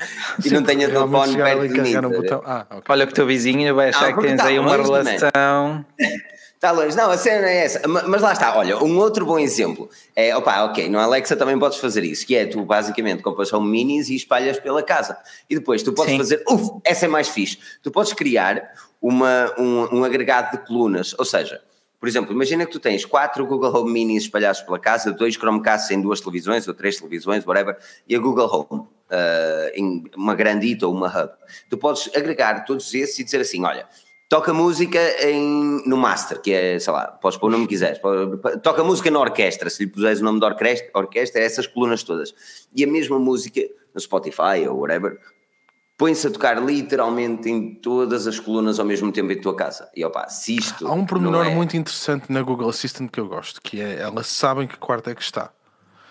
e 0.44 0.50
não 0.50 0.62
tenho 0.62 0.88
o 0.88 0.92
telefone 0.92 1.36
perto 1.36 1.68
de 1.68 1.80
mim. 1.80 1.94
no 1.94 2.22
tá 2.22 2.36
a. 2.36 2.40
Ah, 2.44 2.66
ok. 2.76 2.84
Olha 2.88 3.06
que 3.06 3.12
o 3.12 3.14
teu 3.14 3.26
vizinho 3.26 3.74
vai 3.74 3.88
achar 3.88 4.10
Ah, 4.10 4.12
que 4.12 4.20
tens 4.20 4.36
tá 4.36 4.46
aí 4.46 4.58
uma 4.58 4.76
relação. 4.76 5.84
Está 6.60 6.72
longe, 6.72 6.94
não, 6.94 7.10
a 7.10 7.16
cena 7.16 7.48
é 7.48 7.64
essa. 7.64 7.88
Ma- 7.88 8.02
Mas 8.06 8.20
lá 8.20 8.34
está, 8.34 8.54
olha, 8.54 8.76
um 8.84 8.98
outro 8.98 9.24
bom 9.24 9.38
exemplo 9.38 9.88
é, 10.14 10.36
opá, 10.36 10.62
ok, 10.64 10.90
no 10.90 10.98
Alexa 10.98 11.34
também 11.34 11.58
podes 11.58 11.78
fazer 11.78 12.04
isso, 12.04 12.26
que 12.26 12.36
é 12.36 12.44
tu 12.44 12.62
basicamente 12.66 13.22
compras 13.22 13.50
home 13.50 13.66
minis 13.70 14.10
e 14.10 14.14
espalhas 14.16 14.60
pela 14.60 14.82
casa. 14.82 15.16
E 15.48 15.54
depois 15.54 15.82
tu 15.82 15.94
podes 15.94 16.12
Sim. 16.12 16.18
fazer, 16.18 16.44
uf, 16.46 16.68
essa 16.84 17.06
é 17.06 17.08
mais 17.08 17.28
fixe. 17.30 17.58
Tu 17.82 17.90
podes 17.90 18.12
criar 18.12 18.74
uma, 19.00 19.54
um, 19.58 20.00
um 20.00 20.04
agregado 20.04 20.58
de 20.58 20.66
colunas, 20.66 21.14
ou 21.18 21.24
seja, 21.24 21.62
por 21.98 22.06
exemplo, 22.06 22.30
imagina 22.30 22.66
que 22.66 22.72
tu 22.72 22.78
tens 22.78 23.06
quatro 23.06 23.46
Google 23.46 23.74
Home 23.74 23.90
Minis 23.90 24.24
espalhados 24.24 24.60
pela 24.60 24.78
casa, 24.78 25.12
dois 25.12 25.36
Chromecasts 25.36 25.90
em 25.90 25.98
duas 26.02 26.20
televisões 26.20 26.68
ou 26.68 26.74
três 26.74 26.98
televisões, 26.98 27.42
whatever, 27.46 27.78
e 28.06 28.14
a 28.14 28.18
Google 28.18 28.68
Home, 28.70 28.86
ah, 29.08 29.70
em 29.74 30.04
uma 30.14 30.34
grandita 30.34 30.86
ou 30.86 30.92
uma 30.92 31.06
hub. 31.08 31.32
Tu 31.70 31.78
podes 31.78 32.10
agregar 32.14 32.66
todos 32.66 32.92
esses 32.92 33.18
e 33.18 33.24
dizer 33.24 33.40
assim, 33.40 33.64
olha, 33.64 33.86
toca 34.30 34.54
música 34.54 34.98
em, 35.28 35.82
no 35.86 35.96
master, 35.98 36.40
que 36.40 36.52
é, 36.52 36.78
sei 36.78 36.92
lá, 36.92 37.08
podes 37.08 37.38
pôr 37.38 37.48
o 37.48 37.50
nome 37.50 37.64
que 37.64 37.70
quiseres, 37.74 37.98
Pode- 37.98 38.60
toca 38.62 38.82
música 38.82 39.10
na 39.10 39.18
orquestra, 39.18 39.68
se 39.68 39.84
lhe 39.84 39.90
puseres 39.90 40.20
o 40.20 40.24
nome 40.24 40.40
da 40.40 40.46
orquestra, 40.46 40.88
orquestra, 40.94 41.42
é 41.42 41.44
essas 41.44 41.66
colunas 41.66 42.02
todas. 42.04 42.32
E 42.74 42.84
a 42.84 42.86
mesma 42.86 43.18
música 43.18 43.60
no 43.92 44.00
Spotify 44.00 44.66
ou 44.68 44.78
whatever, 44.78 45.18
põe-se 45.98 46.28
a 46.28 46.30
tocar 46.30 46.64
literalmente 46.64 47.50
em 47.50 47.74
todas 47.74 48.26
as 48.28 48.38
colunas 48.38 48.78
ao 48.78 48.86
mesmo 48.86 49.10
tempo 49.12 49.32
em 49.32 49.40
tua 49.40 49.54
casa. 49.54 49.90
E 49.96 50.04
opá, 50.04 50.28
se 50.28 50.56
isto. 50.56 50.86
Há 50.86 50.92
um 50.92 51.04
pormenor 51.04 51.44
é- 51.46 51.54
muito 51.54 51.76
interessante 51.76 52.32
na 52.32 52.40
Google 52.40 52.70
Assistant 52.70 53.10
que 53.10 53.18
eu 53.20 53.26
gosto, 53.26 53.60
que 53.60 53.80
é 53.80 53.98
elas 53.98 54.28
sabem 54.28 54.66
que 54.68 54.76
quarto 54.78 55.10
é 55.10 55.14
que 55.14 55.22
está. 55.22 55.50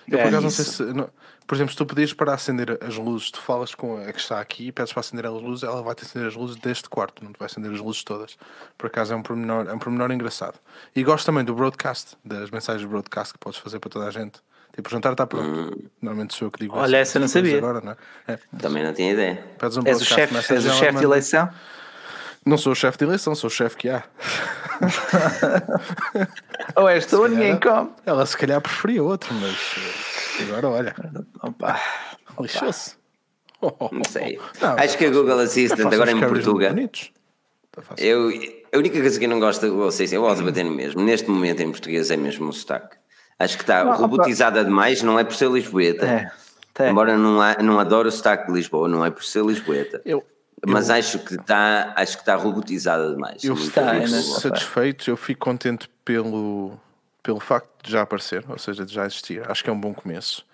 Eu 0.08 0.18
por 0.18 0.26
É 0.26 0.28
acaso 0.28 0.44
não 0.44 0.50
sei 0.50 0.66
se. 0.66 0.84
não- 0.94 1.10
por 1.50 1.56
exemplo, 1.56 1.72
se 1.72 1.78
tu 1.80 1.84
pedires 1.84 2.14
para 2.14 2.32
acender 2.32 2.78
as 2.80 2.96
luzes, 2.96 3.32
tu 3.32 3.42
falas 3.42 3.74
com 3.74 3.98
a 3.98 4.14
que 4.14 4.20
está 4.20 4.40
aqui 4.40 4.68
e 4.68 4.72
pedes 4.72 4.94
para 4.94 5.00
acender 5.00 5.26
as 5.26 5.34
luzes, 5.34 5.64
ela 5.64 5.82
vai-te 5.82 6.04
acender 6.04 6.28
as 6.28 6.36
luzes 6.36 6.56
deste 6.58 6.88
quarto, 6.88 7.24
não 7.24 7.34
te 7.34 7.40
vai 7.40 7.48
acender 7.48 7.72
as 7.72 7.80
luzes 7.80 8.04
todas. 8.04 8.38
Por 8.78 8.86
acaso 8.86 9.14
é 9.14 9.16
um 9.16 9.24
pormenor, 9.24 9.68
é 9.68 9.74
um 9.74 9.80
pormenor 9.80 10.12
engraçado. 10.12 10.60
E 10.96 11.04
gosto 11.04 11.26
também 11.26 11.44
do 11.44 11.56
broadcast, 11.56 12.16
das 12.24 12.52
mensagens 12.52 12.84
de 12.84 12.88
broadcast 12.88 13.34
que 13.34 13.40
podes 13.40 13.58
fazer 13.58 13.80
para 13.80 13.90
toda 13.90 14.06
a 14.06 14.12
gente. 14.12 14.40
Tipo, 14.76 14.90
o 14.90 14.92
jantar 14.92 15.14
está 15.14 15.26
pronto. 15.26 15.90
Normalmente 16.00 16.36
sou 16.36 16.50
eu 16.50 16.52
que 16.52 16.60
digo 16.60 16.78
Olha, 16.78 16.98
essa 16.98 17.18
eu 17.18 17.22
não 17.22 17.28
sabia. 17.28 17.58
Agora, 17.58 17.82
não 17.82 17.94
é? 17.94 17.98
É, 18.28 18.40
Também 18.60 18.84
não 18.84 18.94
tinha 18.94 19.12
ideia. 19.12 19.44
pedes 19.58 19.76
um 19.76 19.82
És 19.88 20.04
o 20.04 20.06
broadcast 20.06 20.46
chefe 20.46 20.54
ela 20.54 20.76
chefe 20.76 20.98
de 21.00 21.04
eleição? 21.04 21.50
Não 22.50 22.58
sou 22.58 22.72
o 22.72 22.76
chefe 22.76 22.98
de 22.98 23.04
eleição, 23.06 23.36
sou 23.36 23.48
o 23.48 23.52
chefe 23.52 23.78
que 23.78 23.90
há. 23.90 24.04
Ou 26.76 26.88
és 26.90 27.06
tu 27.06 27.18
ou 27.22 27.28
ninguém 27.28 27.60
come? 27.60 27.92
Ela 28.06 28.26
se 28.26 28.36
calhar 28.36 28.60
preferia 28.60 29.04
outro, 29.04 29.32
mas 29.36 29.56
eh, 30.40 30.44
agora 30.46 30.70
olha, 30.70 30.96
Opa. 31.44 31.80
lixou-se. 32.40 32.96
Não 33.62 34.04
sei. 34.10 34.40
Não, 34.62 34.76
Acho 34.80 34.98
que 34.98 35.06
a 35.06 35.10
Google 35.12 35.40
Assistant, 35.40 35.94
agora 35.94 36.12
em 36.12 36.20
Portugal. 36.20 36.72
Eu, 37.98 38.30
a 38.74 38.78
única 38.78 39.00
coisa 39.00 39.20
que 39.20 39.26
eu 39.26 39.30
não 39.30 39.40
gosto 39.40 39.62
da 39.62 39.68
Google 39.70 39.88
Assistant, 39.90 40.14
eu 40.16 40.22
gosto 40.22 40.40
de 40.40 40.46
bater 40.46 40.66
no 40.66 40.72
mesmo, 40.72 41.02
neste 41.04 41.30
momento 41.30 41.62
em 41.62 41.70
português 41.70 42.10
é 42.10 42.18
mesmo 42.18 42.50
o 42.50 42.54
sotaque. 42.54 42.98
Acho 43.38 43.58
que 43.58 43.64
está 43.64 43.84
Não, 43.84 43.92
opa. 43.92 44.02
robotizada 44.02 44.64
demais, 44.66 45.04
não 45.04 45.20
é 45.20 45.24
por 45.24 45.36
ser 45.36 45.50
Lisboeta. 45.52 46.06
É, 46.06 46.32
tá. 46.74 46.90
Embora 46.90 47.16
não, 47.18 47.40
há- 47.42 47.58
não 47.62 47.80
adoro 47.80 48.08
o 48.10 48.12
sotaque 48.12 48.48
de 48.48 48.54
Lisboa, 48.54 48.88
não 48.88 49.06
é 49.06 49.12
por 49.12 49.24
ser 49.24 49.44
Lisboeta. 49.46 50.02
Eu, 50.04 50.26
Mas 50.66 50.90
acho 50.90 51.20
que 51.20 51.36
está 51.36 51.94
acho 51.96 52.18
que 52.18 52.22
está 52.22 52.36
robotizada 52.36 53.12
demais. 53.12 53.44
eu 53.44 53.56
fico 53.56 53.80
Google. 53.80 54.00
né? 54.00 54.08
satisfeito, 54.08 55.10
eu 55.10 55.18
fico 55.18 55.40
contente 55.40 55.90
pelo, 56.04 56.78
pelo 57.24 57.40
facto 57.40 57.70
de 57.84 57.92
já 57.92 58.02
aparecer, 58.02 58.44
ou 58.48 58.58
seja, 58.58 58.86
de 58.86 58.94
já 58.94 59.06
existir. 59.06 59.50
Acho 59.50 59.64
que 59.64 59.70
é 59.70 59.74
um 59.74 59.80
bom 59.80 59.94
começo. 59.94 60.46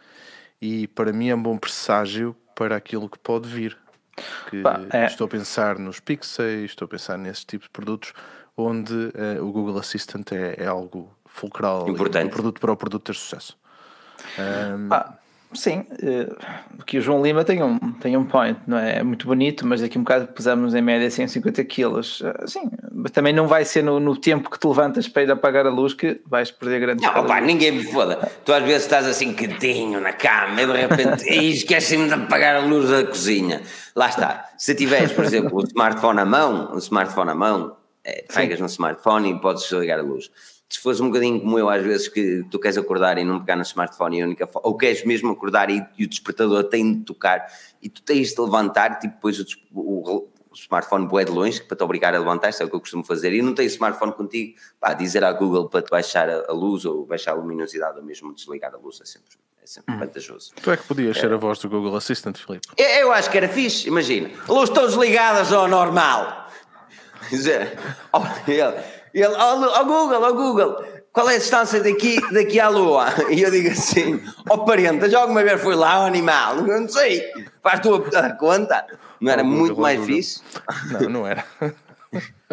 E 0.62 0.88
para 0.88 1.12
mim 1.12 1.30
é 1.30 1.36
um 1.36 1.42
bom 1.42 1.58
presságio 1.58 2.36
para 2.54 2.76
aquilo 2.76 3.10
que 3.10 3.20
pode 3.20 3.48
vir. 3.48 3.78
Que 4.50 4.64
é. 4.92 5.06
Estou 5.08 5.26
a 5.26 5.28
pensar 5.30 5.78
nos 5.78 6.00
Pixels, 6.00 6.72
estou 6.72 6.86
a 6.86 6.90
pensar 6.90 7.18
nesses 7.18 7.44
tipos 7.44 7.68
de 7.68 7.72
produtos 7.72 8.14
onde 8.56 9.12
eh, 9.14 9.42
o 9.42 9.52
Google 9.52 9.78
Assistant 9.78 10.32
é, 10.32 10.56
é 10.64 10.66
algo 10.66 11.14
fulcral, 11.26 11.90
Importante. 11.90 12.28
um 12.28 12.30
produto 12.30 12.62
para 12.62 12.72
o 12.72 12.78
produto 12.78 13.04
ter 13.04 13.16
sucesso. 13.16 13.58
Ah, 14.90 15.18
sim, 15.56 15.86
eh, 16.04 16.28
aqui 16.80 16.98
o 16.98 17.02
João 17.02 17.24
Lima 17.24 17.44
tem 17.44 17.64
um, 17.64 17.78
tem 17.94 18.16
um 18.16 18.24
point, 18.26 18.60
não 18.68 18.78
é? 18.78 19.00
É 19.00 19.04
muito 19.04 19.26
bonito, 19.26 19.66
mas 19.66 19.82
daqui 19.82 19.98
a 19.98 20.02
um 20.02 20.04
bocado 20.04 20.28
pusemos 20.28 20.76
em 20.76 20.82
média 20.82 21.10
150 21.10 21.64
quilos. 21.66 22.22
Ah, 22.24 22.46
Sim, 22.48 22.70
mas 22.92 23.12
também 23.12 23.34
não 23.34 23.48
vai 23.48 23.66
ser 23.66 23.84
no, 23.84 24.00
no 24.00 24.16
tempo 24.16 24.50
que 24.50 24.60
te 24.60 24.68
levantas 24.68 25.08
para 25.08 25.24
ir 25.24 25.32
apagar 25.32 25.66
a 25.66 25.70
luz 25.70 25.94
que 25.94 26.22
vais 26.28 26.52
perder 26.52 26.80
grandes 26.80 27.06
Não, 27.06 27.14
calorias. 27.14 27.46
ninguém 27.46 27.72
me 27.72 27.84
foda. 27.86 28.32
Tu 28.44 28.54
às 28.54 28.64
vezes 28.64 28.84
estás 28.84 29.08
assim 29.08 29.34
quietinho 29.34 30.00
na 30.00 30.14
cama 30.14 30.62
e 30.62 30.66
de 30.66 30.74
repente 30.74 31.26
e 31.34 31.52
esquecem-me 31.52 32.08
de 32.08 32.14
apagar 32.14 32.56
a 32.56 32.60
luz 32.60 32.90
da 32.90 33.04
cozinha. 33.06 33.62
Lá 33.96 34.08
está. 34.10 34.50
Se 34.58 34.76
tiveres, 34.76 35.12
por 35.12 35.24
exemplo, 35.24 35.58
o 35.58 35.64
smartphone 35.64 36.20
à 36.20 36.26
mão, 36.26 36.72
o 36.74 36.78
smartphone 36.78 37.32
à 37.32 37.36
mão, 37.36 37.78
é, 38.04 38.24
pegas 38.34 38.60
no 38.60 38.68
smartphone 38.68 39.32
e 39.32 39.40
podes 39.40 39.72
ligar 39.72 40.00
a 40.00 40.04
luz. 40.04 40.30
Se 40.70 40.80
fores 40.80 41.00
um 41.00 41.08
bocadinho 41.08 41.40
como 41.40 41.60
eu, 41.60 41.70
às 41.70 41.84
vezes 41.84 42.08
que 42.08 42.44
tu 42.50 42.60
queres 42.60 42.78
acordar 42.78 43.18
e 43.18 43.24
não 43.24 43.40
pegar 43.40 43.56
no 43.56 43.62
smartphone, 43.62 44.20
e 44.20 44.22
a 44.22 44.26
única 44.26 44.50
ou 44.56 44.76
queres 44.76 45.06
mesmo 45.06 45.32
acordar 45.32 45.70
e, 45.70 45.86
e, 45.98 46.06
o 46.06 46.10
despertador 46.10 46.64
tem 46.66 47.00
de 47.00 47.04
tocar 47.04 47.46
e 47.82 47.90
tu 47.90 48.02
tens 48.02 48.34
de 48.34 48.42
levantar, 48.42 49.00
tipo, 49.00 49.14
depois 49.14 49.40
o, 49.40 49.46
o, 49.74 50.30
o 50.50 50.56
smartphone 50.56 51.08
boé 51.08 51.24
de 51.24 51.32
longe 51.32 51.62
para 51.62 51.78
te 51.78 51.84
obrigar 51.84 52.16
a 52.16 52.20
levantar, 52.20 52.50
isso 52.50 52.64
é 52.64 52.66
o 52.66 52.70
que 52.70 52.76
eu 52.76 52.80
costumo 52.80 53.04
fazer, 53.04 53.32
e 53.34 53.42
não 53.42 53.54
tens 53.54 53.74
smartphone 53.74 54.14
contigo, 54.14 54.58
pá, 54.80 54.94
dizer 54.94 55.24
à 55.24 55.32
Google 55.32 55.70
para 55.70 55.84
te 55.84 55.90
baixar 55.90 56.28
a, 56.30 56.46
a 56.50 56.54
luz 56.54 56.84
ou 56.84 57.06
baixar 57.06 57.32
a 57.32 57.36
luminosidade 57.36 58.00
ou 58.00 58.04
mesmo 58.04 58.34
desligar 58.34 58.74
a 58.74 58.78
luz 58.78 59.00
é 59.02 59.06
sempre, 59.06 59.38
é 59.62 59.68
sempre 59.68 59.94
hum. 59.94 60.00
vantajoso. 60.00 60.52
Tu 60.62 60.72
é 60.72 60.78
que 60.78 60.84
podias 60.84 61.16
é. 61.16 61.20
ser 61.20 61.32
a 61.32 61.38
voz 61.38 61.60
do 61.60 61.70
Google 61.70 61.96
Assistant, 61.96 62.38
Filipe? 62.38 62.68
Eu, 62.76 62.86
eu 62.86 63.12
acho 63.12 63.30
que 63.30 63.38
era 63.38 63.48
fixe, 63.48 63.88
imagina, 63.88 64.32
luz 64.48 64.70
estão 64.70 64.88
desligadas 64.88 65.54
ao 65.54 65.68
normal. 65.68 66.44
Oh, 69.16 69.18
ele, 69.18 69.26
ele, 69.26 69.36
oh, 69.36 69.80
oh 69.80 69.86
Google, 69.86 70.24
oh 70.24 70.34
Google, 70.34 70.86
qual 71.14 71.30
é 71.30 71.36
a 71.36 71.38
distância 71.38 71.82
daqui, 71.82 72.20
daqui 72.34 72.60
à 72.60 72.68
Lua? 72.68 73.06
E 73.32 73.42
eu 73.42 73.50
digo 73.50 73.70
assim, 73.70 74.22
ó 74.50 74.56
oh, 74.56 74.66
parente, 74.66 75.10
já 75.10 75.22
alguma 75.22 75.44
vez 75.44 75.62
foi 75.62 75.76
lá 75.76 76.04
o 76.04 76.06
animal? 76.06 76.58
Não 76.58 76.90
sei, 76.90 77.24
faz 77.64 77.80
tu 77.80 77.96
a 77.96 78.32
conta. 78.32 78.86
Não 79.22 79.32
era 79.32 79.42
oh, 79.42 79.46
muito 79.46 79.70
Google, 79.70 79.82
mais 79.82 80.00
Google. 80.00 80.16
fixe? 80.16 80.42
Não, 80.92 81.10
não 81.10 81.28
era. 81.28 81.46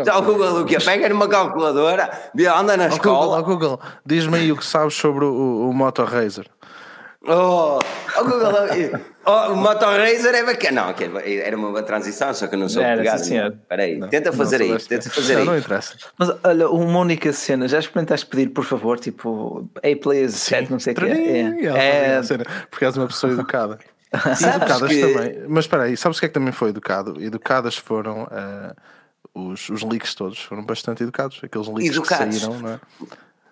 Já 0.05 0.19
o 0.19 0.23
Google 0.23 0.63
o 0.63 0.65
quê? 0.65 0.79
Pega 0.79 1.09
numa 1.09 1.29
calculadora, 1.29 2.11
anda 2.57 2.77
na 2.77 2.87
oh, 2.87 2.89
escola. 2.89 3.43
Google, 3.43 3.77
Google, 3.77 3.81
diz-me 4.05 4.39
aí 4.39 4.51
o 4.51 4.57
que 4.57 4.65
sabes 4.65 4.95
sobre 4.95 5.25
o, 5.25 5.69
o 5.69 5.73
Moto 5.73 6.03
Razer. 6.03 6.49
Oh, 7.25 7.79
oh 8.19 8.25
Google, 8.25 9.01
oh, 9.27 9.53
o 9.53 9.57
Motorracer 9.57 10.35
é 10.35 10.45
bacana. 10.45 10.83
Não, 10.83 10.91
okay, 10.91 11.41
era 11.41 11.57
uma 11.57 11.71
boa 11.71 11.83
transição, 11.83 12.35
só 12.35 12.49
que 12.49 12.57
eu 12.57 12.59
não 12.59 12.69
sou 12.69 12.83
era, 12.83 13.03
Espera 13.15 13.83
aí, 13.83 14.01
tenta 14.09 14.33
fazer 14.33 14.61
aí, 14.61 14.79
tenta 14.79 15.09
fazer 15.09 15.37
aí. 15.37 15.45
Não 15.45 15.57
interessa. 15.57 15.97
Mas 16.19 16.31
olha, 16.43 16.69
uma 16.69 16.99
única 16.99 17.33
cena, 17.33 17.69
já 17.69 17.79
experimentaste 17.79 18.27
pedir, 18.27 18.49
por 18.49 18.65
favor, 18.65 18.99
tipo, 18.99 19.69
hey 19.85 19.95
please, 19.95 20.37
set, 20.37 20.69
não 20.69 20.81
sei 20.81 20.95
o 20.95 20.97
que 20.97 21.05
é. 21.05 22.19
é. 22.19 22.21
Porque 22.69 22.85
és 22.85 22.97
uma 22.97 23.07
pessoa 23.07 23.33
educada. 23.35 23.79
Educadas 24.13 24.89
que... 24.89 25.01
também. 25.01 25.45
Mas 25.49 25.65
espera 25.65 25.85
aí, 25.85 25.97
sabes 25.97 26.19
o 26.19 26.21
que 26.21 26.27
é 26.27 26.29
que 26.29 26.35
também 26.35 26.53
foi 26.53 26.71
educado? 26.71 27.23
Educadas 27.23 27.77
foram 27.77 28.25
uh, 28.25 28.75
os, 29.33 29.69
os 29.69 29.83
leaks 29.85 30.15
todos, 30.15 30.41
foram 30.41 30.65
bastante 30.65 31.05
educados. 31.05 31.41
Aqueles 31.43 31.69
leaks 31.69 31.97
educados. 31.97 32.35
que 32.35 32.41
saíram, 32.41 32.61
não 32.61 32.71
é? 32.71 32.81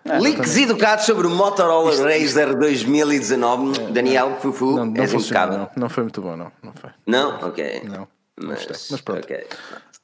Ah, 0.03 0.17
Leaks 0.17 0.57
educados 0.57 1.05
sobre 1.05 1.27
o 1.27 1.29
Motorola 1.29 1.91
Isto... 1.91 2.03
Razer 2.03 2.55
2019, 2.55 3.79
é, 3.79 3.91
Daniel 3.91 4.37
Fufu, 4.41 4.75
não, 4.75 4.85
não, 4.85 5.07
funcionou, 5.07 5.57
não, 5.57 5.69
não 5.75 5.89
foi 5.89 6.03
muito 6.03 6.21
bom, 6.21 6.35
não. 6.35 6.51
Não, 6.63 6.73
foi. 6.73 6.89
não? 7.05 7.35
ok. 7.47 7.81
Não, 7.83 8.07
mas, 8.39 8.67
mas 8.89 9.01
pronto. 9.01 9.23
Okay. 9.23 9.45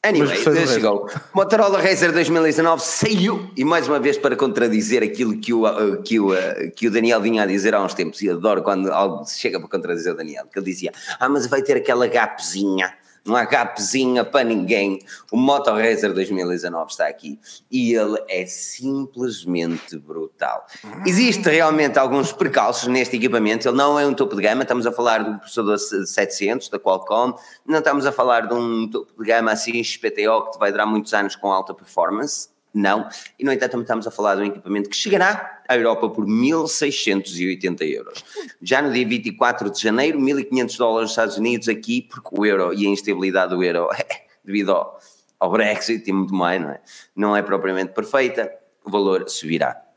Anyway, 0.04 0.43
mas 0.45 0.70
chegou. 0.70 1.10
Motorola 1.34 1.82
Razer 1.82 2.12
2019 2.12 2.82
saiu 2.84 3.52
e 3.58 3.66
mais 3.66 3.88
uma 3.88 4.00
vez 4.00 4.18
para 4.18 4.36
contradizer 4.36 5.02
aquilo 5.04 5.38
que 5.39 5.52
o, 5.52 5.66
uh, 5.66 6.02
que, 6.04 6.20
o, 6.20 6.32
uh, 6.32 6.72
que 6.76 6.88
o 6.88 6.91
Daniel 6.91 7.20
vinha 7.20 7.43
a 7.43 7.45
dizer 7.45 7.74
há 7.74 7.84
uns 7.84 7.95
tempos, 7.95 8.22
e 8.22 8.30
adoro 8.30 8.62
quando 8.62 8.91
algo 8.91 9.26
chega 9.28 9.60
para 9.60 9.68
contradizer 9.68 10.14
o 10.14 10.16
Daniel, 10.16 10.45
que 10.45 10.60
ele 10.60 10.66
dizia: 10.66 10.93
Ah, 11.20 11.28
mas 11.28 11.48
vai 11.48 11.64
ter 11.64 11.78
aquela 11.78 12.08
gapzinha 12.08 12.93
não 13.28 13.36
há 13.36 13.45
gapezinha 13.45 14.23
para 14.23 14.43
ninguém. 14.43 14.99
O 15.32 15.38
Moto 15.38 15.71
Racer 15.71 16.13
2019 16.13 16.91
está 16.91 17.07
aqui 17.07 17.39
e 17.69 17.93
ele 17.93 18.17
é 18.30 18.45
simplesmente 18.45 19.97
brutal. 19.97 20.65
Existe 21.05 21.49
realmente 21.49 21.99
alguns 21.99 22.32
precalços 22.32 22.88
neste 22.88 23.15
equipamento, 23.15 23.67
ele 23.67 23.78
não 23.78 23.99
é 23.99 24.05
um 24.05 24.13
topo 24.13 24.36
de 24.36 24.41
gama, 24.41 24.63
estamos 24.63 24.86
a 24.86 24.91
falar 24.91 25.23
do 25.23 25.39
processador 25.39 25.78
700 25.78 26.69
da 26.69 26.80
Qualcomm, 26.80 27.34
não 27.65 27.80
estamos 27.80 28.05
a 28.05 28.11
falar 28.11 28.47
de 28.47 28.53
um 28.53 28.89
topo 28.89 29.13
de 29.21 29.28
gama 29.28 29.51
assim 29.51 29.84
XPTO 29.84 30.51
que 30.51 30.59
vai 30.59 30.71
durar 30.71 30.88
muitos 30.88 31.13
anos 31.13 31.36
com 31.36 31.51
alta 31.51 31.73
performance, 31.73 32.49
não. 32.78 33.07
E, 33.38 33.43
no 33.43 33.51
entanto, 33.51 33.80
estamos 33.80 34.07
a 34.07 34.11
falar 34.11 34.36
de 34.36 34.41
um 34.41 34.45
equipamento 34.45 34.89
que 34.89 34.95
chegará 34.95 35.61
à 35.67 35.75
Europa 35.75 36.09
por 36.09 36.25
1.680 36.25 37.82
euros. 37.82 38.23
Já 38.61 38.82
no 38.82 38.91
dia 38.93 39.07
24 39.07 39.69
de 39.69 39.82
janeiro, 39.82 40.19
1.500 40.19 40.78
dólares 40.78 41.01
nos 41.03 41.11
Estados 41.11 41.38
Unidos 41.38 41.67
aqui, 41.67 42.01
porque 42.01 42.30
o 42.32 42.45
euro 42.45 42.73
e 42.73 42.86
a 42.86 42.89
instabilidade 42.89 43.55
do 43.55 43.63
euro, 43.63 43.89
devido 44.45 44.71
ao, 44.71 44.99
ao 45.39 45.51
Brexit 45.51 46.09
e 46.09 46.13
muito 46.13 46.34
mais, 46.34 46.61
não 46.61 46.69
é? 46.69 46.82
Não 47.15 47.36
é 47.36 47.41
propriamente 47.41 47.93
perfeita, 47.93 48.51
o 48.86 48.91
valor 48.91 49.28
subirá. 49.30 49.88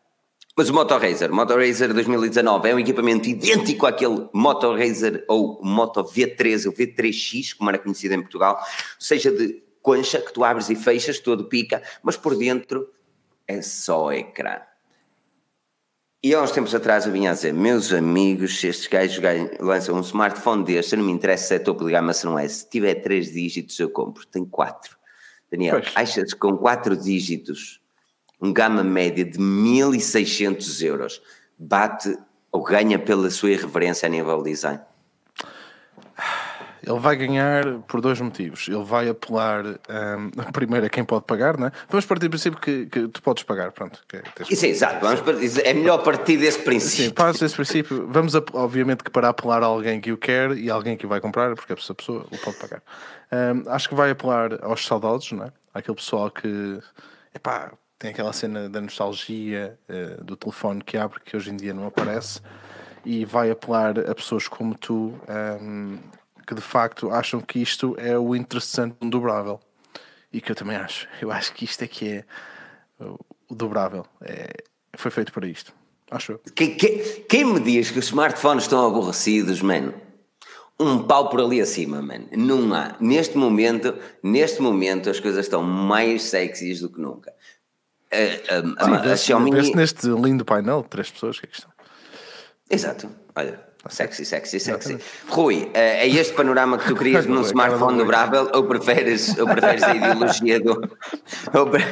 Mas 0.56 0.68
o 0.68 0.74
Moto 0.74 0.98
Razer, 0.98 1.32
Moto 1.32 1.54
Razer 1.54 1.94
2019 1.94 2.68
é 2.68 2.74
um 2.74 2.78
equipamento 2.78 3.28
idêntico 3.28 3.86
àquele 3.86 4.28
Moto 4.32 4.74
Razer 4.74 5.24
ou 5.28 5.60
Moto 5.62 6.04
V3 6.04 6.66
ou 6.66 6.72
V3X, 6.72 7.56
como 7.56 7.70
era 7.70 7.78
conhecido 7.78 8.14
em 8.14 8.20
Portugal, 8.20 8.60
seja 8.98 9.30
de 9.30 9.62
concha 9.82 10.20
que 10.20 10.32
tu 10.32 10.44
abres 10.44 10.70
e 10.70 10.76
fechas, 10.76 11.18
todo 11.18 11.44
pica, 11.44 11.82
mas 12.02 12.16
por 12.16 12.36
dentro 12.36 12.92
é 13.46 13.60
só 13.62 14.12
ecrã. 14.12 14.60
E 16.22 16.34
há 16.34 16.42
uns 16.42 16.50
tempos 16.50 16.74
atrás 16.74 17.06
eu 17.06 17.12
vinha 17.12 17.30
a 17.30 17.34
dizer, 17.34 17.54
meus 17.54 17.90
amigos, 17.94 18.60
se 18.60 18.66
estes 18.66 18.86
gajos 18.88 19.22
lançam 19.58 19.96
um 19.96 20.00
smartphone 20.00 20.64
deste, 20.64 20.94
não 20.94 21.04
me 21.04 21.12
interessa 21.12 21.46
se 21.46 21.54
é 21.54 21.58
topo 21.58 21.86
de 21.86 21.92
gama, 21.92 22.12
se 22.12 22.26
não 22.26 22.38
é, 22.38 22.46
se 22.46 22.68
tiver 22.68 22.96
três 22.96 23.32
dígitos 23.32 23.78
eu 23.80 23.88
compro, 23.88 24.26
tem 24.26 24.44
quatro. 24.44 24.98
Daniel, 25.50 25.80
pois. 25.80 25.92
achas 25.96 26.34
que 26.34 26.38
com 26.38 26.58
quatro 26.58 26.94
dígitos, 26.94 27.80
um 28.38 28.52
gama 28.52 28.84
média 28.84 29.24
de 29.24 29.38
1600 29.38 30.82
euros, 30.82 31.22
bate 31.58 32.14
ou 32.52 32.62
ganha 32.62 32.98
pela 32.98 33.30
sua 33.30 33.52
irreverência 33.52 34.06
a 34.06 34.10
nível 34.10 34.42
de 34.42 34.50
design? 34.50 34.80
Ele 36.86 36.98
vai 36.98 37.14
ganhar 37.16 37.80
por 37.86 38.00
dois 38.00 38.20
motivos. 38.20 38.66
Ele 38.68 38.82
vai 38.82 39.08
apelar 39.08 39.64
um, 39.66 40.30
primeiro 40.52 40.86
a 40.86 40.88
quem 40.88 41.04
pode 41.04 41.24
pagar, 41.24 41.58
não 41.58 41.66
é? 41.66 41.72
Vamos 41.88 42.06
partir 42.06 42.26
do 42.26 42.30
princípio 42.30 42.58
que, 42.58 42.86
que 42.86 43.08
tu 43.08 43.22
podes 43.22 43.42
pagar, 43.42 43.72
pronto. 43.72 44.00
Que, 44.08 44.22
Isso 44.52 44.64
é 44.64 44.68
exato, 44.68 45.00
vamos 45.00 45.20
partir, 45.20 45.66
é 45.66 45.74
melhor 45.74 45.98
partir 45.98 46.38
desse 46.38 46.60
princípio. 46.60 47.04
Sim, 47.06 47.10
parte 47.10 47.40
desse 47.40 47.54
princípio. 47.54 48.06
Vamos, 48.08 48.34
obviamente, 48.54 49.04
que 49.04 49.10
para 49.10 49.28
apelar 49.28 49.62
a 49.62 49.66
alguém 49.66 50.00
que 50.00 50.12
o 50.12 50.16
quer 50.16 50.52
e 50.56 50.70
alguém 50.70 50.96
que 50.96 51.06
o 51.06 51.08
vai 51.08 51.20
comprar, 51.20 51.54
porque 51.54 51.72
essa 51.72 51.94
pessoa 51.94 52.26
o 52.30 52.38
pode 52.38 52.56
pagar. 52.56 52.82
Um, 53.32 53.70
acho 53.70 53.88
que 53.88 53.94
vai 53.94 54.10
apelar 54.10 54.64
aos 54.64 54.84
saudosos, 54.86 55.32
não 55.32 55.44
é? 55.44 55.52
Aquele 55.72 55.96
pessoal 55.96 56.30
que, 56.30 56.80
epá, 57.34 57.72
tem 57.98 58.10
aquela 58.10 58.32
cena 58.32 58.68
da 58.68 58.80
nostalgia 58.80 59.78
uh, 59.88 60.24
do 60.24 60.36
telefone 60.36 60.82
que 60.82 60.96
abre, 60.96 61.20
que 61.20 61.36
hoje 61.36 61.50
em 61.50 61.56
dia 61.56 61.74
não 61.74 61.86
aparece, 61.86 62.40
e 63.04 63.24
vai 63.24 63.50
apelar 63.50 63.98
a 63.98 64.14
pessoas 64.14 64.48
como 64.48 64.74
tu. 64.74 65.14
Um, 65.62 65.98
que 66.51 66.55
de 66.57 66.61
facto 66.61 67.12
acham 67.12 67.40
que 67.40 67.61
isto 67.62 67.94
é 67.96 68.18
o 68.18 68.34
interessante 68.34 68.96
um 69.01 69.09
dobrável. 69.09 69.61
E 70.32 70.40
que 70.40 70.51
eu 70.51 70.57
também 70.57 70.76
acho. 70.76 71.07
Eu 71.22 71.30
acho 71.30 71.53
que 71.53 71.64
isto 71.64 71.82
é 71.82 71.86
que 71.86 72.09
é 72.09 72.24
o 72.98 73.55
dobrável. 73.55 74.05
É, 74.20 74.48
foi 74.96 75.12
feito 75.12 75.32
para 75.32 75.46
isto. 75.46 75.72
Acho 76.11 76.32
eu. 76.32 76.40
Quem, 76.57 76.76
quem, 76.76 77.22
quem 77.28 77.44
me 77.44 77.61
diz 77.61 77.92
que 77.92 78.01
os 78.01 78.07
smartphones 78.07 78.64
estão 78.64 78.84
aborrecidos, 78.84 79.62
mano? 79.62 79.94
Um 80.78 81.05
pau 81.05 81.28
por 81.28 81.40
ali 81.40 81.61
acima, 81.61 82.03
mano. 82.03 82.26
Não 82.32 82.74
há. 82.74 82.96
Neste 82.98 83.38
momento, 83.38 83.96
neste 84.20 84.61
momento 84.61 85.09
as 85.09 85.20
coisas 85.20 85.46
estão 85.46 85.62
mais 85.62 86.24
sexys 86.24 86.80
do 86.80 86.88
que 86.88 87.01
nunca. 87.01 87.32
A, 88.11 88.82
a, 88.82 89.09
a, 89.09 89.12
a 89.12 89.16
Xiaomi... 89.16 89.53
neste 89.53 90.09
lindo 90.09 90.44
painel 90.44 90.82
de 90.82 90.88
três 90.88 91.09
pessoas 91.12 91.38
que 91.38 91.46
aqui 91.46 91.55
estão. 91.55 91.70
Exato. 92.68 93.09
Olha, 93.36 93.69
Sexy, 93.88 94.26
sexy, 94.26 94.60
sexy. 94.60 94.98
Rui, 95.28 95.70
eh, 95.72 96.06
é 96.06 96.08
este 96.08 96.34
panorama 96.34 96.76
que 96.76 96.86
tu 96.86 96.94
querias 96.94 97.24
num 97.24 97.40
smartphone 97.42 97.96
dobrável 97.96 98.50
ou 98.52 98.64
preferes, 98.64 99.38
ou 99.38 99.46
preferes 99.46 99.82
a 99.82 99.94
ideologia 99.94 100.60
do. 100.60 100.72
Ou, 101.54 101.66
pre... 101.66 101.82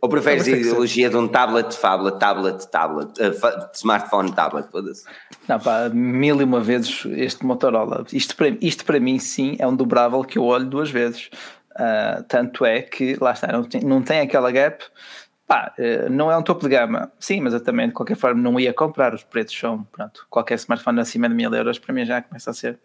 ou 0.00 0.08
preferes 0.08 0.48
a 0.48 0.50
ideologia 0.50 1.10
de 1.10 1.16
um 1.16 1.28
tablet, 1.28 1.78
tablet, 1.78 2.18
tablet, 2.18 2.66
tablet, 2.70 3.10
uh, 3.20 3.70
smartphone, 3.74 4.32
tablet, 4.32 4.70
foda-se. 4.70 5.04
Não, 5.46 5.60
pá, 5.60 5.90
mil 5.90 6.40
e 6.40 6.44
uma 6.44 6.60
vezes 6.60 7.04
este 7.12 7.44
Motorola. 7.44 8.06
Isto 8.14 8.34
para, 8.34 8.56
isto 8.62 8.82
para 8.84 8.98
mim, 8.98 9.18
sim, 9.18 9.56
é 9.58 9.66
um 9.66 9.76
dobrável 9.76 10.24
que 10.24 10.38
eu 10.38 10.44
olho 10.44 10.64
duas 10.64 10.90
vezes. 10.90 11.28
Uh, 11.72 12.22
tanto 12.28 12.64
é 12.64 12.82
que, 12.82 13.16
lá 13.20 13.32
está, 13.32 13.48
não 13.48 13.64
tem, 13.64 13.80
não 13.82 14.02
tem 14.02 14.20
aquela 14.20 14.50
gap 14.50 14.84
Pá, 15.52 15.74
eh, 15.76 16.08
não 16.08 16.32
é 16.32 16.36
um 16.38 16.42
topo 16.42 16.62
de 16.62 16.70
gama, 16.70 17.12
sim, 17.20 17.42
mas 17.42 17.52
eu 17.52 17.62
também 17.62 17.86
de 17.86 17.92
qualquer 17.92 18.16
forma 18.16 18.40
não 18.40 18.58
ia 18.58 18.72
comprar. 18.72 19.12
Os 19.12 19.22
preços 19.22 19.58
são, 19.58 19.84
pronto, 19.84 20.26
qualquer 20.30 20.54
smartphone 20.54 20.98
acima 20.98 21.28
de 21.28 21.34
mil 21.34 21.52
euros 21.52 21.78
para 21.78 21.92
mim 21.92 22.06
já 22.06 22.22
começa 22.22 22.50
a 22.50 22.54
ser. 22.54 22.78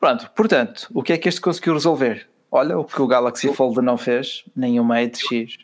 Pronto, 0.00 0.28
portanto, 0.34 0.88
o 0.92 1.04
que 1.04 1.12
é 1.12 1.18
que 1.18 1.28
este 1.28 1.40
conseguiu 1.40 1.74
resolver? 1.74 2.28
Olha, 2.50 2.76
o 2.76 2.84
que 2.84 3.00
o 3.00 3.06
Galaxy 3.06 3.54
Fold 3.54 3.80
não 3.80 3.96
fez, 3.96 4.44
nenhuma 4.56 4.96
X. 4.98 5.58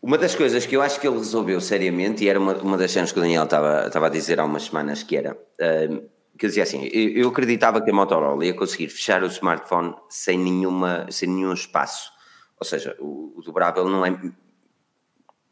Uma 0.00 0.16
das 0.16 0.36
coisas 0.36 0.64
que 0.64 0.76
eu 0.76 0.80
acho 0.80 1.00
que 1.00 1.08
ele 1.08 1.18
resolveu 1.18 1.60
seriamente, 1.60 2.22
e 2.22 2.28
era 2.28 2.38
uma, 2.38 2.54
uma 2.58 2.76
das 2.76 2.92
cenas 2.92 3.10
que 3.10 3.18
o 3.18 3.22
Daniel 3.22 3.42
estava, 3.42 3.88
estava 3.88 4.06
a 4.06 4.10
dizer 4.10 4.38
há 4.38 4.44
umas 4.44 4.62
semanas, 4.62 5.02
que 5.02 5.16
era. 5.16 5.32
Uh, 5.32 6.08
que 6.38 6.46
dizia 6.46 6.62
assim, 6.62 6.88
eu, 6.92 7.24
eu 7.24 7.28
acreditava 7.30 7.82
que 7.82 7.90
a 7.90 7.92
Motorola 7.92 8.44
ia 8.44 8.54
conseguir 8.54 8.86
fechar 8.86 9.24
o 9.24 9.26
smartphone 9.26 9.92
sem, 10.08 10.38
nenhuma, 10.38 11.06
sem 11.10 11.28
nenhum 11.28 11.52
espaço. 11.52 12.12
Ou 12.60 12.64
seja, 12.64 12.96
o, 13.00 13.34
o 13.36 13.42
dobrável 13.42 13.88
não 13.88 14.06
é 14.06 14.16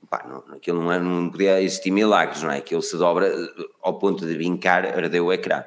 pá, 0.08 0.24
não, 0.28 0.54
aquilo 0.54 0.82
não, 0.82 0.92
é, 0.92 0.98
não 0.98 1.30
podia 1.30 1.60
existir 1.62 1.90
milagres, 1.90 2.42
não 2.42 2.50
é? 2.50 2.58
Aquilo 2.58 2.82
se 2.82 2.96
dobra 2.96 3.28
eh, 3.28 3.48
ao 3.82 3.98
ponto 3.98 4.26
de 4.26 4.34
brincar, 4.34 4.86
ardeu 4.86 5.26
o 5.26 5.32
ecrã. 5.32 5.64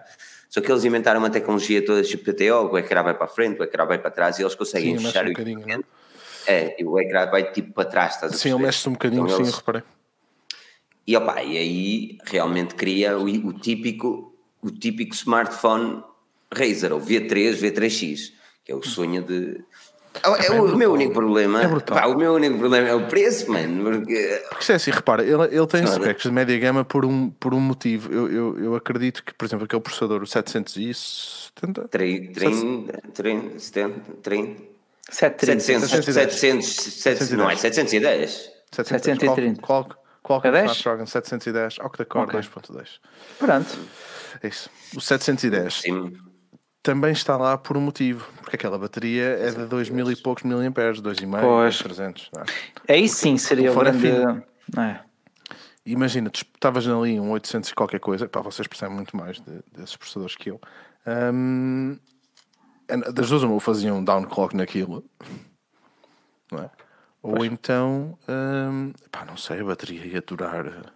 Só 0.49 0.59
que 0.59 0.69
eles 0.71 0.83
inventaram 0.83 1.19
uma 1.19 1.29
tecnologia 1.29 1.83
toda 1.85 2.03
XPTO, 2.03 2.69
o 2.71 2.77
ecrã 2.77 3.03
vai 3.03 3.13
para 3.13 3.25
a 3.25 3.29
frente, 3.29 3.59
o 3.59 3.63
ecrã 3.63 3.85
vai 3.85 3.99
para 3.99 4.11
trás 4.11 4.37
e 4.37 4.41
eles 4.43 4.55
conseguem 4.55 4.97
Sim, 4.97 5.05
fechar 5.05 5.25
um 5.25 5.29
o 5.29 5.31
equipamento. 5.31 5.85
É, 6.45 6.75
e 6.81 6.83
o 6.85 6.99
ecrã 6.99 7.29
vai 7.29 7.51
tipo 7.51 7.71
para 7.73 7.85
trás, 7.89 8.15
estás 8.15 8.35
Sim, 8.35 8.49
ele 8.53 8.63
mexe-se 8.63 8.89
um 8.89 8.93
bocadinho, 8.93 9.23
Então 9.23 9.35
sim, 9.37 9.43
eles- 9.43 9.53
eu 9.53 9.59
reparei. 9.59 9.83
E, 11.07 11.17
opa, 11.17 11.41
e 11.43 11.57
aí 11.57 12.17
realmente 12.25 12.75
cria 12.75 13.17
o, 13.17 13.23
o 13.25 13.53
típico, 13.53 14.35
o 14.61 14.69
típico 14.69 15.13
smartphone 15.15 16.03
Razer, 16.53 16.93
o 16.93 16.99
V3, 16.99 17.55
V3X, 17.55 18.33
que 18.63 18.71
é 18.71 18.75
o 18.75 18.83
sonho 18.83 19.23
de. 19.23 19.63
É, 20.13 20.45
é 20.47 20.51
o, 20.51 20.65
o 20.65 20.65
meu 20.65 20.89
brutal. 20.89 20.91
único 20.93 21.13
problema. 21.13 21.63
É 21.63 21.67
brutal. 21.67 21.97
pá, 21.97 22.05
o 22.07 22.17
meu 22.17 22.33
único 22.33 22.57
problema 22.57 22.87
é 22.87 22.93
o 22.93 23.07
preço, 23.07 23.49
mano. 23.51 23.83
Porque 23.83 24.41
Porque 24.49 24.59
isto 24.61 24.71
é 24.71 24.75
assim, 24.75 24.91
repara, 24.91 25.23
ele, 25.23 25.43
ele 25.43 25.67
tem 25.67 25.87
Sabe? 25.87 26.03
specs 26.03 26.23
de 26.23 26.31
média 26.31 26.59
gama 26.59 26.83
por 26.83 27.05
um, 27.05 27.29
por 27.29 27.53
um 27.53 27.59
motivo. 27.59 28.11
Eu, 28.13 28.31
eu, 28.31 28.59
eu 28.59 28.75
acredito 28.75 29.23
que, 29.23 29.33
por 29.33 29.45
exemplo, 29.45 29.65
aquele 29.65 29.81
processador, 29.81 30.21
o 30.21 30.27
770, 30.27 31.87
30, 31.87 32.33
30, 32.33 33.01
30, 33.13 33.59
70, 33.59 34.01
30, 34.21 34.61
730. 35.09 35.87
700, 35.87 35.89
700, 36.13 36.67
700, 36.67 37.31
não 37.31 37.49
é 37.49 37.55
710. 37.55 38.51
730. 38.71 39.61
Qual, 39.61 39.85
qual, 40.21 40.41
qual, 40.41 40.41
É 40.45 40.51
10? 40.51 40.71
Snapdragon 40.71 41.05
710 41.05 41.79
octa-core 41.79 42.23
Ok. 42.25 42.39
2.2. 42.39 42.87
Pronto. 43.39 43.79
É 44.43 44.47
isso. 44.47 44.69
O 44.95 45.01
710 45.01 45.73
Sim. 45.81 46.13
Também 46.83 47.11
está 47.11 47.37
lá 47.37 47.57
por 47.57 47.77
um 47.77 47.81
motivo, 47.81 48.27
porque 48.41 48.55
aquela 48.55 48.77
bateria 48.77 49.23
é 49.39 49.51
de 49.51 49.65
2000 49.65 50.11
e 50.11 50.15
poucos 50.15 50.43
miliamperes, 50.43 50.99
2,5, 51.01 51.39
Pois. 51.41 51.77
300. 51.79 52.29
Não 52.33 52.41
é? 52.43 52.45
Aí 52.93 53.07
sim 53.07 53.37
seria 53.37 53.71
o 53.71 53.73
Fora 53.73 53.91
grande. 53.91 54.43
É. 54.77 54.99
Imagina, 55.85 56.29
tu 56.29 56.37
estavas 56.43 56.87
ali 56.87 57.19
um 57.19 57.31
800 57.31 57.69
e 57.69 57.73
qualquer 57.75 57.99
coisa, 57.99 58.27
pá, 58.27 58.39
vocês 58.41 58.67
percebem 58.67 58.95
muito 58.95 59.15
mais 59.17 59.39
de- 59.41 59.63
desses 59.71 59.95
processadores 59.95 60.35
que 60.35 60.49
eu. 60.51 60.61
Hum, 61.33 61.97
das 63.13 63.29
duas, 63.29 63.41
uma, 63.43 63.53
ou 63.53 63.59
faziam 63.59 63.97
um 63.97 64.03
downclock 64.03 64.55
naquilo, 64.55 65.03
não 66.51 66.59
é? 66.63 66.69
Ou 67.23 67.45
então, 67.45 68.17
hum, 68.27 68.93
pá, 69.11 69.25
não 69.25 69.37
sei, 69.37 69.61
a 69.61 69.63
bateria 69.63 70.05
ia 70.05 70.21
durar. 70.21 70.93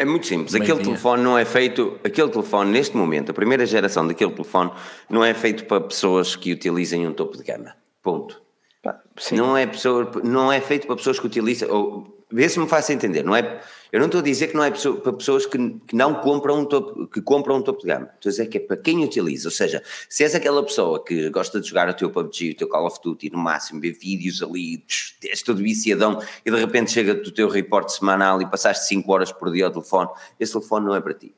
É 0.00 0.04
muito 0.06 0.26
simples. 0.26 0.54
Aquele 0.54 0.82
telefone 0.82 1.22
não 1.22 1.36
é 1.36 1.44
feito. 1.44 2.00
Aquele 2.02 2.30
telefone, 2.30 2.70
neste 2.70 2.96
momento, 2.96 3.32
a 3.32 3.34
primeira 3.34 3.66
geração 3.66 4.06
daquele 4.06 4.30
telefone, 4.30 4.70
não 5.10 5.22
é 5.22 5.34
feito 5.34 5.66
para 5.66 5.78
pessoas 5.78 6.34
que 6.34 6.50
utilizem 6.54 7.06
um 7.06 7.12
topo 7.12 7.36
de 7.36 7.42
gama. 7.42 7.76
Ponto. 8.02 8.40
Pá. 8.82 8.98
Não 9.30 9.54
é, 9.54 9.66
pessoa, 9.66 10.10
não 10.24 10.50
é 10.50 10.58
feito 10.58 10.86
para 10.86 10.96
pessoas 10.96 11.20
que 11.20 11.26
utilizam. 11.26 11.68
Ou, 11.70 12.19
vê 12.30 12.48
se 12.48 12.58
me 12.58 12.68
faça 12.68 12.92
entender. 12.92 13.22
Não 13.22 13.34
é, 13.34 13.60
eu 13.92 13.98
não 13.98 14.06
estou 14.06 14.20
a 14.20 14.24
dizer 14.24 14.48
que 14.48 14.56
não 14.56 14.64
é 14.64 14.70
para 14.70 15.12
pessoas 15.12 15.46
que, 15.46 15.58
que 15.86 15.96
não 15.96 16.14
compram 16.14 16.60
um 16.60 16.64
topo, 16.64 17.06
que 17.08 17.20
compram 17.20 17.56
um 17.56 17.62
topo 17.62 17.80
de 17.80 17.86
gama. 17.86 18.10
Estou 18.14 18.28
a 18.28 18.32
dizer 18.32 18.46
que 18.46 18.58
é 18.58 18.60
para 18.60 18.76
quem 18.76 19.04
utiliza. 19.04 19.48
Ou 19.48 19.52
seja, 19.52 19.82
se 20.08 20.22
és 20.22 20.34
aquela 20.34 20.62
pessoa 20.62 21.02
que 21.04 21.28
gosta 21.30 21.60
de 21.60 21.68
jogar 21.68 21.88
o 21.88 21.94
teu 21.94 22.10
PUBG, 22.10 22.52
o 22.52 22.56
teu 22.56 22.68
Call 22.68 22.86
of 22.86 22.98
Duty, 23.02 23.30
no 23.30 23.38
máximo, 23.38 23.80
ver 23.80 23.92
vídeos 23.92 24.42
ali, 24.42 24.84
és 25.24 25.42
todo 25.42 25.58
viciadão 25.58 26.20
e 26.44 26.50
de 26.50 26.56
repente 26.56 26.92
chega 26.92 27.12
o 27.12 27.30
teu 27.30 27.48
reporte 27.48 27.92
semanal 27.92 28.40
e 28.40 28.46
passaste 28.46 28.86
5 28.86 29.12
horas 29.12 29.32
por 29.32 29.52
dia 29.52 29.66
ao 29.66 29.70
telefone, 29.70 30.10
esse 30.38 30.52
telefone 30.52 30.86
não 30.86 30.94
é 30.94 31.00
para 31.00 31.14
ti. 31.14 31.34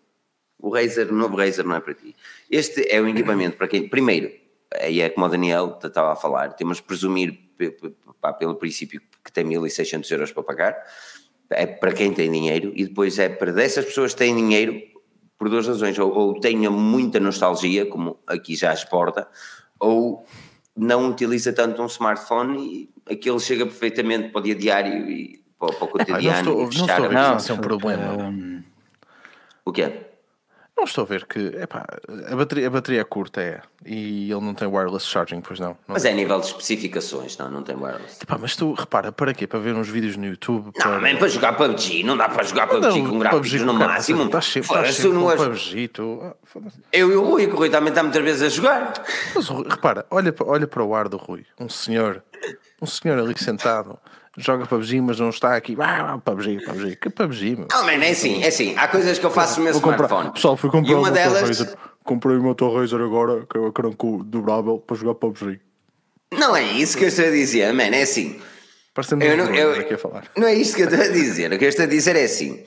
O 0.59 0.69
Razer, 0.69 1.11
o 1.11 1.15
novo 1.15 1.37
Razer 1.37 1.67
não 1.67 1.75
é 1.75 1.81
para 1.81 1.95
ti. 1.95 2.15
Este 2.49 2.87
é 2.89 3.01
o 3.01 3.09
equipamento 3.09 3.57
para 3.57 3.67
quem, 3.67 3.89
primeiro, 3.89 4.31
aí 4.81 5.01
é 5.01 5.09
como 5.09 5.27
o 5.27 5.29
Daniel 5.29 5.79
estava 5.83 6.13
a 6.13 6.17
falar, 6.17 6.53
temos 6.53 6.77
de 6.77 6.85
presumir 6.85 7.39
pelo 8.39 8.55
princípio 8.55 9.03
que 9.25 9.33
tem 9.33 9.45
1600 9.45 10.11
euros 10.11 10.33
para 10.33 10.43
pagar, 10.43 10.77
é 11.51 11.67
para 11.67 11.93
quem 11.93 12.13
tem 12.13 12.31
dinheiro, 12.31 12.73
e 12.75 12.85
depois 12.85 13.19
é 13.19 13.29
para 13.29 13.53
dessas 13.53 13.85
pessoas 13.85 14.13
que 14.13 14.19
têm 14.19 14.35
dinheiro, 14.35 14.81
por 15.39 15.49
duas 15.49 15.67
razões, 15.67 15.99
ou, 15.99 16.13
ou 16.13 16.41
tenha 16.41 16.71
muita 16.71 17.19
nostalgia, 17.21 17.85
como 17.87 18.19
aqui 18.27 18.55
já 18.55 18.73
exporta, 18.73 19.29
ou 19.79 20.25
não 20.77 21.11
utiliza 21.11 21.53
tanto 21.53 21.83
um 21.83 21.87
smartphone 21.87 22.89
e 23.07 23.13
aquele 23.13 23.39
chega 23.41 23.67
perfeitamente 23.67 24.31
para 24.31 24.41
o 24.41 24.45
dia 24.45 24.55
diário 24.55 25.11
e 25.11 25.43
para, 25.59 25.73
para 25.73 25.77
o 25.77 25.81
não 25.81 25.89
cotidiano. 25.89 26.39
estou, 26.39 26.61
e 26.61 26.65
não 26.65 26.71
fechar 26.73 26.83
estou 26.85 27.05
a 27.05 27.09
ver 27.09 27.35
que 27.37 27.43
isso 27.43 27.53
é 27.53 27.55
um 27.55 27.59
problema. 27.59 28.13
Hum, 28.15 28.63
O 29.65 29.73
quê? 29.73 29.93
Não 30.77 30.85
estou 30.85 31.05
a 31.05 31.07
ver 31.07 31.27
que, 31.27 31.39
epá, 31.39 31.85
a 32.31 32.35
bateria, 32.35 32.67
a 32.67 32.71
bateria 32.71 33.01
é 33.03 33.05
curta, 33.05 33.41
é, 33.41 33.61
e 33.85 34.33
ele 34.33 34.41
não 34.41 34.55
tem 34.55 34.67
wireless 34.67 35.07
charging, 35.07 35.41
pois 35.41 35.61
não. 35.61 35.69
não 35.69 35.77
Mas 35.89 36.05
é 36.05 36.11
a 36.11 36.15
nível 36.15 36.41
de 36.41 36.47
especificações, 36.47 37.37
não, 37.37 37.51
não 37.51 37.63
tem 37.63 37.77
wireless. 37.77 38.19
Epá, 38.23 38.39
mas 38.39 38.57
tu, 38.57 38.73
repara, 38.73 39.13
para 39.13 39.35
quê? 39.35 39.47
Para 39.47 39.61
ver 39.61 39.75
uns 39.75 39.89
vídeos 39.89 40.17
no 40.17 40.27
YouTube? 40.27 40.73
Não, 40.83 41.01
man, 41.01 41.17
para 41.19 41.29
jogar 41.29 41.53
PUBG, 41.57 42.03
não 42.03 42.17
dá 42.17 42.29
para 42.29 42.43
jogar 42.43 42.67
PUBG 42.67 43.03
com 43.07 43.19
gráficos 43.19 43.53
no 43.61 43.75
máximo. 43.75 44.25
Estás 44.25 44.47
sempre, 44.47 44.69
estás 44.69 44.95
sempre 44.95 45.11
não 45.13 45.23
com 45.25 45.31
és- 45.31 45.43
PUBG, 45.43 45.89
tu... 45.89 46.21
ah. 46.23 46.35
Eu 46.93 47.13
e 47.13 47.17
o 47.17 47.23
Rui, 47.23 47.47
que 47.47 47.53
o 47.53 47.57
Rui 47.57 47.69
também 47.71 47.91
está 47.91 48.03
muitas 48.03 48.23
vezes 48.25 48.43
a 48.43 48.49
jogar. 48.49 48.93
Mas 49.35 49.49
repara, 49.49 50.07
olha, 50.11 50.35
olha 50.41 50.67
para 50.67 50.83
o 50.83 50.95
ar 50.95 51.09
do 51.09 51.17
Rui, 51.19 51.45
um 51.61 51.69
senhor, 51.69 52.25
um 52.81 52.87
senhor 52.87 53.19
ali 53.19 53.35
sentado, 53.39 53.99
joga 54.39 54.67
PUBG, 54.67 55.01
mas 55.01 55.19
não 55.21 55.29
está 55.31 55.55
aqui, 55.57 55.77
ah, 55.81 56.19
PUBG, 56.25 56.65
PUBG, 56.65 56.97
que 56.97 57.11
PUBG, 57.11 57.57
meu. 57.57 57.69
Não, 57.71 57.85
man, 57.85 57.93
é 57.93 58.11
assim, 58.11 58.43
é 58.43 58.49
assim. 58.49 58.75
Há 58.77 58.89
coisas 58.89 59.19
que 59.19 59.27
eu 59.27 59.31
faço 59.31 59.59
no 59.59 59.65
meu 59.65 59.73
Vou 59.75 59.83
comprar, 59.83 60.07
smartphone. 60.07 60.33
pessoal, 60.35 60.57
fui 60.57 60.69
e 60.69 60.73
comprar 60.73 60.93
uma 60.95 61.01
o 61.01 61.03
meu 61.05 61.13
delas. 61.13 61.41
Razer, 61.43 61.75
comprei 62.05 62.37
o 62.37 62.43
meu 62.43 62.55
Razer 62.75 63.01
agora, 63.01 63.47
que 63.51 63.57
é 63.57 63.61
o 63.61 63.73
cranco 63.73 64.23
dobrável, 64.25 64.79
para 64.79 64.97
jogar 64.97 65.15
PUBG. 65.15 65.61
Não 66.33 66.57
é 66.57 66.63
isso 66.63 66.97
que 66.97 67.05
eu 67.05 67.09
estou 67.09 67.27
a 67.27 67.31
dizer, 67.31 67.73
man, 67.75 67.85
é 67.95 68.03
assim. 68.03 68.41
Parece-me 68.95 69.27
Eu 69.27 69.37
não, 69.37 69.55
eu- 69.55 69.73
aqui 69.81 69.95
a 69.95 69.99
falar. 69.99 70.25
não 70.37 70.47
é 70.47 70.55
isto 70.55 70.77
que 70.77 70.83
eu 70.83 70.89
estou 70.89 71.01
a 71.03 71.09
dizer. 71.09 71.53
O 71.53 71.59
que 71.59 71.65
eu 71.65 71.69
estou 71.69 71.85
a 71.85 71.89
dizer 71.89 72.17
é 72.17 72.25
assim. 72.25 72.63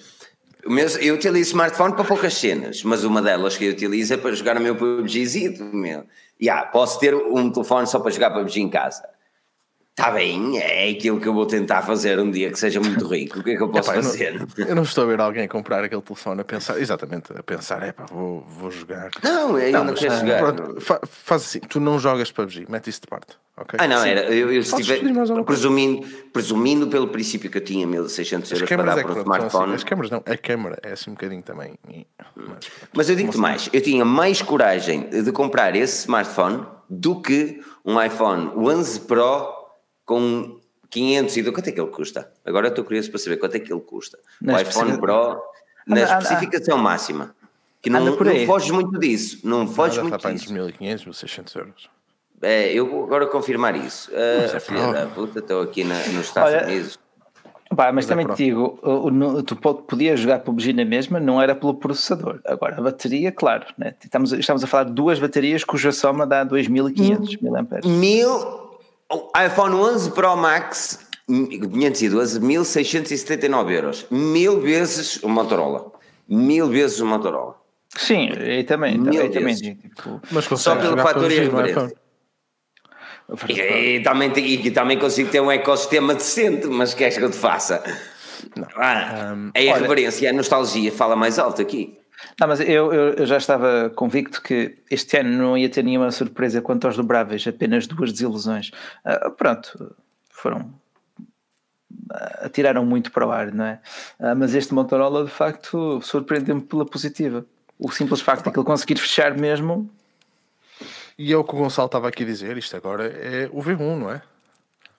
Meu, 0.67 0.87
eu 0.99 1.13
utilizo 1.15 1.49
smartphone 1.51 1.93
para 1.93 2.03
poucas 2.03 2.33
cenas, 2.33 2.83
mas 2.83 3.03
uma 3.03 3.21
delas 3.21 3.55
que 3.55 3.65
eu 3.65 3.71
utilizo 3.71 4.13
é 4.15 4.17
para 4.17 4.31
jogar 4.33 4.57
o 4.57 4.61
meu 4.61 4.75
PUBGzito, 4.75 5.63
meu. 5.63 6.03
Yeah, 6.41 6.65
posso 6.69 6.99
ter 6.99 7.13
um 7.15 7.51
telefone 7.51 7.85
só 7.87 7.99
para 7.99 8.09
jogar 8.11 8.31
PUBG 8.31 8.61
em 8.61 8.69
casa. 8.69 9.03
Está 9.97 10.11
bem, 10.11 10.59
é 10.59 10.89
aquilo 10.89 11.21
que 11.21 11.25
eu 11.27 11.33
vou 11.33 11.45
tentar 11.45 11.81
fazer 11.81 12.19
um 12.19 12.29
dia 12.29 12.51
que 12.51 12.59
seja 12.59 12.81
muito 12.81 13.07
rico. 13.07 13.39
O 13.39 13.43
que 13.43 13.51
é 13.51 13.55
que 13.55 13.63
eu 13.63 13.69
posso 13.69 13.91
Epá, 13.91 13.99
eu, 13.99 14.03
fazer? 14.03 14.33
não, 14.57 14.67
eu 14.67 14.75
não 14.75 14.83
estou 14.83 15.05
a 15.05 15.07
ver 15.07 15.21
alguém 15.21 15.47
comprar 15.47 15.81
aquele 15.85 16.01
telefone 16.01 16.41
a 16.41 16.43
pensar, 16.43 16.77
exatamente, 16.81 17.31
a 17.33 17.41
pensar, 17.41 17.81
é 17.81 17.93
pá, 17.93 18.05
vou, 18.11 18.41
vou 18.41 18.69
jogar. 18.69 19.09
Não, 19.23 19.57
eu 19.57 19.71
não, 19.71 19.85
mas, 19.85 19.99
quero 20.01 20.15
jogar. 20.19 20.53
pronto, 20.53 20.81
fa- 20.81 20.99
faz 21.09 21.43
assim, 21.43 21.59
tu 21.61 21.79
não 21.79 21.97
jogas 21.97 22.29
PUBG, 22.29 22.65
mete 22.67 22.89
isso 22.89 22.99
de 23.03 23.07
parte, 23.07 23.37
ok? 23.55 23.79
Ah, 23.81 23.87
não, 23.87 24.03
era. 24.03 24.23
Eu, 24.35 24.51
eu 24.51 24.61
se 24.63 24.75
tiver, 24.75 24.99
presumindo, 25.45 26.05
presumindo 26.33 26.87
pelo 26.87 27.07
princípio 27.07 27.49
que 27.49 27.57
eu 27.57 27.63
tinha 27.63 27.87
1600 27.87 28.51
As 28.51 28.59
euros 28.59 28.75
para 28.75 28.83
dar 28.83 28.99
é 28.99 29.01
para 29.01 29.07
um 29.07 29.11
assim, 29.13 29.21
smartphone. 29.21 29.73
as 29.75 29.83
câmaras 29.85 30.11
não, 30.11 30.21
a 30.25 30.35
câmara 30.37 30.77
é 30.83 30.91
assim 30.91 31.09
um 31.09 31.13
bocadinho 31.13 31.41
também. 31.41 31.73
Mas, 32.35 32.69
Mas 32.93 33.09
eu 33.09 33.15
digo-te 33.15 33.37
mais, 33.37 33.69
eu 33.71 33.79
tinha 33.79 34.03
mais 34.03 34.41
coragem 34.41 35.07
de 35.09 35.31
comprar 35.31 35.73
esse 35.73 35.99
smartphone 35.99 36.65
do 36.89 37.21
que 37.21 37.61
um 37.85 37.99
iPhone 38.03 38.51
11 38.57 38.99
Pro 38.99 39.54
com 40.05 40.59
500 40.89 41.37
e 41.37 41.41
do 41.41 41.51
quanto 41.51 41.67
é 41.67 41.71
que 41.71 41.81
ele 41.81 41.89
custa? 41.91 42.31
Agora 42.45 42.67
eu 42.67 42.69
estou 42.69 42.85
curioso 42.85 43.09
para 43.09 43.19
saber 43.19 43.37
quanto 43.37 43.55
é 43.55 43.59
que 43.59 43.71
ele 43.73 43.81
custa. 43.81 44.17
Na 44.41 44.55
o 44.57 44.61
iPhone 44.61 44.97
Pro 44.99 45.41
na 45.87 45.95
Anda- 46.01 46.15
anda- 46.15 46.19
especificação 46.23 46.77
máxima. 46.77 47.35
Que 47.81 47.89
não, 47.89 47.99
Anda 48.01 48.23
não 48.23 48.45
foge 48.47 48.71
muito 48.71 48.97
disso. 48.99 49.39
Não 49.43 49.67
foge 49.67 49.91
está 49.91 50.01
muito 50.03 50.19
para 50.19 50.31
entre 50.31 50.43
disso. 50.45 50.53
1500 50.53 51.05
1600 51.05 51.55
euros. 51.55 51.89
É, 52.41 52.71
eu 52.73 52.87
vou 52.89 53.03
agora 53.05 53.27
confirmar 53.27 53.75
isso. 53.75 54.11
Ah, 54.13 54.55
é 54.55 54.59
filha 54.59 54.91
da 54.91 55.05
puta, 55.07 55.39
estou 55.39 55.61
aqui 55.61 55.83
na- 55.83 55.97
nos 56.07 56.25
Estados 56.27 56.53
Olha, 56.53 56.65
Unidos. 56.65 56.99
Pá, 57.75 57.91
mas 57.91 58.05
é 58.05 58.09
também 58.09 58.25
pro. 58.27 58.35
te 58.35 58.43
digo, 58.45 58.79
tu 59.45 59.55
po- 59.55 59.73
podias 59.75 60.19
jogar 60.19 60.39
PUBG 60.39 60.71
na 60.73 60.85
mesma, 60.85 61.19
não 61.19 61.41
era 61.41 61.55
pelo 61.55 61.73
processador. 61.73 62.39
Agora, 62.45 62.77
a 62.77 62.81
bateria, 62.81 63.31
claro, 63.31 63.65
né? 63.77 63.95
estamos, 64.03 64.31
estamos 64.33 64.63
a 64.63 64.67
falar 64.67 64.83
de 64.85 64.91
duas 64.93 65.19
baterias 65.19 65.63
cuja 65.63 65.91
soma 65.91 66.25
dá 66.27 66.43
2500 66.43 67.37
mAh. 67.41 67.65
Mil, 67.85 68.29
o 68.31 68.64
iPhone 69.45 69.75
11 69.75 70.11
Pro 70.11 70.35
Max 70.35 70.99
512, 71.27 72.39
1679 72.39 73.73
euros. 73.73 74.05
Mil 74.09 74.61
vezes 74.61 75.21
o 75.23 75.29
Motorola. 75.29 75.91
Mil 76.27 76.67
vezes 76.69 76.99
o 76.99 77.05
Motorola. 77.05 77.55
Sim, 77.95 78.29
aí 78.31 78.63
também, 78.63 78.97
Mil 78.97 79.31
também 79.31 79.55
tipo, 79.55 80.21
Mas 80.31 80.45
Só 80.45 80.75
pelo 80.75 80.97
fator 80.97 81.31
irreverente. 81.31 81.71
iPhone. 81.71 81.93
E, 83.49 83.95
e 83.95 84.03
também, 84.03 84.31
e 84.37 84.71
também 84.71 84.99
consigo 84.99 85.31
ter 85.31 85.39
um 85.39 85.49
ecossistema 85.49 86.13
decente, 86.13 86.67
mas 86.67 86.93
queres 86.93 87.17
que 87.17 87.23
eu 87.23 87.31
te 87.31 87.37
faça? 87.37 87.83
Ah, 88.75 89.33
a 89.53 89.61
irreverência 89.61 90.25
e 90.25 90.27
a 90.27 90.33
nostalgia 90.33 90.91
fala 90.91 91.15
mais 91.15 91.39
alto 91.39 91.61
aqui. 91.61 91.97
Não, 92.39 92.47
mas 92.47 92.59
eu, 92.59 92.93
eu, 92.93 93.25
já 93.25 93.37
estava 93.37 93.89
convicto 93.95 94.41
que 94.41 94.75
este 94.89 95.17
ano 95.17 95.29
não 95.37 95.57
ia 95.57 95.69
ter 95.69 95.83
nenhuma 95.83 96.11
surpresa 96.11 96.61
quanto 96.61 96.85
aos 96.87 96.95
dobráveis, 96.97 97.45
apenas 97.47 97.87
duas 97.87 98.11
desilusões. 98.11 98.71
Ah, 99.03 99.29
pronto, 99.29 99.95
foram. 100.29 100.73
ah, 102.11 102.45
atiraram 102.45 102.85
muito 102.85 103.11
para 103.11 103.25
o 103.27 103.31
ar, 103.31 103.51
não 103.51 103.65
é? 103.65 103.79
Ah, 104.19 104.35
mas 104.35 104.53
este 104.53 104.73
Motorola, 104.73 105.25
de 105.25 105.31
facto, 105.31 106.01
surpreendeu-me 106.01 106.61
pela 106.61 106.85
positiva. 106.85 107.45
O 107.79 107.91
simples 107.91 108.21
facto 108.21 108.45
de 108.45 108.51
que 108.51 108.59
ele 108.59 108.65
conseguir 108.65 108.97
fechar 108.97 109.35
mesmo. 109.37 109.89
E 111.17 111.31
é 111.31 111.37
o 111.37 111.43
que 111.43 111.55
o 111.55 111.57
Gonçalo 111.57 111.85
estava 111.87 112.07
aqui 112.09 112.23
a 112.23 112.25
dizer, 112.25 112.57
isto 112.57 112.75
agora 112.75 113.05
é 113.07 113.49
o 113.51 113.61
V1, 113.61 113.97
não 113.97 114.11
é? 114.11 114.21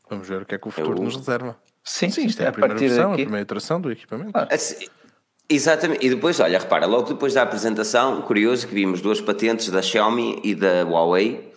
Vamos 0.09 0.29
ver 0.29 0.43
o 0.43 0.47
que 0.47 0.55
é 0.55 0.59
que 0.59 0.69
o 0.69 0.71
futuro 0.71 1.01
o- 1.01 1.05
nos 1.05 1.17
reserva. 1.17 1.57
Sim, 1.85 2.11
Sim, 2.11 2.27
isto 2.27 2.43
é 2.43 2.47
a, 2.47 2.49
a 2.49 2.53
primeira 2.53 2.75
partir 2.75 2.89
versão, 2.89 3.09
a 3.09 3.11
daqui. 3.13 3.23
primeira 3.25 3.43
iteração 3.43 3.81
do 3.81 3.93
equipamento. 3.93 4.31
Ah, 4.35 4.49
Assim, 4.51 4.89
Exatamente, 5.49 6.05
e 6.05 6.11
depois, 6.11 6.41
olha, 6.41 6.59
repara, 6.59 6.87
logo 6.87 7.09
depois 7.09 7.35
da 7.35 7.43
apresentação, 7.43 8.21
curioso 8.23 8.67
que 8.67 8.75
vimos 8.75 9.01
duas 9.01 9.21
patentes 9.21 9.71
da 9.71 9.81
Xiaomi 9.81 10.41
e 10.43 10.55
da 10.55 10.83
Huawei 10.83 11.53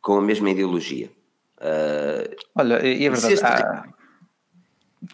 com 0.00 0.18
a 0.18 0.22
mesma 0.22 0.50
ideologia. 0.50 1.10
Uh, 1.58 2.36
Olha, 2.54 2.84
e 2.84 3.06
é 3.06 3.10
verdade. 3.10 3.34
este- 3.34 3.44
ah, 3.44 3.84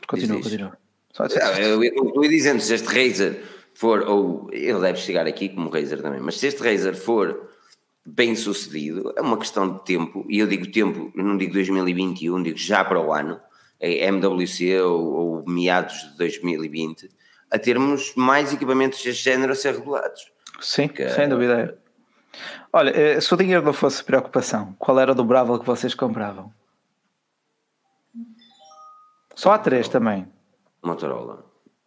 continua, 0.09 0.37
Diz, 0.37 0.45
continua. 0.47 0.79
Não, 1.19 1.59
eu, 1.59 1.85
eu 1.85 1.95
concluí 1.95 2.29
dizendo 2.29 2.61
se 2.61 2.75
este 2.75 2.87
Razer 2.87 3.43
for, 3.75 4.01
ou 4.09 4.49
ele 4.51 4.81
deve 4.81 4.99
chegar 4.99 5.27
aqui 5.27 5.51
como 5.51 5.69
Razer 5.69 6.01
também, 6.01 6.21
mas 6.21 6.39
se 6.39 6.47
este 6.47 6.63
Razer 6.63 6.97
for 6.97 7.51
bem 8.05 8.35
sucedido, 8.35 9.13
é 9.17 9.21
uma 9.21 9.37
questão 9.39 9.75
de 9.75 9.85
tempo, 9.85 10.25
e 10.29 10.39
eu 10.39 10.47
digo 10.47 10.71
tempo, 10.71 11.13
eu 11.15 11.23
não 11.23 11.37
digo 11.37 11.53
2021, 11.53 12.43
digo 12.43 12.59
já 12.59 12.83
para 12.85 13.01
o 13.01 13.13
ano, 13.13 13.39
é 13.79 14.07
MWC 14.07 14.81
ou, 14.81 15.13
ou 15.13 15.45
meados 15.47 16.11
de 16.13 16.17
2020, 16.19 17.11
a 17.53 17.59
termos 17.59 18.15
mais 18.17 18.53
equipamentos 18.53 19.03
deste 19.03 19.23
género 19.25 19.53
a 19.53 19.55
ser 19.55 19.75
regulados. 19.75 20.31
Sim, 20.61 20.89
Que- 20.89 21.09
sem 21.11 21.29
dúvida. 21.29 21.79
Olha, 22.73 22.91
eh, 22.91 23.21
se 23.21 23.33
o 23.35 23.37
dinheiro 23.37 23.63
não 23.65 23.73
fosse 23.73 24.03
preocupação, 24.03 24.75
qual 24.79 24.99
era 24.99 25.13
o 25.13 25.15
dobrável 25.15 25.59
que 25.59 25.67
vocês 25.67 25.95
compravam? 25.95 26.53
Só 29.35 29.53
há 29.53 29.59
três 29.59 29.89
também. 29.89 30.27
Motorola. 30.83 31.45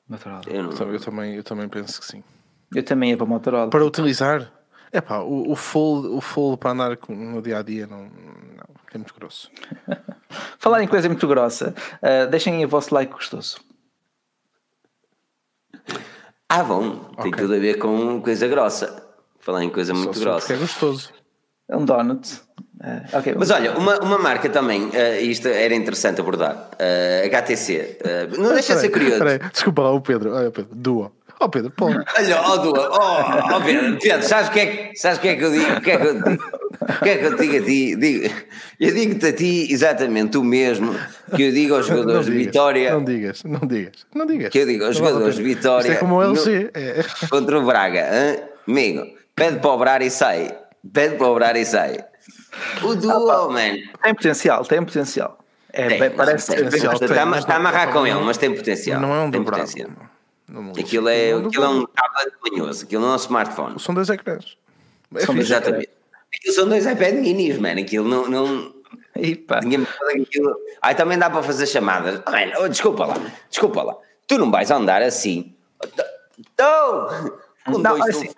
Motorola. 0.08 0.44
Eu 0.48 0.64
não, 0.64 0.72
Então, 0.72 0.92
Eu 0.92 1.00
também, 1.00 1.36
eu 1.36 1.44
também 1.44 1.68
penso 1.70 2.00
que 2.00 2.06
sim. 2.08 2.24
Eu 2.74 2.84
também 2.84 3.12
ia 3.12 3.18
para 3.18 3.26
Motorola. 3.26 3.70
Para 3.70 3.86
utilizar, 3.86 4.52
é 4.92 5.02
pá, 5.02 5.20
o, 5.20 5.52
o 5.52 5.56
full, 5.56 6.16
o 6.18 6.22
full 6.22 6.58
para 6.58 6.72
andar 6.72 6.98
no 7.10 7.42
dia 7.42 7.60
a 7.60 7.62
dia 7.62 7.88
não, 7.88 8.04
não 8.04 8.66
é 8.94 8.98
muito 8.98 9.14
grosso. 9.16 9.50
Falar 10.60 10.82
em 10.84 10.88
coisa 10.88 11.08
muito 11.08 11.28
grossa, 11.28 11.74
eh, 12.02 12.28
deixem 12.28 12.56
aí 12.58 12.66
o 12.66 12.70
vosso 12.70 12.94
like 12.94 13.12
gostoso. 13.12 13.58
Ah, 16.58 16.64
bom, 16.64 16.92
tem 17.22 17.32
Ok. 17.32 17.44
tudo 17.44 17.54
a 17.56 17.60
ver 17.60 17.78
com 17.78 18.22
coisa 18.22 18.48
grossa. 18.48 19.04
Falar 19.40 19.64
em 19.64 19.70
coisa 19.70 19.94
muito 19.94 20.14
Só 20.18 20.24
for 20.24 20.30
grossa. 20.32 20.54
é 20.54 20.58
gostoso. 20.58 21.10
É 21.70 21.76
um 21.76 21.84
donut. 21.86 22.42
Eh, 22.84 23.02
ok. 23.14 23.36
Mas 23.38 23.50
olha, 23.52 23.78
uma, 23.78 24.00
uma 24.00 24.18
marca 24.18 24.50
também, 24.50 24.90
eh, 24.94 25.22
isto 25.22 25.48
era 25.48 25.74
interessante 25.74 26.22
abordar, 26.22 26.70
eh, 26.80 27.24
HTC, 27.26 27.98
eh, 28.04 28.28
não 28.38 28.54
deixa 28.54 28.76
de 28.76 28.82
ser 28.82 28.90
curioso. 28.90 29.18
peraí, 29.20 29.40
desculpa 29.52 29.82
lá, 29.82 29.92
o 29.92 30.02
Pedro. 30.02 30.34
Olha, 30.34 30.52
Pedro, 30.52 30.74
Duo. 30.76 31.12
Ó 31.40 31.48
Pedro, 31.50 31.70
pô. 31.72 31.86
Olha, 31.88 32.42
ó 32.42 32.58
Dua, 32.58 32.90
ó, 32.92 33.56
ó 33.56 33.60
Pedro, 33.62 33.98
Pedro, 34.00 34.24
sabes 34.28 34.48
o 34.50 34.52
que, 34.52 34.60
é 34.60 34.66
que, 34.66 34.96
sabes 34.96 35.20
que 35.20 35.28
é 35.28 35.36
que 35.36 35.44
eu 35.44 35.52
digo? 35.52 35.72
O 35.74 35.82
que 35.82 35.92
é 35.92 35.98
que 35.98 36.06
eu 36.08 36.22
que 37.04 37.10
é 37.10 37.18
que 37.18 37.26
eu 37.26 37.36
digo 37.36 37.58
a 37.58 37.62
ti? 37.62 37.96
Digo, 37.96 38.34
eu 38.80 38.94
digo-te 38.94 39.26
a 39.28 39.34
ti 39.34 39.68
exatamente 39.72 40.38
o 40.38 40.44
mesmo 40.44 40.96
que 41.36 41.44
eu 41.44 41.52
digo 41.52 41.76
aos 41.76 41.88
jogadores 41.88 42.26
de 42.26 42.32
digas, 42.32 42.46
Vitória, 42.48 42.92
Não 42.94 43.04
digas, 43.04 43.44
não 43.44 43.60
digas, 43.68 43.94
não 44.14 44.26
digas. 44.26 44.50
que 44.50 44.60
eu 44.60 44.66
digo 44.66 44.86
aos 44.86 45.00
Não 45.00 45.06
jogadores 45.08 45.36
de. 45.36 45.44
Vitória 45.44 45.88
Isto 45.88 45.98
é 45.98 46.00
como 46.00 46.16
o 46.16 46.24
no- 46.24 46.32
LG. 46.34 46.72
É. 46.74 47.04
contra 47.30 47.60
o 47.60 47.66
Braga, 47.66 48.08
hã? 48.12 48.38
amigo, 48.68 49.06
pede 49.36 49.60
para 49.60 49.70
obrar 49.72 50.02
e 50.02 50.10
sai, 50.10 50.56
pede 50.94 51.16
para 51.16 51.28
obrar 51.28 51.56
e 51.58 51.66
sai. 51.66 51.98
O 52.84 52.96
Duo, 52.96 53.50
man, 53.52 53.76
Tem 54.02 54.14
potencial, 54.16 54.64
tem 54.64 54.84
potencial. 54.84 55.40
É, 55.74 55.88
tem, 55.90 56.10
parece 56.12 56.48
tem, 56.48 56.56
ser 56.56 56.56
bem 56.56 56.66
potencial, 56.66 56.92
bastante. 56.94 57.12
está, 57.12 57.22
a- 57.24 57.26
mas 57.26 57.40
está 57.40 57.54
a 57.54 57.58
amarrar 57.58 57.92
com 57.92 58.08
ele, 58.08 58.20
mas 58.22 58.38
tem 58.38 58.54
potencial. 58.56 59.02
Não 59.02 59.14
é 59.14 59.20
um 59.22 59.32
tem 59.32 59.44
potencial. 59.44 59.90
Aquilo 60.80 61.10
é, 61.10 61.34
aquilo 61.34 61.64
é 61.64 61.70
um 61.70 61.86
tablet 61.86 62.34
manhoso, 62.44 62.86
aquilo 62.86 63.02
não 63.02 63.10
é 63.10 63.14
um 63.14 63.18
smartphone. 63.18 63.80
São 63.80 63.96
dois 63.96 64.10
ecrãs. 64.10 64.58
É 65.16 65.20
São 65.22 65.34
dois 65.34 65.48
Exatamente. 65.48 65.90
Aquilo 66.34 66.54
são 66.54 66.68
dois 66.68 66.86
iPad 66.86 67.16
minis, 67.16 67.58
mano. 67.58 67.80
Aquilo 67.80 68.08
não. 68.08 68.28
não 68.28 68.76
ninguém 69.16 69.88
aquilo. 70.22 70.56
Ai, 70.82 70.96
também 70.96 71.18
dá 71.18 71.30
para 71.30 71.42
fazer 71.42 71.66
chamadas. 71.68 72.22
Man, 72.26 72.60
oh, 72.60 72.68
desculpa 72.68 73.06
lá, 73.06 73.16
desculpa 73.50 73.82
lá. 73.82 73.98
Tu 74.28 74.38
não 74.38 74.52
vais 74.52 74.70
andar 74.72 75.02
assim. 75.02 75.56
Não! 76.58 77.08
Com 77.66 77.80
Não, 77.80 77.98
dois 77.98 78.16
assim. 78.16 78.30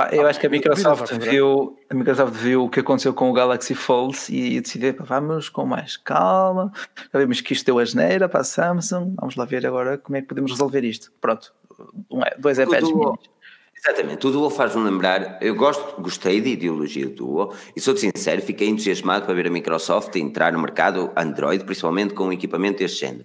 Pá, 0.00 0.08
eu 0.12 0.26
acho 0.26 0.40
que 0.40 0.46
a 0.46 0.50
Microsoft 0.50 1.12
viu, 1.18 1.78
a 1.90 1.94
Microsoft 1.94 2.32
viu 2.34 2.64
o 2.64 2.70
que 2.70 2.80
aconteceu 2.80 3.12
com 3.12 3.28
o 3.28 3.32
Galaxy 3.32 3.74
Fold 3.74 4.16
e 4.30 4.60
decidiu, 4.60 4.94
pá, 4.94 5.04
vamos 5.04 5.48
com 5.48 5.66
mais 5.66 5.96
calma. 5.96 6.72
Já 7.12 7.18
vimos 7.18 7.40
que 7.40 7.52
isto 7.52 7.66
deu 7.66 7.78
a 7.78 7.84
geneira 7.84 8.28
para 8.28 8.40
a 8.40 8.44
Samsung. 8.44 9.14
Vamos 9.16 9.36
lá 9.36 9.44
ver 9.44 9.66
agora 9.66 9.98
como 9.98 10.16
é 10.16 10.22
que 10.22 10.28
podemos 10.28 10.52
resolver 10.52 10.84
isto. 10.84 11.12
Pronto, 11.20 11.52
um, 12.10 12.20
dois 12.38 12.58
iPads 12.58 12.88
Duo. 12.88 12.98
minis. 12.98 13.30
Exatamente, 13.76 14.26
o 14.26 14.30
Duo 14.30 14.50
faz-me 14.50 14.82
lembrar. 14.82 15.38
Eu 15.40 15.54
gosto, 15.54 16.00
gostei 16.00 16.40
da 16.40 16.48
ideologia 16.48 17.06
do 17.06 17.14
Duo 17.14 17.54
e 17.74 17.80
sou 17.80 17.96
sincero, 17.96 18.42
fiquei 18.42 18.68
entusiasmado 18.68 19.24
para 19.24 19.34
ver 19.34 19.46
a 19.46 19.50
Microsoft 19.50 20.14
entrar 20.16 20.52
no 20.52 20.60
mercado 20.60 21.10
Android, 21.16 21.64
principalmente 21.64 22.12
com 22.12 22.24
um 22.24 22.32
equipamento 22.32 22.78
deste 22.78 23.00
género. 23.00 23.24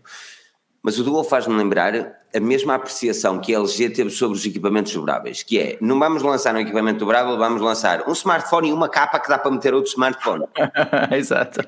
Mas 0.86 1.00
o 1.00 1.04
Duo 1.04 1.24
faz-me 1.24 1.56
lembrar 1.56 1.96
a 2.32 2.40
mesma 2.40 2.76
apreciação 2.76 3.40
que 3.40 3.56
a 3.56 3.58
LG 3.58 3.90
teve 3.90 4.12
sobre 4.12 4.38
os 4.38 4.46
equipamentos 4.46 4.94
dobráveis, 4.94 5.42
que 5.42 5.58
é, 5.58 5.80
não 5.82 5.98
vamos 5.98 6.22
lançar 6.22 6.54
um 6.54 6.60
equipamento 6.60 7.00
dobrável, 7.00 7.36
vamos 7.40 7.60
lançar 7.60 8.08
um 8.08 8.12
smartphone 8.12 8.70
e 8.70 8.72
uma 8.72 8.88
capa 8.88 9.20
que 9.20 9.28
dá 9.28 9.40
para 9.40 9.50
meter 9.50 9.74
outro 9.74 9.90
smartphone. 9.90 10.46
Exato. 11.12 11.62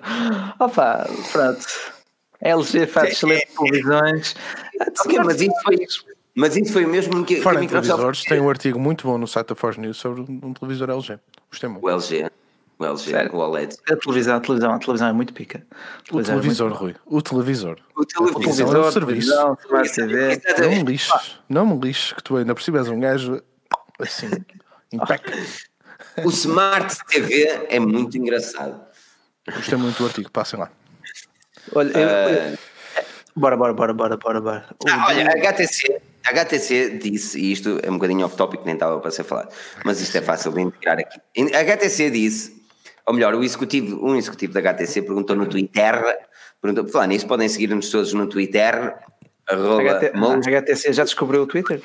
Opa, 0.60 1.10
pronto. 1.32 1.66
A 2.44 2.50
LG 2.50 2.86
faz 2.86 3.14
excelentes 3.14 3.56
televisões. 3.56 4.36
Ok, 5.04 5.20
mas 5.26 5.42
isso 5.42 5.56
foi, 5.64 5.78
mas 6.36 6.56
isso 6.56 6.72
foi 6.72 6.86
o 6.86 6.90
mesmo 6.90 7.26
que, 7.26 7.34
que 7.34 7.40
a 7.40 7.44
Fora 7.44 7.60
Microsoft 7.60 7.88
televisores, 7.88 8.24
tem 8.26 8.40
um 8.40 8.50
artigo 8.52 8.80
muito 8.80 9.08
bom 9.08 9.18
no 9.18 9.28
site 9.28 9.48
da 9.48 9.56
Fox 9.56 9.78
News 9.78 9.98
sobre 9.98 10.22
um 10.22 10.54
televisor 10.54 10.92
LG. 10.92 11.18
Gostei 11.50 11.68
muito. 11.68 11.84
O 11.84 11.90
LG, 11.90 12.30
o 12.80 12.86
LG, 12.86 13.10
Sério? 13.12 13.36
o 13.36 13.38
OLED. 13.40 13.76
A 13.90 13.96
televisão, 13.96 14.36
a 14.36 14.40
televisão, 14.40 14.74
a 14.74 14.80
televisão 14.80 15.08
é 15.08 15.14
muito 15.14 15.34
pica. 15.34 15.66
O 16.02 16.04
televisão 16.04 16.36
é 16.36 16.40
televisor, 16.40 16.70
muito- 16.70 16.80
Rui. 16.82 16.96
O 17.06 17.22
televisor. 17.22 17.78
O 17.96 18.06
televisão 18.06 18.34
televisor. 18.42 18.76
é 18.76 18.80
um 18.88 18.92
serviço. 18.92 19.30
televisão, 19.30 19.58
Smart 19.66 19.92
TV. 19.96 20.62
Não 20.62 20.70
me 20.76 20.84
lixes. 20.92 21.40
Não 21.50 21.66
me 21.66 21.80
lixes 21.80 22.14
que 22.14 22.24
tu 22.24 22.38
ainda 22.38 22.54
por 22.54 22.62
cima 22.62 22.78
és 22.80 22.88
um 22.90 23.00
gajo 23.00 23.42
assim, 24.00 24.30
impecável. 24.94 25.44
O 26.24 26.30
Smart 26.30 26.96
TV 27.08 27.66
é 27.70 27.80
muito 27.80 28.18
engraçado. 28.18 28.80
Gostei 29.54 29.78
muito 29.78 29.98
do 29.98 30.06
artigo. 30.06 30.30
Passem 30.32 30.60
lá. 30.60 30.70
Olha, 31.74 31.92
eu- 31.98 32.58
bora, 33.36 33.58
bora, 33.58 33.74
bora, 33.74 33.94
bora, 33.94 34.18
bora, 34.18 34.42
bora. 34.42 34.66
O- 34.86 34.90
Ah, 34.90 35.06
olha, 35.08 35.28
a 35.28 35.32
HTC, 35.34 36.02
a 36.26 36.30
HTC 36.30 36.98
disse, 36.98 37.40
e 37.40 37.52
isto 37.52 37.80
é 37.84 37.90
um 37.90 37.96
bocadinho 37.96 38.26
off-topic, 38.26 38.62
nem 38.66 38.74
estava 38.76 39.00
para 39.00 39.12
ser 39.12 39.24
falado, 39.24 39.54
mas 39.84 40.00
isto 40.02 40.16
é 40.18 40.22
fácil 40.22 40.52
de 40.54 40.62
integrar 40.62 41.00
aqui. 41.00 41.20
A 41.56 41.60
HTC 41.60 42.10
disse, 42.12 42.57
ou 43.08 43.14
melhor, 43.14 43.34
o 43.34 43.44
executivo, 43.44 44.06
um 44.06 44.18
executivo 44.18 44.54
da 44.54 44.60
HTC 44.60 45.02
perguntou 45.02 45.34
no 45.34 45.48
Twitter, 45.48 46.04
perguntou, 46.62 46.84
por 46.84 46.92
falar 46.92 47.08
nisso, 47.08 47.26
podem 47.26 47.48
seguir-nos 47.48 47.90
todos 47.90 48.12
no 48.12 48.28
Twitter, 48.28 48.96
arroba 49.48 50.00
HT, 50.00 50.12
HTC 50.50 50.92
já 50.92 51.06
descobriu 51.06 51.44
o 51.44 51.48
Twitter? 51.48 51.82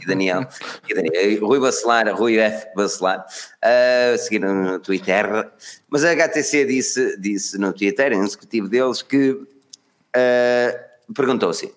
e 0.00 0.06
Daniel, 0.06 0.46
e 0.88 0.94
Daniel, 0.94 1.46
Rui 1.46 1.58
Bacelar, 1.58 2.14
Rui 2.14 2.38
F. 2.38 2.66
Bacelar, 2.74 3.24
uh, 3.64 4.18
seguiram 4.18 4.54
no 4.54 4.78
Twitter, 4.78 5.50
mas 5.88 6.04
a 6.04 6.12
HTC 6.12 6.66
disse, 6.66 7.16
disse 7.18 7.58
no 7.58 7.72
Twitter, 7.72 8.12
um 8.12 8.22
executivo 8.22 8.68
deles, 8.68 9.00
que 9.00 9.30
uh, 9.30 11.14
perguntou 11.14 11.48
assim: 11.48 11.72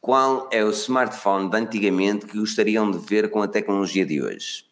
qual 0.00 0.48
é 0.50 0.64
o 0.64 0.70
smartphone 0.70 1.50
de 1.50 1.56
antigamente 1.56 2.26
que 2.26 2.38
gostariam 2.38 2.90
de 2.90 2.98
ver 2.98 3.30
com 3.30 3.42
a 3.42 3.48
tecnologia 3.48 4.06
de 4.06 4.22
hoje? 4.22 4.64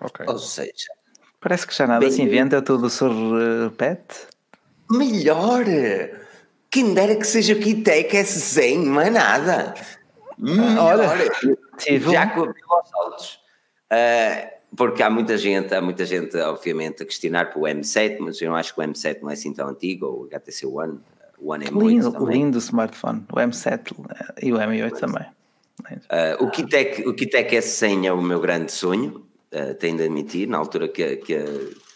Ok. 0.00 0.24
Ou 0.28 0.38
seja, 0.38 0.97
Parece 1.40 1.66
que 1.66 1.74
já 1.74 1.86
nada 1.86 2.00
Bem- 2.00 2.10
se 2.10 2.22
inventa, 2.22 2.60
tudo 2.62 2.90
se 2.90 3.04
repete. 3.64 4.26
melhor! 4.90 5.64
Quem 6.70 6.92
dera 6.92 7.14
que 7.16 7.26
seja 7.26 7.54
o 7.54 7.58
Kitec 7.60 8.14
S100, 8.16 8.84
mais 8.84 9.12
nada! 9.12 9.74
Melhor! 10.36 10.98
tive 11.78 12.12
já 12.12 12.26
com 12.28 12.40
aos 12.42 12.88
saltos. 12.88 13.40
Ah, 13.90 14.50
porque 14.76 15.02
há 15.02 15.08
muita 15.08 15.38
gente, 15.38 15.74
há 15.74 15.80
muita 15.80 16.04
gente, 16.04 16.36
obviamente, 16.38 17.02
a 17.02 17.06
questionar 17.06 17.46
para 17.50 17.58
o 17.58 17.62
M7, 17.62 18.18
mas 18.20 18.40
eu 18.42 18.54
acho 18.54 18.74
que 18.74 18.80
o 18.80 18.84
M7 18.84 19.20
não 19.22 19.30
é 19.30 19.32
assim 19.32 19.52
tão 19.52 19.68
antigo, 19.68 20.06
ou 20.06 20.22
o 20.22 20.26
HTC 20.26 20.66
One, 20.66 21.00
o 21.38 21.52
One 21.52 21.64
M8 21.66 21.88
Lindo, 21.88 22.12
também. 22.12 22.34
lindo 22.42 22.58
smartphone. 22.58 23.24
O 23.32 23.36
M7 23.36 23.92
e 24.42 24.52
o 24.52 24.56
M8 24.58 24.98
também. 24.98 25.26
Ah, 26.10 26.36
o 26.40 26.50
Kitec, 26.50 27.08
o 27.08 27.14
Kitec 27.14 27.56
S100 27.56 28.06
é 28.06 28.12
o 28.12 28.20
meu 28.20 28.40
grande 28.40 28.70
sonho, 28.72 29.24
ah, 29.52 29.74
tenho 29.74 29.96
de 29.96 30.04
admitir, 30.04 30.48
na 30.48 30.58
altura 30.58 30.88
que, 30.88 31.02
a- 31.02 31.16
que, 31.16 31.34
a, 31.34 31.44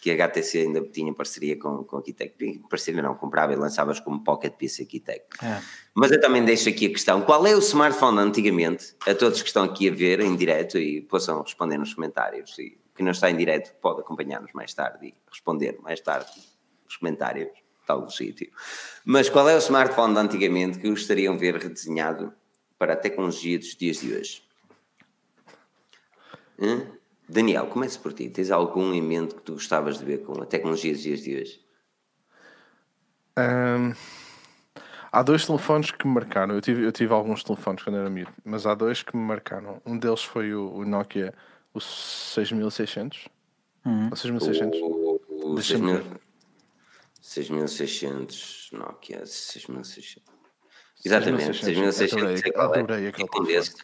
que 0.00 0.10
a 0.10 0.14
HTC 0.14 0.58
ainda 0.58 0.80
tinha 0.82 1.12
parceria 1.12 1.58
com, 1.58 1.84
com 1.84 1.96
a 1.98 2.02
Kitec, 2.02 2.58
parceria 2.68 3.02
não, 3.02 3.14
comprava 3.14 3.52
e 3.52 3.56
lançavas 3.56 4.00
como 4.00 4.22
Pocket 4.24 4.54
PC 4.54 4.86
Kitec. 4.86 5.24
É. 5.42 5.60
Mas 5.94 6.10
eu 6.10 6.20
também 6.20 6.44
deixo 6.44 6.68
aqui 6.68 6.86
a 6.86 6.90
questão: 6.90 7.20
qual 7.22 7.46
é 7.46 7.54
o 7.54 7.58
smartphone 7.58 8.18
antigamente? 8.18 8.94
A 9.06 9.14
todos 9.14 9.40
que 9.42 9.48
estão 9.48 9.64
aqui 9.64 9.88
a 9.88 9.92
ver 9.92 10.20
em 10.20 10.34
direto 10.36 10.78
e 10.78 11.00
possam 11.02 11.42
responder 11.42 11.78
nos 11.78 11.94
comentários. 11.94 12.58
E 12.58 12.78
quem 12.94 13.04
não 13.04 13.12
está 13.12 13.30
em 13.30 13.36
direto 13.36 13.74
pode 13.80 14.00
acompanhar-nos 14.00 14.52
mais 14.52 14.72
tarde 14.74 15.08
e 15.08 15.14
responder 15.30 15.78
mais 15.82 16.00
tarde 16.00 16.30
nos 16.84 16.96
comentários, 16.96 17.50
tal 17.86 18.08
sítio. 18.10 18.50
Mas 19.04 19.28
qual 19.28 19.48
é 19.48 19.54
o 19.54 19.58
smartphone 19.58 20.14
de 20.14 20.20
antigamente 20.20 20.78
que 20.78 20.88
gostariam 20.90 21.34
de 21.34 21.40
ver 21.40 21.56
redesenhado 21.56 22.32
para 22.78 22.94
a 22.94 22.96
tecnologia 22.96 23.58
dos 23.58 23.76
dias 23.76 23.98
de 24.00 24.12
hoje? 24.14 24.42
Hã? 26.60 26.86
Daniel, 27.28 27.66
comece 27.66 27.98
por 27.98 28.12
ti. 28.12 28.28
Tens 28.28 28.50
algum 28.50 28.92
em 28.92 29.02
mente 29.02 29.34
que 29.34 29.42
tu 29.42 29.54
gostavas 29.54 29.98
de 29.98 30.04
ver 30.04 30.18
com 30.18 30.40
a 30.42 30.46
tecnologia 30.46 30.92
dos 30.92 31.02
dias 31.02 31.20
de 31.22 31.36
hoje? 31.36 31.60
Ahm, 33.36 33.94
há 35.10 35.22
dois 35.22 35.46
telefones 35.46 35.90
que 35.90 36.06
me 36.06 36.14
marcaram. 36.14 36.54
Eu 36.54 36.60
tive, 36.60 36.84
eu 36.84 36.92
tive 36.92 37.12
alguns 37.12 37.42
telefones 37.42 37.82
quando 37.82 37.96
era 37.96 38.10
miúdo, 38.10 38.32
mas 38.44 38.66
há 38.66 38.74
dois 38.74 39.02
que 39.02 39.16
me 39.16 39.22
marcaram. 39.22 39.80
Um 39.86 39.98
deles 39.98 40.22
foi 40.22 40.54
o, 40.54 40.70
o 40.72 40.84
Nokia, 40.84 41.32
o 41.72 41.80
6600. 41.80 43.28
Ou 43.84 44.16
6600. 44.16 44.80
O, 44.80 45.20
o, 45.28 45.56
ver. 45.56 46.04
6600 47.20 48.70
Nokia 48.72 49.24
6600. 49.24 50.22
Exatamente, 51.04 51.64
6600. 51.64 52.12
Adorei, 52.12 52.52
adorei 52.56 53.06
aquele 53.08 53.28
telefone. 53.28 53.82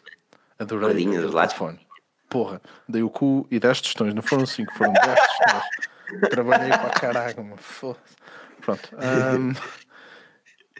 Adorei 0.57 1.07
aquele 1.07 1.29
telefone. 1.29 1.88
Porra, 2.29 2.61
dei 2.87 3.01
o 3.01 3.09
cu 3.09 3.47
e 3.49 3.59
10 3.59 3.81
tostões, 3.81 4.13
não 4.13 4.21
foram 4.21 4.45
5, 4.45 4.73
foram 4.75 4.93
10 4.93 5.05
tostões. 5.19 6.29
Trabalhei 6.29 6.69
para 6.69 6.89
caralho, 6.91 7.43
mano. 7.43 7.57
Foda-se. 7.57 8.15
Pronto. 8.61 8.89
ahm, 8.97 9.53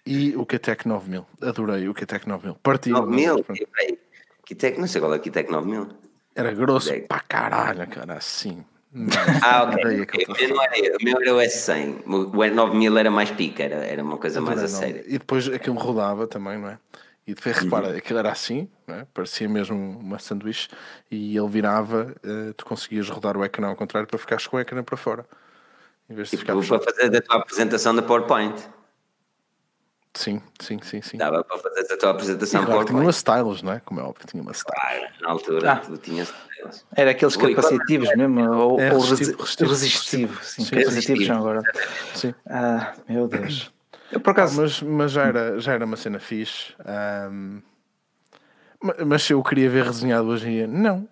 e 0.05 0.35
o 0.35 0.45
QTEC 0.45 0.87
9000. 0.87 1.25
Adorei 1.41 1.87
o 1.87 1.93
QTEC 1.93 2.27
9000. 2.27 2.55
Partiu. 2.61 2.95
9000? 2.95 3.43
pronto. 3.43 3.67
Peraí. 3.75 3.99
Kitec, 4.45 4.79
não 4.79 4.87
sei 4.87 4.99
qual 5.01 5.13
é 5.13 5.17
o 5.17 5.19
Kitec 5.19 5.51
9000. 5.51 5.87
Era 6.35 6.51
grosso 6.53 6.89
QTEC. 6.89 7.07
para 7.07 7.19
caralho, 7.21 7.87
cara, 7.87 8.13
assim. 8.13 8.63
Mas 8.91 9.13
Ah, 9.43 9.63
ok. 9.63 10.01
aquele 10.01 10.25
O 10.25 10.33
meu 10.35 10.49
não 10.55 10.63
era, 10.63 10.97
o 10.99 11.03
meu 11.03 11.21
era 11.21 11.35
o 11.35 11.37
S100. 11.37 12.03
O 12.05 12.31
S9000 12.31 12.99
era 12.99 13.11
mais 13.11 13.29
pica, 13.31 13.63
era, 13.63 13.75
era 13.85 14.03
uma 14.03 14.17
coisa 14.17 14.41
mais 14.41 14.63
a 14.63 14.67
sério. 14.67 15.03
E 15.05 15.19
depois 15.19 15.47
aquilo 15.47 15.77
rodava 15.77 16.25
também, 16.25 16.57
não 16.57 16.69
é? 16.69 16.79
E 17.29 17.33
depois 17.35 17.57
Uhum. 17.57 17.63
repara, 17.65 17.95
aquilo 17.95 18.17
era 18.17 18.31
assim, 18.31 18.67
não 18.87 18.95
é? 18.95 19.05
parecia 19.13 19.47
mesmo 19.47 19.75
uma 19.99 20.17
sanduíche, 20.17 20.67
e 21.11 21.37
ele 21.37 21.47
virava, 21.47 22.15
eh, 22.23 22.53
tu 22.57 22.65
conseguias 22.65 23.07
rodar 23.07 23.37
o 23.37 23.45
ecrã 23.45 23.67
ao 23.67 23.75
contrário 23.75 24.07
para 24.09 24.17
ficares 24.17 24.47
com 24.47 24.57
o 24.57 24.59
ecrã 24.59 24.81
para 24.83 24.97
fora. 24.97 25.27
Em 26.09 26.15
vez 26.15 26.31
de 26.31 26.37
Tipo, 26.37 26.59
ficar 26.59 26.79
para 26.79 26.91
fazer 26.91 27.15
a 27.15 27.21
tua 27.21 27.35
apresentação 27.35 27.93
da 27.93 28.01
PowerPoint. 28.01 28.67
Sim, 30.15 30.41
sim, 30.59 30.79
sim, 30.81 31.03
sim. 31.03 31.17
Dava 31.17 31.43
para 31.43 31.59
fazer 31.59 31.93
a 31.93 31.97
tua 31.97 32.09
E 32.09 32.11
apresentação 32.13 32.65
claro, 32.65 32.83
tinha 32.85 32.97
uma 32.97 33.03
PowerPoint. 33.03 33.15
stylus, 33.15 33.61
não 33.61 33.73
é? 33.73 33.79
Como 33.79 33.99
é 33.99 34.03
óbvio, 34.03 34.25
tinha 34.25 34.41
uma 34.41 34.51
stylus. 34.51 34.81
Claro, 34.81 35.13
na 35.21 35.29
altura 35.29 35.71
Ah. 35.73 35.75
tu 35.77 35.97
tinhas. 35.99 36.33
Era 36.95 37.11
aqueles 37.11 37.35
Ui, 37.35 37.53
capacitivos 37.53 38.09
mesmo, 38.15 38.41
ou, 38.41 38.79
É 38.79 38.91
ou 38.91 39.01
resistivo, 39.01 39.37
resi- 39.43 39.63
resistivo, 39.65 39.69
resistivo, 39.69 40.43
sim, 40.43 40.63
Sim, 40.65 40.75
capacitivos 40.77 40.95
resistivo. 41.19 41.25
são 41.27 41.37
agora. 41.37 41.61
Sim. 42.15 42.33
Ah, 42.49 42.95
meu 43.07 43.27
Deus. 43.27 43.71
Eu 44.11 44.19
por 44.19 44.31
acaso, 44.31 44.61
Mas, 44.61 44.81
mas 44.81 45.11
já, 45.11 45.25
era, 45.25 45.59
já 45.59 45.73
era 45.73 45.85
uma 45.85 45.95
cena 45.97 46.19
fixe. 46.19 46.73
ma- 48.81 48.95
mas 49.05 49.23
se 49.23 49.33
eu 49.33 49.43
queria 49.43 49.69
ver 49.69 49.83
resenhado 49.85 50.27
hoje 50.27 50.47
em 50.47 50.51
dia, 50.51 50.67
não. 50.67 51.07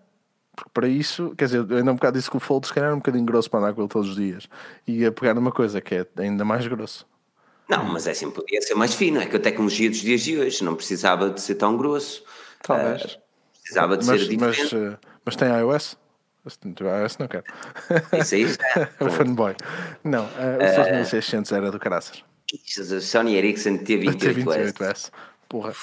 Porque 0.56 0.72
para 0.74 0.88
isso, 0.88 1.36
quer 1.38 1.46
dizer, 1.46 1.66
eu 1.70 1.78
ainda 1.78 1.92
um 1.92 1.96
bocado 1.96 2.18
disse 2.18 2.32
que 2.32 2.38
o 2.38 2.40
Fold 2.40 2.66
se 2.66 2.74
calhar 2.74 2.88
era 2.88 2.96
um 2.96 3.00
bocadinho 3.00 3.26
grosso 3.26 3.50
para 3.50 3.60
andar 3.60 3.74
com 3.74 3.82
ele 3.82 3.90
todos 3.90 4.10
os 4.10 4.16
dias. 4.16 4.48
E 4.88 5.02
ia 5.02 5.12
pegar 5.12 5.36
numa 5.36 5.52
coisa 5.52 5.80
que 5.80 5.94
é 5.96 6.08
ainda 6.18 6.44
mais 6.44 6.66
grosso. 6.68 7.06
Não, 7.70 7.84
mas 7.84 8.08
é 8.08 8.12
assim, 8.12 8.32
podia 8.32 8.62
ser 8.62 8.74
mais 8.74 8.96
fino. 8.96 9.20
É 9.20 9.26
que 9.28 9.36
a 9.36 9.40
tecnologia 9.40 9.90
dos 9.90 10.00
dias 10.00 10.22
de 10.22 10.38
hoje 10.40 10.64
não 10.64 10.74
precisava 10.74 11.30
de 11.30 11.40
ser 11.42 11.56
tão 11.56 11.78
grosso. 11.78 12.24
talvez. 12.64 13.20
Precisava 13.62 13.98
de 13.98 14.06
Mas, 14.06 14.22
ser 14.22 14.38
mas, 14.40 14.56
diferente. 14.56 14.76
eh, 14.76 14.98
mas 15.26 15.36
tem 15.36 15.50
iOS? 15.50 15.98
Se 16.48 16.58
não 16.64 16.74
tiver 16.74 17.02
iOS, 17.04 17.18
não 17.18 17.28
quero. 17.28 17.44
Isso 18.14 18.36
aí 18.36 18.48
já. 18.48 18.56
é 19.00 19.04
o 19.04 19.10
fanboy. 19.12 19.54
Não, 20.04 20.24
eh, 20.40 20.64
o 20.64 20.68
6600 20.86 21.52
era 21.52 21.70
do 21.70 21.78
caraças. 21.78 22.24
Jesus, 22.66 23.06
Sony 23.06 23.36
Ericsson 23.36 23.78
T28S. 23.80 24.74
T28S. 24.74 25.12
Porra. 25.50 25.74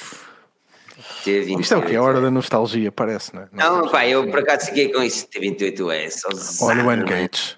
T28S. 1.25 1.61
Isto 1.61 1.75
é 1.75 1.77
o 1.77 1.83
que? 1.83 1.93
É 1.95 1.97
a 1.97 2.03
hora 2.03 2.20
da 2.20 2.31
nostalgia, 2.31 2.93
parece, 2.93 3.35
não 3.35 3.43
é? 3.43 3.49
Não, 3.53 3.89
pá, 3.89 4.07
eu 4.07 4.29
por 4.31 4.41
acaso 4.41 4.66
fiquei 4.66 4.93
com 4.93 5.03
isso 5.03 5.27
T28S. 5.29 6.20
ó 6.27 6.66
Olha 6.66 6.83
o 6.83 6.87
zano. 6.87 6.93
N-Gage. 6.93 7.57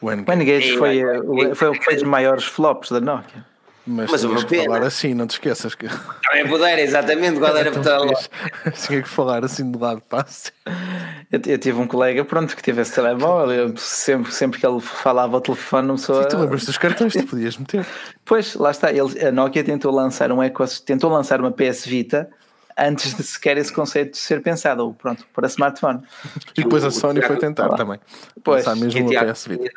O 0.00 0.06
O 0.06 0.12
N-Gage. 0.12 0.38
N-Gage 0.38 0.68
Ei, 0.70 0.76
foi, 0.78 1.54
foi, 1.54 1.74
foi 1.82 1.94
dos 1.94 2.02
maiores 2.04 2.44
flops 2.44 2.90
da 2.90 3.00
Nokia. 3.00 3.44
Mas, 3.86 4.10
Mas 4.10 4.20
tinhas 4.20 4.42
uma 4.42 4.44
que 4.48 4.54
pena. 4.54 4.64
falar 4.74 4.86
assim, 4.86 5.14
não 5.14 5.26
te 5.26 5.30
esqueças 5.30 5.74
que. 5.74 5.88
Também 5.88 6.46
puder, 6.46 6.78
exatamente 6.78 7.38
qual 7.38 7.56
era 7.56 7.72
fixe. 7.72 8.28
Tinha 8.86 9.02
que 9.02 9.08
falar 9.08 9.42
assim 9.44 9.70
de 9.70 9.78
lado 9.78 10.02
passe. 10.08 10.52
Eu, 11.30 11.40
eu 11.46 11.58
tive 11.58 11.78
um 11.78 11.86
colega, 11.86 12.24
pronto, 12.24 12.56
que 12.56 12.62
tive 12.62 12.80
esse 12.80 12.94
telemóvel. 12.94 13.54
eu 13.54 13.76
sempre, 13.76 14.32
sempre 14.32 14.58
que 14.58 14.66
ele 14.66 14.80
falava 14.80 15.36
ao 15.36 15.40
telefone, 15.40 15.88
uma 15.88 15.96
pessoa. 15.96 16.22
E 16.22 16.28
tu 16.28 16.38
lembras 16.38 16.64
dos 16.64 16.78
cartões 16.78 17.12
que 17.12 17.22
tu 17.22 17.28
podias 17.28 17.56
meter? 17.58 17.86
Pois, 18.24 18.54
lá 18.54 18.70
está. 18.70 18.90
Ele, 18.90 19.26
a 19.26 19.30
Nokia 19.30 19.62
tentou 19.62 19.92
lançar 19.92 20.32
um 20.32 20.42
ecos, 20.42 20.80
tentou 20.80 21.10
lançar 21.10 21.40
uma 21.40 21.50
PS 21.50 21.84
Vita 21.84 22.30
antes 22.78 23.14
de 23.14 23.22
sequer 23.22 23.58
esse 23.58 23.72
conceito 23.72 24.16
ser 24.16 24.40
pensado, 24.40 24.84
ou 24.84 24.94
pronto, 24.94 25.26
para 25.34 25.46
smartphone. 25.48 26.02
E 26.56 26.62
depois 26.62 26.84
a 26.84 26.90
Sony 26.90 27.20
foi 27.22 27.36
tentar 27.36 27.68
também. 27.70 28.00
Pois, 28.42 28.64
Lançar 28.64 28.80
mesmo 28.80 29.10
uma 29.10 29.32
PS 29.32 29.46
Vita. 29.46 29.70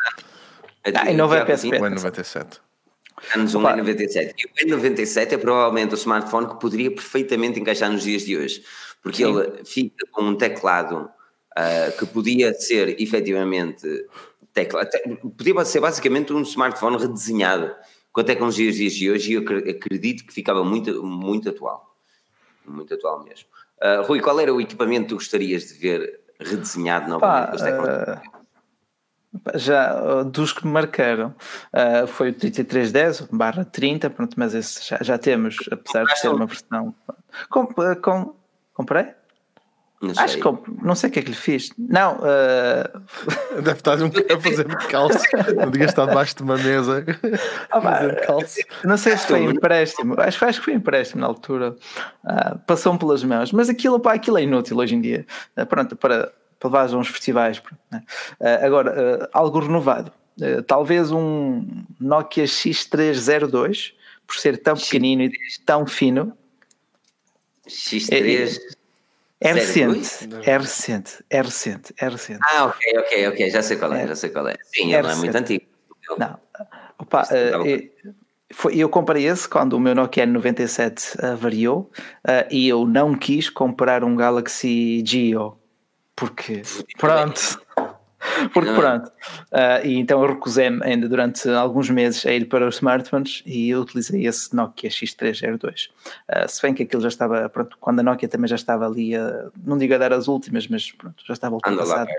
Ah, 0.96 1.12
e 1.12 1.16
não 1.16 1.28
vai 1.28 1.46
PSP. 1.46 1.78
O 1.78 1.82
N97. 1.82 2.60
Anos 3.36 3.54
um 3.54 3.60
Opa. 3.60 3.78
N97. 3.78 4.34
E 4.38 4.46
o 4.46 4.78
N97 4.78 5.34
é 5.34 5.38
provavelmente 5.38 5.94
o 5.94 5.96
smartphone 5.96 6.48
que 6.48 6.60
poderia 6.60 6.90
perfeitamente 6.90 7.60
encaixar 7.60 7.92
nos 7.92 8.04
dias 8.04 8.24
de 8.24 8.36
hoje, 8.36 8.64
porque 9.02 9.24
Sim. 9.24 9.38
ele 9.38 9.66
fica 9.66 10.06
com 10.12 10.24
um 10.24 10.36
teclado 10.36 11.10
ah, 11.56 11.92
que 11.98 12.06
podia 12.06 12.54
ser 12.54 13.02
efetivamente 13.02 13.88
teclado, 14.54 14.90
podia 15.38 15.66
ser 15.66 15.80
basicamente 15.80 16.34
um 16.34 16.42
smartphone 16.42 16.98
redesenhado 16.98 17.74
com 18.12 18.22
a 18.22 18.24
tecnologia 18.24 18.68
dos 18.68 18.76
dias 18.76 18.94
de 18.94 19.10
hoje 19.10 19.32
e 19.32 19.36
eu 19.36 19.42
acre- 19.42 19.70
acredito 19.70 20.26
que 20.26 20.34
ficava 20.34 20.64
muito, 20.64 21.04
muito 21.04 21.50
atual. 21.50 21.96
Muito 22.66 22.94
atual 22.94 23.24
mesmo. 23.24 23.48
Ah, 23.82 24.02
Rui, 24.06 24.20
qual 24.22 24.40
era 24.40 24.54
o 24.54 24.62
equipamento 24.62 25.04
que 25.04 25.10
tu 25.10 25.16
gostarias 25.16 25.68
de 25.68 25.74
ver 25.74 26.22
redesenhado 26.40 27.10
novamente? 27.10 27.58
Pá, 27.58 27.66
tecnologias? 27.66 28.18
uh, 28.18 28.42
já 29.56 30.04
uh, 30.04 30.26
dos 30.26 30.52
que 30.52 30.66
me 30.66 30.74
marcaram 30.74 31.34
uh, 31.74 32.06
foi 32.08 32.30
o 32.30 32.34
3310 32.34 33.22
barra 33.32 33.64
30, 33.64 34.10
pronto, 34.10 34.36
mas 34.38 34.54
esse 34.54 34.88
já, 34.88 35.00
já 35.02 35.18
temos, 35.18 35.58
apesar 35.72 36.06
de 36.06 36.20
ser 36.20 36.30
uma 36.30 36.46
versão. 36.46 36.94
Com, 37.50 37.64
uh, 37.64 38.02
com, 38.02 38.36
comprei? 38.74 39.08
Não 40.02 40.14
sei. 40.16 40.24
Acho 40.24 40.36
que 40.38 40.42
comp- 40.42 40.68
não 40.82 40.96
sei 40.96 41.10
o 41.10 41.14
que 41.14 41.20
é 41.20 41.22
que 41.22 41.30
lhe 41.30 41.36
fiz. 41.36 41.70
Não, 41.78 42.18
uh, 42.18 43.02
Deve 43.62 43.72
estar 43.72 44.02
um 44.02 44.10
bocado 44.10 44.34
a 44.34 44.42
fazer 44.42 44.68
calço. 44.88 45.20
Não 45.56 45.70
digas 45.70 45.90
estar 45.92 46.06
debaixo 46.08 46.36
de 46.36 46.44
uma 46.44 46.58
mesa. 46.58 47.06
Ah, 47.70 48.16
calço. 48.26 48.58
não 48.84 48.98
sei 48.98 49.16
se 49.18 49.28
foi 49.28 49.44
empréstimo, 49.44 50.16
acho, 50.20 50.44
acho 50.46 50.60
que 50.60 50.66
foi 50.66 50.74
empréstimo 50.74 51.22
na 51.22 51.28
altura, 51.28 51.76
Ah, 52.26 52.56
passou-me 52.66 52.98
pelas 52.98 53.24
mãos, 53.24 53.52
mas 53.52 53.70
aquilo, 53.70 54.00
pá, 54.00 54.14
aquilo 54.14 54.38
é 54.38 54.44
inútil 54.44 54.78
hoje 54.78 54.96
em 54.96 55.02
dia, 55.02 55.26
Ah, 55.56 55.66
pronto, 55.66 55.96
para, 55.96 56.32
para 56.60 56.68
levar 56.70 56.94
a 56.94 56.98
uns 56.98 57.08
festivais. 57.08 57.60
pronto, 57.60 57.80
né? 57.92 58.04
Ah, 58.42 58.66
agora, 58.66 59.30
algo 59.34 59.60
renovado, 59.60 60.12
talvez 60.66 61.12
um 61.12 61.84
Nokia 62.00 62.46
X302, 62.46 63.94
por 64.26 64.36
ser 64.38 64.58
tão 64.58 64.76
pequenino 64.76 65.24
e 65.24 65.32
tão 65.66 65.86
fino, 65.86 66.34
X3. 67.68 68.58
é 68.58 68.81
02? 69.42 69.54
recente, 70.22 70.50
é 70.50 70.58
recente, 70.58 71.24
é 71.30 71.42
recente, 71.42 71.94
é 72.00 72.10
recente. 72.10 72.40
Ah, 72.44 72.66
ok, 72.66 73.00
ok, 73.00 73.28
ok, 73.30 73.50
já 73.50 73.62
sei 73.62 73.78
qual 73.78 73.94
é, 73.94 74.04
É. 74.04 74.08
já 74.08 74.16
sei 74.16 74.30
qual 74.30 74.48
é. 74.48 74.56
Sim, 74.64 74.94
É 74.94 74.98
ele 75.00 75.02
não 75.04 75.10
é 75.12 75.16
muito 75.16 75.36
antigo. 75.36 75.66
Não. 76.18 76.40
Opa, 77.00 77.22
estava- 77.22 77.68
eh, 77.68 77.90
eh, 78.06 78.12
foi, 78.54 78.76
eu 78.78 78.90
comprei 78.90 79.26
esse 79.28 79.48
quando 79.50 79.74
o 79.74 79.80
meu 79.80 79.96
Nokia 79.96 80.26
N97 80.28 81.16
eh, 81.20 81.36
variou 81.36 81.90
eh, 82.28 82.48
e 82.52 82.68
eu 82.68 82.86
não 82.86 83.16
quis 83.16 83.50
comprar 83.50 84.04
um 84.04 84.16
Galaxy 84.16 85.04
Geo 85.06 85.58
porque 86.16 86.62
pronto. 87.00 87.60
Porque 88.54 88.70
é? 88.70 88.76
pronto. 88.76 89.12
Eh, 89.52 89.88
e 89.88 89.98
então 89.98 90.22
eu 90.22 90.34
recusei-me 90.34 90.84
ainda 90.84 91.08
durante 91.10 91.50
alguns 91.50 91.90
meses 91.90 92.26
a 92.26 92.32
ir 92.32 92.46
para 92.46 92.68
os 92.68 92.76
smartphones 92.76 93.44
e 93.46 93.70
eu 93.70 93.82
utilizei 93.82 94.26
esse 94.26 94.56
Nokia 94.56 94.90
X302. 94.90 95.90
Eh, 96.28 96.48
se 96.48 96.62
bem 96.62 96.74
que 96.74 96.84
aquilo 96.84 97.02
já 97.02 97.10
estava, 97.10 97.50
pronto, 97.50 97.78
quando 97.80 98.00
a 98.00 98.04
Nokia 98.04 98.30
também 98.30 98.48
já 98.48 98.56
estava 98.56 98.86
ali, 98.86 99.16
a, 99.16 99.50
não 99.64 99.78
digo 99.78 99.94
a 99.94 99.98
dar 99.98 100.14
as 100.14 100.28
últimas, 100.28 100.68
mas 100.68 100.92
pronto, 100.92 101.24
já 101.26 101.34
estava 101.34 101.56
ultrapassado. 101.56 102.10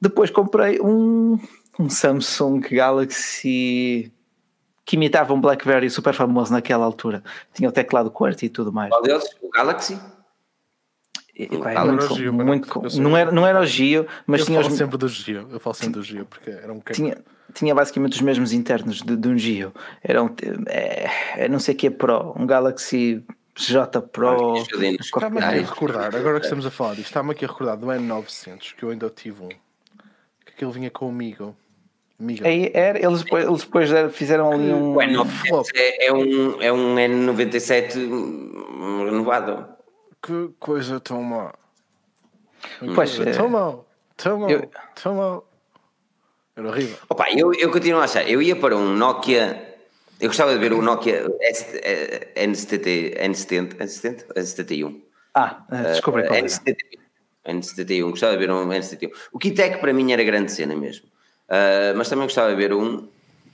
Depois 0.00 0.30
comprei 0.30 0.80
um, 0.80 1.38
um 1.78 1.88
Samsung 1.88 2.60
Galaxy 2.60 4.12
que 4.84 4.94
imitava 4.94 5.34
um 5.34 5.40
BlackBerry 5.40 5.90
super 5.90 6.14
famoso 6.14 6.52
naquela 6.52 6.84
altura. 6.84 7.22
Tinha 7.52 7.68
o 7.68 7.72
teclado 7.72 8.10
QWERTY 8.10 8.46
e 8.46 8.48
tudo 8.48 8.72
mais. 8.72 8.90
Qual 8.90 9.02
deles? 9.02 9.24
O 9.42 9.50
Galaxy? 9.50 9.98
Pá, 11.62 11.70
era 11.72 11.80
era 11.80 12.32
muito, 12.32 12.82
não- 12.98 13.16
era, 13.16 13.30
não 13.30 13.46
era 13.46 13.60
o 13.60 13.66
Gio, 13.66 14.06
mas 14.26 14.40
eu 14.40 14.46
tinha, 14.46 14.60
falo 14.60 14.72
os- 14.72 14.78
sempre 14.78 14.96
do 14.96 15.08
Gio. 15.08 15.48
Eu 15.50 15.60
falo 15.60 15.74
sempre 15.74 15.94
do 15.94 16.02
Gio 16.02 16.24
porque 16.24 16.48
era 16.50 16.72
um 16.72 16.80
tinha, 16.92 17.18
tinha 17.52 17.74
basicamente 17.74 18.14
os 18.14 18.20
mesmos 18.22 18.52
internos 18.52 19.02
de, 19.02 19.16
de 19.16 19.28
um 19.28 19.36
Gio. 19.36 19.72
Era 20.02 20.22
um, 20.22 20.30
é, 20.66 21.10
é 21.36 21.48
não 21.48 21.58
sei 21.58 21.74
o 21.74 21.76
que 21.76 21.88
é 21.88 21.90
Pro, 21.90 22.32
um 22.38 22.46
Galaxy 22.46 23.22
J 23.54 24.00
Pro. 24.02 24.54
Qualquer 24.54 24.92
Está-me 25.00 25.38
aqui 25.38 25.58
a 25.58 25.62
recordar, 25.62 26.14
agora 26.16 26.38
que 26.40 26.46
estamos 26.46 26.64
a 26.64 26.70
falar 26.70 26.94
disto, 26.94 27.06
está-me 27.08 27.32
aqui 27.32 27.44
a 27.44 27.48
recordar 27.48 27.76
do 27.76 27.86
N900, 27.86 28.74
que 28.74 28.82
eu 28.82 28.90
ainda 28.90 29.10
tive 29.10 29.42
um. 29.42 29.48
Que 29.48 30.52
aquele 30.54 30.70
vinha 30.72 30.90
com 30.90 31.08
o 31.08 31.12
Migo. 31.12 31.54
Migo. 32.18 32.46
Aí 32.46 32.70
era, 32.72 32.98
eles 32.98 33.22
depois, 33.22 33.44
eles 33.46 33.60
depois 33.62 33.90
fizeram 34.14 34.50
ali 34.50 34.72
um. 34.72 34.94
O 34.94 34.98
N97 34.98 35.66
é, 35.74 36.06
é 36.06 36.12
um, 36.14 36.62
é 36.62 36.72
um 36.72 36.94
N97 36.96 37.94
renovado. 39.04 39.75
Que 40.26 40.50
coisa 40.58 40.98
tão 41.00 41.22
má. 41.22 41.54
Que 42.80 42.86
Pois, 42.94 43.14
coisa 43.16 43.30
é. 43.30 43.32
tão 43.32 43.48
mal. 43.48 43.86
Tão 44.16 44.38
mal. 44.40 44.50
Eu- 44.50 44.70
Tão 45.00 45.14
mal. 45.14 45.48
Era 46.56 46.68
horrível. 46.68 46.96
Opa, 47.08 47.26
eu, 47.30 47.52
eu 47.54 47.70
continuo 47.70 48.00
a 48.00 48.04
achar, 48.04 48.28
eu 48.28 48.40
ia 48.42 48.56
para 48.56 48.74
um 48.76 48.88
Nokia, 48.96 49.76
eu 50.18 50.28
gostava 50.28 50.52
de 50.54 50.58
ver 50.58 50.72
o 50.72 50.80
Nokia 50.82 51.26
S, 51.42 51.78
eh, 51.84 52.32
N70, 52.46 53.18
N70, 53.28 53.76
N70, 53.76 54.26
N71. 54.34 55.02
Ah, 55.34 55.64
desculpa, 55.92 56.20
Eh, 56.20 56.22
qual 56.26 56.34
era? 56.34 56.46
N71. 56.46 56.76
N71, 57.46 58.10
gostava 58.10 58.32
de 58.32 58.38
ver 58.38 58.50
um 58.50 58.66
N71. 58.70 59.10
O 59.32 59.38
Kitec 59.38 59.78
para 59.80 59.92
mim 59.92 60.10
era 60.12 60.24
grande 60.24 60.50
cena 60.50 60.74
mesmo. 60.74 61.06
Ah, 61.48 61.92
mas 61.94 62.08
também 62.08 62.24
gostava 62.24 62.48
de 62.50 62.56
ver 62.56 62.72
um 62.72 63.06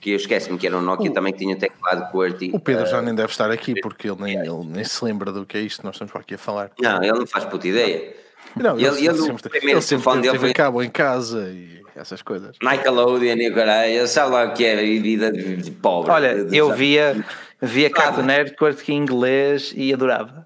que 0.03 0.11
eu 0.11 0.17
esqueço-me 0.17 0.57
que 0.57 0.67
era 0.67 0.77
um 0.77 0.81
Nokia 0.81 1.09
O- 1.09 1.13
também 1.13 1.31
que 1.31 1.39
tinha 1.39 1.55
teclado 1.55 2.11
QWERTY. 2.11 2.51
O 2.53 2.59
Pedro 2.59 2.83
eh, 2.83 2.87
já 2.87 3.01
nem 3.01 3.15
deve 3.15 3.31
estar 3.31 3.49
aqui 3.49 3.79
porque 3.79 4.09
ele 4.09 4.21
nem, 4.21 4.35
ele 4.37 4.65
nem 4.65 4.83
se 4.83 5.03
lembra 5.05 5.31
do 5.31 5.45
que 5.45 5.57
é 5.57 5.61
isto. 5.61 5.81
Nós 5.85 5.95
estamos 5.95 6.13
aqui 6.13 6.35
a 6.35 6.37
falar. 6.37 6.71
Não, 6.81 7.01
ele 7.01 7.13
não 7.19 7.25
faz 7.25 7.45
puta 7.45 7.65
ideia. 7.65 8.13
Não, 8.55 8.77
Ele- 8.77 8.85
ele, 8.87 8.97
ele- 9.07 9.09
o 9.11 9.23
sempre, 9.25 9.49
primeiro 9.49 9.77
ele 9.79 9.81
sempre 9.81 10.21
dele 10.21 10.37
foi- 10.39 10.53
cabo 10.53 10.83
em 10.83 10.89
casa 10.89 11.49
e 11.49 11.81
essas 11.95 12.21
coisas. 12.21 12.57
Nickelodeon 12.61 13.37
e 13.37 13.49
o 13.49 13.55
caralho, 13.55 14.05
sabe 14.07 14.31
lá 14.33 14.43
o 14.45 14.53
que 14.53 14.65
é 14.65 14.73
a 14.73 15.01
vida 15.01 15.31
de, 15.31 15.55
de 15.55 15.71
pobre. 15.71 16.11
Olha, 16.11 16.43
de- 16.43 16.57
eu 16.57 16.67
sabe? 16.67 16.79
via, 16.79 17.25
via. 17.61 17.89
Cartoon 17.89 18.23
Network 18.23 18.91
em 18.91 18.97
inglês 18.97 19.73
e 19.75 19.93
adorava. 19.93 20.45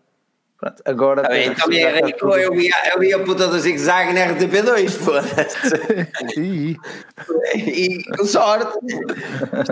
Pronto, 0.59 0.81
agora 0.85 1.21
bem, 1.29 1.45
já 1.45 1.51
era 1.87 1.95
está 1.97 2.05
rico, 2.07 2.17
tudo- 2.19 2.37
eu 2.37 2.51
via, 2.51 2.73
eu 2.93 2.99
via 2.99 3.15
a 3.15 3.19
puta 3.23 3.47
do 3.47 3.59
zigue-zague 3.59 4.11
na 4.13 4.21
RTP2, 4.33 4.89
foda-se. 4.97 6.39
E, 6.39 6.75
E 7.55 8.03
com 8.17 8.25
sorte. 8.25 8.75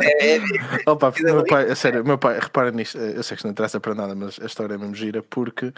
É, 0.04 0.36
é, 0.38 0.42
opa, 0.86 1.10
Vida 1.10 1.34
meu 1.34 1.44
pai, 1.46 1.72
a 1.72 1.76
sério, 1.76 2.06
meu 2.06 2.18
pai, 2.20 2.40
repara 2.40 2.70
nisto, 2.72 2.98
eu 3.00 3.24
sei 3.24 3.36
que 3.36 3.40
isto 3.40 3.46
não 3.46 3.52
interessa 3.52 3.80
para 3.80 3.96
nada, 3.96 4.14
mas 4.14 4.40
a 4.40 4.46
história 4.46 4.76
é 4.76 4.78
mesmo 4.78 4.94
gira 4.94 5.24
porque 5.24 5.74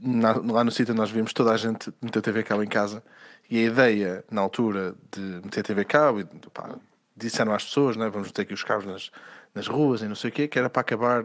na- 0.00 0.34
lá 0.52 0.64
no 0.64 0.70
sítio 0.70 0.94
nós 0.94 1.10
vimos 1.10 1.32
toda 1.32 1.52
a 1.52 1.56
gente 1.56 1.92
meter 2.02 2.20
TV 2.20 2.42
cabo 2.42 2.62
em 2.62 2.68
casa. 2.68 3.02
E 3.50 3.58
a 3.58 3.62
ideia 3.68 4.24
na 4.30 4.40
altura 4.40 4.94
de 5.14 5.20
meter 5.20 5.62
TV 5.62 5.84
cabo 5.84 6.20
e 6.20 6.24
pá, 6.52 6.70
disseram 7.16 7.52
às 7.54 7.64
pessoas, 7.64 7.96
né, 7.96 8.08
vamos 8.08 8.32
ter 8.32 8.42
aqui 8.42 8.54
os 8.54 8.64
cabos 8.64 8.86
nas, 8.86 9.10
nas 9.54 9.66
ruas 9.66 10.00
e 10.00 10.06
não 10.08 10.14
sei 10.14 10.30
o 10.30 10.32
quê, 10.32 10.48
que 10.48 10.58
era 10.58 10.70
para 10.70 10.80
acabar 10.80 11.24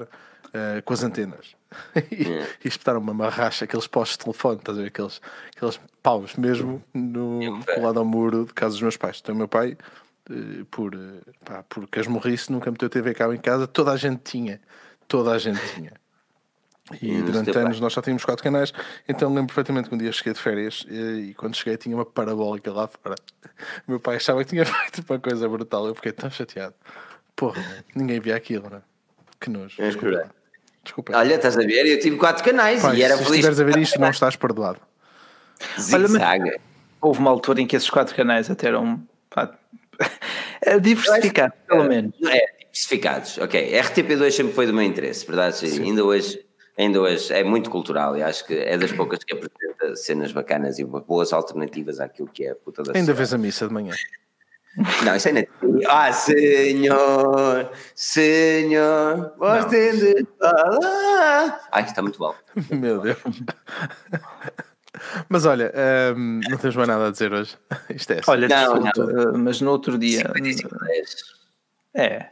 eh, 0.54 0.82
com 0.82 0.94
as 0.94 1.04
antenas. 1.04 1.56
e, 2.12 2.24
e 2.64 2.68
espetaram 2.68 3.00
uma 3.00 3.14
marracha, 3.14 3.66
aqueles 3.66 3.88
postos 3.88 4.18
de 4.18 4.24
telefone, 4.24 4.58
estás 4.58 4.78
a 4.78 4.82
ver? 4.82 4.88
Aqueles, 4.88 5.22
aqueles 5.56 5.80
paus 6.02 6.36
mesmo 6.36 6.82
no, 6.94 7.62
colado 7.76 8.00
ao 8.00 8.06
muro 8.06 8.46
de 8.46 8.54
casa 8.54 8.74
dos 8.74 8.82
meus 8.82 8.98
pais. 8.98 9.20
Então 9.22 9.36
o 9.36 9.38
meu 9.38 9.48
pai, 9.48 9.78
eh, 10.30 10.64
por, 10.72 10.94
eh, 10.94 11.32
pá, 11.44 11.64
por 11.64 11.88
casmurrice, 11.88 12.52
nunca 12.52 12.72
meteu 12.72 12.90
TV 12.90 13.14
cabo 13.14 13.34
em 13.34 13.40
casa, 13.40 13.68
toda 13.68 13.92
a 13.92 13.98
gente 13.98 14.22
tinha. 14.24 14.62
Toda 15.08 15.32
a 15.32 15.38
gente 15.38 15.62
tinha. 15.74 15.92
E 17.02 17.12
Hum, 17.12 17.26
durante 17.26 17.52
teu 17.52 17.60
anos 17.60 17.76
pai. 17.76 17.82
nós 17.82 17.92
só 17.92 18.02
tínhamos 18.02 18.24
quatro 18.24 18.42
canais, 18.42 18.72
então 19.10 19.28
lembro 19.28 19.48
perfeitamente 19.48 19.90
que 19.90 19.96
um 19.96 19.98
dia 19.98 20.10
cheguei 20.14 20.32
de 20.32 20.40
férias 20.40 20.86
e, 20.90 21.32
e 21.32 21.34
quando 21.34 21.54
cheguei 21.54 21.76
tinha 21.76 21.94
uma 21.94 22.06
parabólica 22.06 22.72
lá 22.72 22.88
fora. 22.88 23.16
O 23.86 23.92
meu 23.92 24.00
pai 24.00 24.16
achava 24.16 24.42
que 24.42 24.52
tinha 24.52 24.66
feito 24.66 25.04
uma 25.10 25.20
coisa 25.20 25.50
brutal, 25.50 25.86
eu 25.86 25.94
fiquei 25.94 26.14
tão 26.14 26.30
chateado. 26.32 26.76
Porra, 27.36 27.62
ninguém 27.94 28.22
via 28.22 28.38
aquilo, 28.38 28.70
né? 28.70 28.82
Que 29.38 29.50
nojo. 29.50 29.82
É 29.82 29.90
Desculpa. 30.88 31.18
Olha, 31.18 31.36
estás 31.36 31.58
a 31.58 31.62
ver? 31.62 31.86
Eu 31.86 32.00
tive 32.00 32.16
quatro 32.16 32.44
canais 32.44 32.82
Pai, 32.82 32.96
e 32.96 33.04
era 33.04 33.18
se 33.18 33.24
feliz. 33.26 33.46
estiveres 33.46 33.60
a 33.60 33.64
ver 33.66 33.78
isto, 33.78 34.00
não 34.00 34.08
estás 34.10 34.38
perdoado. 34.38 34.80
Zigue-zague. 35.78 36.58
Houve 37.02 37.20
uma 37.20 37.30
altura 37.30 37.62
em 37.62 37.68
que 37.68 37.76
esses 37.76 37.90
quatro 37.90 38.16
canais 38.16 38.50
até 38.50 38.68
eram 38.68 39.06
pá, 39.30 39.54
diversificados, 40.82 41.58
pelo 41.68 41.84
menos. 41.84 42.14
Não 42.20 42.32
é, 42.32 42.40
diversificados, 42.60 43.38
ok. 43.38 43.74
RTP2 43.74 44.32
sempre 44.32 44.54
foi 44.54 44.66
do 44.66 44.74
meu 44.74 44.84
interesse, 44.84 45.26
verdade? 45.26 45.58
Sim. 45.58 45.84
Ainda 45.84 46.06
hoje, 46.06 46.40
ainda 46.78 47.02
hoje 47.02 47.34
é 47.34 47.44
muito 47.44 47.70
cultural 47.70 48.16
e 48.18 48.24
acho 48.24 48.46
que 48.48 48.54
é 48.54 48.78
das 48.78 48.92
poucas 48.94 49.20
que 49.24 49.34
apresenta 49.34 49.96
cenas 49.96 50.32
bacanas 50.32 50.80
e 50.80 50.86
boas 50.86 51.34
alternativas 51.34 52.00
àquilo 52.00 52.30
que 52.30 52.46
é 52.46 52.52
a 52.52 52.56
puta 52.56 52.82
da 52.82 52.94
Ainda 52.98 53.14
vês 53.14 53.34
a 53.34 53.38
missa 53.38 53.68
de 53.68 53.74
manhã. 53.74 53.94
Não, 55.04 55.16
isso 55.16 55.28
ainda. 55.28 55.48
Ah, 55.88 56.12
senhor, 56.14 57.72
senhor, 57.96 59.34
você 59.38 60.14
de 60.14 60.28
falar. 60.40 61.68
Ai, 61.72 61.84
está 61.84 62.02
muito 62.02 62.20
bom. 62.20 62.36
Meu 62.72 63.02
Deus. 63.02 63.18
Mas 65.30 65.46
olha, 65.46 65.74
hum, 66.16 66.42
não 66.50 66.58
temos 66.58 66.76
mais 66.76 66.88
nada 66.88 67.08
a 67.08 67.12
dizer 67.12 67.34
hoje. 67.34 67.58
Isto 67.90 68.14
é 68.14 68.20
assim. 68.20 68.32
Olha, 68.32 68.48
Não, 68.48 68.80
desculpa, 68.84 69.12
eh, 69.12 69.38
mas 69.38 69.62
no 69.62 69.72
outro 69.72 69.98
dia. 69.98 70.20
55 70.36 70.78
10. 70.86 71.16
É. 71.96 72.30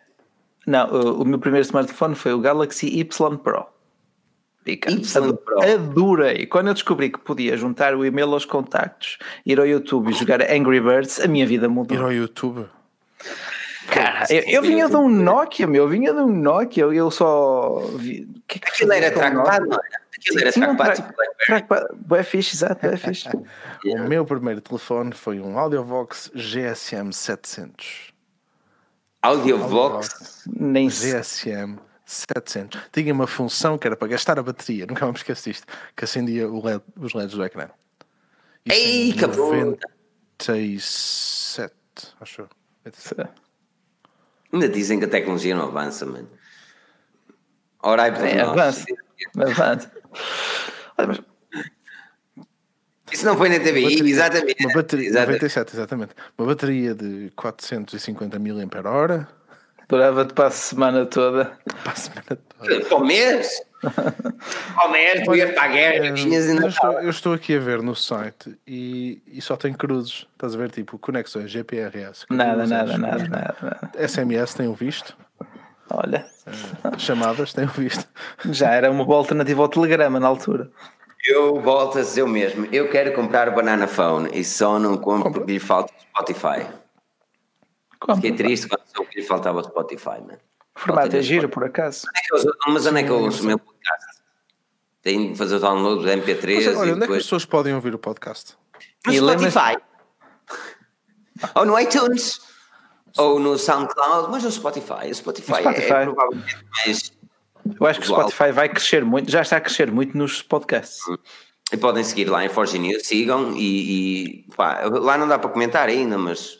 Não, 0.68 0.88
o, 0.90 1.22
o 1.22 1.26
meu 1.26 1.40
primeiro 1.40 1.66
smartphone 1.66 2.16
foi 2.16 2.34
o 2.34 2.40
Galaxy 2.40 2.88
Y 3.00 3.38
Pro. 3.38 3.68
Pro. 5.38 5.62
Adorei. 5.62 6.46
Quando 6.48 6.68
eu 6.68 6.74
descobri 6.74 7.10
que 7.12 7.20
podia 7.20 7.56
juntar 7.56 7.96
o 7.96 8.04
e-mail 8.06 8.34
aos 8.34 8.46
contactos, 8.46 9.18
ir 9.46 9.60
ao 9.60 9.66
YouTube 9.68 10.10
e 10.10 10.14
jogar 10.14 10.42
Angry 10.42 10.80
Birds, 10.82 11.20
a 11.20 11.28
minha 11.28 11.46
vida 11.46 11.66
Ir 11.68 11.70
mudou. 11.70 12.02
ao 12.02 12.12
YouTube. 12.12 12.66
Cara, 13.88 14.26
eu, 14.32 14.42
eu 14.48 14.62
vinha 14.64 14.90
de 14.90 14.96
um 14.96 15.08
Nokia, 15.08 15.68
meu, 15.68 15.84
eu 15.84 15.90
vinha 15.90 16.12
de 16.12 16.20
um 16.20 16.28
Nokia, 16.28 16.84
eu, 16.86 16.94
eu 16.94 17.12
só 17.12 17.80
vi. 17.98 18.28
que 18.48 18.58
é 18.58 18.60
que 18.60 18.68
Aquilo 18.70 18.94
era 18.94 19.12
trackpad, 19.12 19.68
não 19.68 19.76
era? 19.76 19.92
Aquilo 20.18 20.40
era 20.42 20.52
trackpad, 20.52 20.96
tra- 20.96 21.14
trackpad. 21.46 22.24
Fixe, 22.24 22.56
exato, 22.56 22.80
fixe. 22.98 23.30
O 23.86 24.00
meu 24.08 24.26
primeiro 24.26 24.60
telefone 24.62 25.14
foi 25.14 25.40
um 25.40 25.60
Audiovox 25.60 26.32
GSM 26.34 27.12
700. 27.12 28.12
Audiovox. 29.22 30.44
Nem. 30.48 30.88
GSM 30.90 31.22
700. 31.22 31.80
Tinha 32.92 33.14
uma 33.14 33.28
função 33.28 33.78
que 33.78 33.88
era 33.88 33.96
para 33.96 34.08
gastar 34.10 34.38
a 34.40 34.44
bateria, 34.44 34.86
nunca 34.86 35.06
me 35.06 35.14
esqueço 35.14 35.50
disto, 35.50 35.66
que 35.96 36.04
acendia 36.06 36.48
o 36.50 36.64
LED, 36.64 36.84
os 36.98 37.14
LEDs 37.14 37.34
do 37.36 37.44
ecrã. 37.44 37.68
Isto 38.66 38.78
Ei, 38.80 39.14
puta. 39.14 39.88
97, 40.40 41.74
acho 42.22 42.42
eu. 42.42 42.50
97. 42.86 43.30
Ainda 44.54 44.70
dizem 44.70 45.00
que 45.00 45.06
a 45.06 45.08
tecnologia 45.10 45.56
não 45.56 45.66
avança, 45.66 46.06
mano. 46.06 46.30
Orai 47.84 48.14
por 48.14 48.26
É, 48.26 48.36
nós. 48.44 48.50
avança. 48.50 48.86
Avança. 49.38 49.92
Olha, 50.98 51.08
mas 51.08 51.20
Isso 53.12 53.26
não 53.26 53.38
foi 53.38 53.50
na 53.50 53.60
TVI, 53.60 54.10
exatamente. 54.10 54.66
Uma 54.66 54.74
bateria, 54.74 55.08
Exatamente. 55.08 55.42
97, 55.44 55.74
exatamente. 55.76 56.14
Uma 56.38 56.48
bateria 56.48 56.96
de 56.96 57.32
450 57.36 58.40
mAh 58.40 59.28
durava-te 59.88 60.34
para 60.34 60.48
a 60.48 60.52
semana 60.52 61.06
toda. 61.06 61.58
para 61.84 61.92
a 61.92 61.96
semana 61.96 62.24
toda. 62.60 62.86
Para 62.86 62.96
o 62.98 63.06
mês? 63.06 63.62
Para 63.86 64.88
o 64.88 64.92
mês, 64.92 65.24
tu 65.24 65.36
ias 65.36 65.52
para 65.52 65.64
a 65.64 65.68
guerra, 65.68 66.06
Eh, 66.08 66.12
vinhas 66.12 66.46
eu, 66.46 66.54
ainda. 66.56 66.68
estou, 66.70 66.92
eu 66.94 67.10
estou 67.12 67.34
aqui 67.34 67.56
a 67.56 67.60
ver 67.60 67.84
no 67.84 67.96
site 67.96 68.58
e, 68.66 69.22
e 69.28 69.40
só 69.42 69.56
tem 69.56 69.74
cruzes. 69.74 70.26
Estás 70.34 70.56
a 70.56 70.58
ver, 70.58 70.72
tipo, 70.72 70.98
conexões 70.98 71.52
GPRS. 71.52 72.26
Nada, 72.32 72.54
cruzes, 72.54 72.70
nada, 72.72 72.98
nada, 72.98 73.28
nada, 73.28 73.56
nada. 73.62 74.08
SMS 74.08 74.56
tenho 74.56 74.74
visto. 74.74 75.16
Olha, 75.92 76.26
Chamadas 76.98 77.54
tenho 77.54 77.68
visto. 77.68 78.08
já 78.50 78.72
era 78.72 78.90
uma 78.90 79.06
boa 79.06 79.20
alternativa 79.20 79.62
ao 79.62 79.70
Telegrama 79.70 80.20
na 80.20 80.28
altura. 80.28 80.72
Eu 81.28 81.62
volto 81.62 82.00
a 82.00 82.04
ser 82.04 82.24
o 82.24 82.28
mesmo. 82.28 82.68
Eu 82.72 82.90
quero 82.90 83.14
comprar 83.14 83.50
o 83.50 83.52
Banana 83.54 83.88
Phone 83.88 84.30
e 84.34 84.44
só 84.44 84.80
não 84.80 84.98
compro 84.98 85.32
porque 85.32 85.52
lhe 85.54 85.60
falta 85.60 85.94
Spotify. 86.10 86.66
Como? 88.06 88.18
Fiquei 88.18 88.34
triste 88.34 88.68
quando 88.68 88.84
soube 88.96 89.10
que 89.10 89.20
lhe 89.20 89.26
faltava 89.26 89.60
o 89.60 89.64
Spotify, 89.64 90.22
mano. 90.22 90.40
O 90.76 90.80
formato 90.80 91.16
é 91.16 91.22
giro, 91.22 91.50
por 91.50 91.64
acaso. 91.64 92.06
É 92.16 92.72
Mas 92.72 92.86
onde 92.86 93.00
é 93.00 93.04
que 93.04 93.10
eu 93.10 93.20
ouço 93.20 93.44
o 93.44 93.46
meu 93.48 93.58
podcast? 93.58 94.22
Tenho 95.02 95.32
de 95.32 95.38
fazer 95.38 95.56
o 95.56 95.60
download 95.60 96.04
do 96.04 96.10
MP3 96.10 96.56
Mas, 96.56 96.68
olha, 96.68 96.68
e 96.68 96.68
onde 96.68 96.76
é 96.76 96.84
que 96.84 96.92
as 96.92 97.00
depois... 97.00 97.24
pessoas 97.24 97.46
podem 97.46 97.74
ouvir 97.74 97.96
o 97.96 98.00
podcast? 98.00 98.56
No 99.06 99.14
E 99.14 99.18
Spotify. 99.18 99.78
ou 101.56 101.66
no 101.66 101.80
iTunes. 101.80 102.42
Ou 103.18 103.40
no 103.40 103.58
SoundCloud. 103.58 104.30
Mas 104.30 104.44
no 104.44 104.52
Spotify. 104.52 105.10
O 105.10 105.16
Spotify, 105.16 105.52
No 105.52 105.58
Spotify. 105.58 105.94
é 105.94 106.04
provavelmente 106.04 106.66
mais... 106.86 107.12
Eu 107.80 107.88
acho 107.88 108.00
que 108.00 108.06
o. 108.06 108.10
Spotify 108.10 108.52
vai 108.52 108.70
crescer 108.70 109.04
muito, 109.04 109.32
já 109.32 109.42
está 109.42 109.58
a 109.58 109.62
crescer 109.62 109.92
muito 109.92 110.16
nos 110.16 110.44
podcasts. 110.44 111.00
E 111.74 111.78
podem 111.78 112.04
seguir 112.04 112.30
lá 112.30 112.46
em 112.46 112.50
Forge 112.50 112.78
News, 112.78 113.08
sigam 113.08 113.54
e, 113.56 114.44
e 114.46 114.56
pá, 114.56 114.82
lá 114.84 115.18
não 115.18 115.28
dá 115.28 115.40
para 115.40 115.50
comentar 115.50 115.90
ainda, 115.90 116.16
mas 116.16 116.60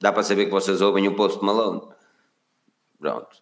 dá 0.00 0.12
para 0.12 0.22
saber 0.22 0.46
que 0.46 0.50
vocês 0.50 0.80
ouvem 0.80 1.08
o 1.08 1.14
Post 1.14 1.44
Malone. 1.44 1.82
Pronto. 2.98 3.36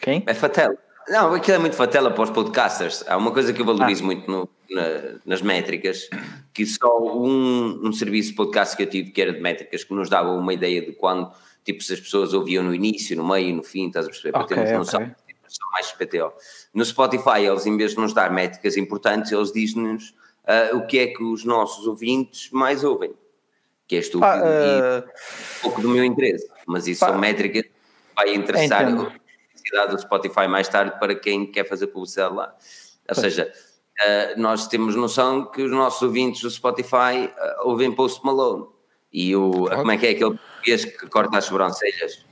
Quem? 0.00 0.22
É 0.26 0.34
fatela. 0.34 0.76
Não, 1.08 1.32
aquilo 1.34 1.56
é 1.56 1.58
muito 1.60 1.76
fatela 1.76 2.10
para 2.10 2.22
os 2.24 2.30
podcasters. 2.30 3.04
Há 3.06 3.16
uma 3.16 3.30
coisa 3.30 3.52
que 3.52 3.60
eu 3.60 3.64
valorizo 3.64 4.04
muito 4.04 4.28
no- 4.30 4.48
na- 4.68 5.20
nas 5.24 5.40
métricas, 5.40 6.08
que 6.52 6.66
só 6.66 6.98
um, 7.00 7.86
um 7.86 7.92
serviço 7.92 8.30
de 8.30 8.34
podcast 8.36 8.76
que 8.76 8.82
eu 8.82 8.90
tive, 8.90 9.10
que 9.12 9.22
era 9.22 9.32
de 9.32 9.40
métricas, 9.40 9.84
que 9.84 9.94
nos 9.94 10.08
dava 10.10 10.30
uma 10.32 10.52
ideia 10.52 10.82
de 10.84 10.92
quando, 10.92 11.30
tipo, 11.64 11.82
se 11.82 11.94
as 11.94 12.00
pessoas 12.00 12.34
ouviam 12.34 12.64
no 12.64 12.74
início, 12.74 13.16
no 13.16 13.26
meio, 13.26 13.54
no 13.54 13.62
fim, 13.62 13.86
estás 13.86 14.06
a 14.06 14.08
perceber? 14.08 14.32
Para 14.32 14.42
Ok, 14.42 14.56
termos 14.56 14.72
noção, 14.78 15.00
ok. 15.02 15.14
tipo, 15.28 15.40
são 15.48 15.70
mais 15.70 15.92
PTO. 15.92 16.32
No 16.74 16.84
Spotify, 16.84 17.44
eles, 17.46 17.64
em 17.66 17.76
vez 17.76 17.92
de 17.92 17.98
nos 17.98 18.12
dar 18.12 18.30
métricas 18.32 18.76
importantes, 18.76 19.30
eles 19.30 19.52
dizem-nos 19.52 20.12
ah, 20.44 20.70
o 20.74 20.86
que 20.88 20.98
é 20.98 21.06
que 21.06 21.22
os 21.22 21.44
nossos 21.44 21.86
ouvintes 21.86 22.50
mais 22.50 22.82
ouvem. 22.82 23.14
Que 23.86 23.96
é 23.96 23.98
estúpido 24.00 24.26
Pá, 24.26 24.38
e 24.38 24.42
eh, 24.42 25.04
um 25.58 25.62
pouco 25.62 25.80
do 25.80 25.88
meu 25.90 26.04
interesse, 26.04 26.48
mas 26.66 26.86
isso 26.88 27.00
Pá. 27.00 27.08
são 27.08 27.18
métricas 27.18 27.62
que 27.62 27.70
vai 28.16 28.34
interessar 28.34 28.82
Entendo. 28.82 29.02
a 29.02 29.10
publicidade 29.10 29.92
do 29.92 30.00
Spotify 30.00 30.48
mais 30.48 30.68
tarde 30.68 30.98
para 30.98 31.14
quem 31.14 31.50
quer 31.50 31.64
fazer 31.68 31.86
publicidade 31.88 32.34
lá. 32.34 32.54
Ou 33.08 33.14
seja, 33.14 33.52
eh, 34.04 34.34
nós 34.36 34.66
temos 34.66 34.96
noção 34.96 35.50
que 35.50 35.62
os 35.62 35.70
nossos 35.70 36.02
ouvintes 36.02 36.42
do 36.42 36.50
Spotify 36.50 37.32
eh, 37.36 37.56
ouvem 37.62 37.92
Post 37.92 38.24
Malone 38.24 38.66
e 39.12 39.34
o, 39.36 39.68
como 39.70 39.90
é 39.92 39.96
que 39.96 40.06
é 40.06 40.10
aquele 40.10 40.36
português 40.36 40.84
que 40.84 41.06
corta 41.08 41.38
as 41.38 41.44
sobrancelhas? 41.44 42.26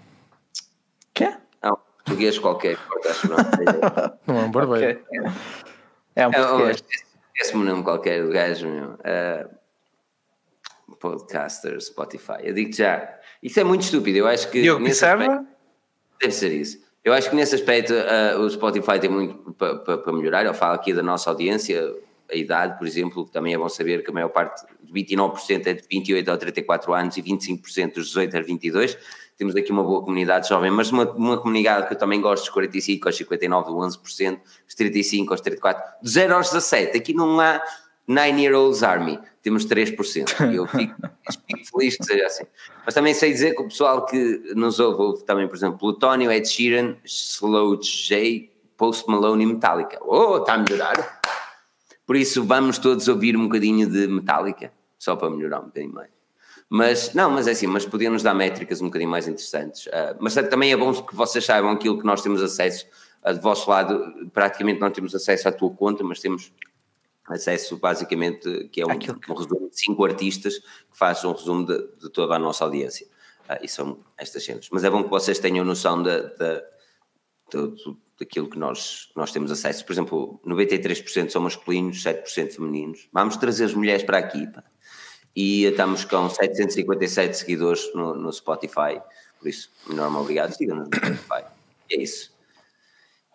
Quê? 1.14 1.32
Não, 1.62 1.78
português 2.04 2.38
qualquer 2.38 2.76
que 2.76 2.86
corta 2.88 3.10
as 3.10 3.16
sobrancelhas. 3.16 3.80
Não 4.26 4.38
é 4.38 4.42
um 4.42 4.50
barbeiro. 4.50 5.00
É 6.16 6.26
um 6.28 6.30
É, 6.32 6.36
português. 6.36 6.84
Esquece-me 7.36 7.62
o 7.62 7.66
nome 7.66 7.82
qualquer 7.82 8.22
do 8.24 8.30
gajo, 8.32 8.68
meu. 8.68 8.98
Eh, 9.04 9.46
Podcaster, 11.04 11.78
Spotify. 11.82 12.38
Eu 12.42 12.54
digo 12.54 12.72
já. 12.72 13.14
Isso 13.42 13.60
é 13.60 13.64
muito 13.64 13.82
estúpido. 13.82 14.16
Eu 14.16 14.26
acho 14.26 14.50
que. 14.50 14.62
Nesse 14.62 14.84
Pissarra? 14.84 15.24
aspecto- 15.24 15.46
deve 16.18 16.32
ser 16.32 16.52
isso. 16.52 16.78
Eu 17.04 17.12
acho 17.12 17.28
que 17.28 17.36
nesse 17.36 17.54
aspecto 17.54 17.92
ah, 17.92 18.38
o 18.38 18.48
Spotify 18.48 18.98
tem 18.98 19.10
muito 19.10 19.52
para 19.52 20.12
melhorar. 20.14 20.46
Eu 20.46 20.54
falo 20.54 20.74
aqui 20.74 20.94
da 20.94 21.02
nossa 21.02 21.28
audiência, 21.28 21.94
a 22.32 22.34
idade, 22.34 22.78
por 22.78 22.86
exemplo, 22.86 23.26
que 23.26 23.32
também 23.32 23.52
é 23.52 23.58
bom 23.58 23.68
saber 23.68 24.02
que 24.02 24.10
a 24.10 24.14
maior 24.14 24.30
parte, 24.30 24.62
29% 24.90 25.66
é 25.66 25.74
de 25.74 25.82
28 25.90 26.30
a 26.30 26.36
34 26.38 26.94
anos 26.94 27.16
e 27.18 27.22
25% 27.22 27.94
dos 27.96 28.06
18 28.06 28.36
a 28.38 28.40
22. 28.40 28.96
Temos 29.36 29.54
aqui 29.54 29.70
uma 29.72 29.82
boa 29.82 30.00
comunidade 30.02 30.48
jovem, 30.48 30.70
mas 30.70 30.90
uma, 30.90 31.10
uma 31.12 31.36
comunidade 31.36 31.88
que 31.88 31.92
eu 31.92 31.98
também 31.98 32.22
gosto, 32.22 32.44
dos 32.44 32.50
45 32.54 33.08
aos 33.08 33.16
59, 33.16 33.70
11%, 33.70 34.40
dos 34.64 34.74
35 34.74 35.32
aos 35.34 35.40
34, 35.42 35.82
dos 36.00 36.12
0 36.12 36.34
aos 36.36 36.46
17. 36.50 36.96
Aqui 36.96 37.12
não 37.12 37.38
há 37.40 37.60
Nine 38.06 38.42
Year 38.42 38.54
Olds 38.54 38.82
Army, 38.82 39.18
temos 39.42 39.66
3%. 39.66 40.52
E 40.52 40.56
eu 40.56 40.66
fico, 40.66 40.94
fico 41.48 41.70
feliz 41.70 41.96
que 41.96 42.04
seja 42.04 42.26
assim. 42.26 42.44
Mas 42.84 42.94
também 42.94 43.14
sei 43.14 43.32
dizer 43.32 43.54
que 43.54 43.62
o 43.62 43.68
pessoal 43.68 44.04
que 44.04 44.42
nos 44.54 44.78
ouve, 44.78 45.02
ouve 45.02 45.24
também, 45.24 45.48
por 45.48 45.56
exemplo, 45.56 45.78
Plutónio, 45.78 46.30
Ed 46.30 46.46
Sheeran, 46.46 46.96
Slow 47.04 47.80
J, 47.80 48.50
Post 48.76 49.08
Malone 49.08 49.44
e 49.44 49.46
Metallica. 49.46 49.98
Oh, 50.02 50.38
está 50.38 50.54
a 50.54 50.58
melhorar. 50.58 51.20
Por 52.06 52.16
isso, 52.16 52.44
vamos 52.44 52.78
todos 52.78 53.08
ouvir 53.08 53.36
um 53.36 53.44
bocadinho 53.44 53.88
de 53.88 54.06
Metallica, 54.06 54.72
só 54.98 55.16
para 55.16 55.30
melhorar 55.30 55.60
um 55.60 55.66
bocadinho 55.66 55.94
mais. 55.94 56.14
Mas, 56.68 57.14
não, 57.14 57.30
mas 57.30 57.46
é 57.46 57.52
assim, 57.52 57.66
mas 57.66 57.86
podiam-nos 57.86 58.22
dar 58.22 58.34
métricas 58.34 58.80
um 58.80 58.86
bocadinho 58.86 59.10
mais 59.10 59.28
interessantes. 59.28 59.88
Ah, 59.92 60.16
mas 60.18 60.34
também 60.34 60.72
é 60.72 60.76
bom 60.76 60.92
que 60.92 61.14
vocês 61.14 61.44
saibam 61.44 61.70
aquilo 61.70 61.98
que 61.98 62.04
nós 62.04 62.20
temos 62.20 62.42
acesso, 62.42 62.86
ah, 63.22 63.32
do 63.32 63.40
vosso 63.40 63.70
lado, 63.70 64.28
praticamente 64.32 64.80
não 64.80 64.90
temos 64.90 65.14
acesso 65.14 65.48
à 65.48 65.52
tua 65.52 65.70
conta, 65.70 66.02
mas 66.02 66.20
temos 66.20 66.52
acesso 67.28 67.76
basicamente, 67.76 68.68
que 68.70 68.80
é 68.80 68.86
um, 68.86 68.90
Aquilo 68.90 69.18
um 69.28 69.34
resumo 69.34 69.70
de 69.70 69.78
cinco 69.78 70.04
artistas 70.04 70.58
que 70.58 70.98
faz 70.98 71.24
um 71.24 71.32
resumo 71.32 71.66
de, 71.66 71.78
de 72.00 72.10
toda 72.10 72.34
a 72.34 72.38
nossa 72.38 72.64
audiência. 72.64 73.06
Ah, 73.48 73.58
e 73.62 73.68
são 73.68 73.98
estas 74.16 74.44
cenas. 74.44 74.68
Mas 74.70 74.84
é 74.84 74.90
bom 74.90 75.02
que 75.02 75.10
vocês 75.10 75.38
tenham 75.38 75.64
noção 75.64 76.02
da, 76.02 76.22
da, 76.22 76.62
daquilo 78.18 78.48
que 78.48 78.58
nós, 78.58 79.10
nós 79.14 79.32
temos 79.32 79.50
acesso. 79.50 79.84
Por 79.84 79.92
exemplo, 79.92 80.40
93% 80.46 81.30
são 81.30 81.42
masculinos, 81.42 82.02
7% 82.02 82.52
femininos. 82.52 83.08
Vamos 83.12 83.36
trazer 83.36 83.64
as 83.64 83.74
mulheres 83.74 84.02
para 84.02 84.18
aqui. 84.18 84.46
pá. 84.46 84.62
E 85.36 85.64
estamos 85.64 86.04
com 86.04 86.30
757 86.30 87.36
seguidores 87.36 87.92
no, 87.94 88.14
no 88.14 88.32
Spotify. 88.32 89.00
Por 89.38 89.48
isso, 89.48 89.70
enorme 89.90 90.16
obrigado. 90.16 90.52
Sigam-nos 90.52 90.88
no 90.88 90.96
Spotify. 90.96 91.44
É 91.90 92.00
isso. 92.00 92.33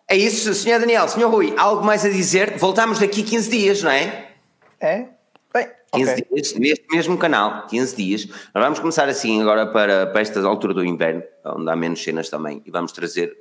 É 0.10 0.18
isso, 0.18 0.54
Sr. 0.56 0.80
Daniel. 0.80 1.08
Sr. 1.08 1.26
Rui, 1.30 1.54
algo 1.58 1.86
mais 1.86 2.04
a 2.04 2.10
dizer? 2.10 2.58
Voltamos 2.58 3.00
daqui 3.00 3.22
15 3.22 3.50
dias, 3.50 3.84
não 3.84 3.92
é? 3.92 4.32
É? 4.80 5.08
Bem, 5.54 5.68
15 5.94 6.12
ok. 6.12 6.28
dias, 6.34 6.54
neste 6.56 6.86
mesmo 6.92 7.18
canal, 7.18 7.68
15 7.68 7.96
dias. 7.96 8.26
Nós 8.54 8.64
vamos 8.64 8.80
começar 8.80 9.08
assim 9.08 9.40
agora 9.42 9.68
para, 9.68 10.08
para 10.08 10.22
esta 10.22 10.42
altura 10.42 10.74
do 10.74 10.84
inverno, 10.84 11.22
onde 11.46 11.70
há 11.70 11.76
menos 11.76 12.02
cenas 12.04 12.28
também, 12.28 12.62
e 12.66 12.72
vamos 12.72 12.92
trazer 12.92 13.36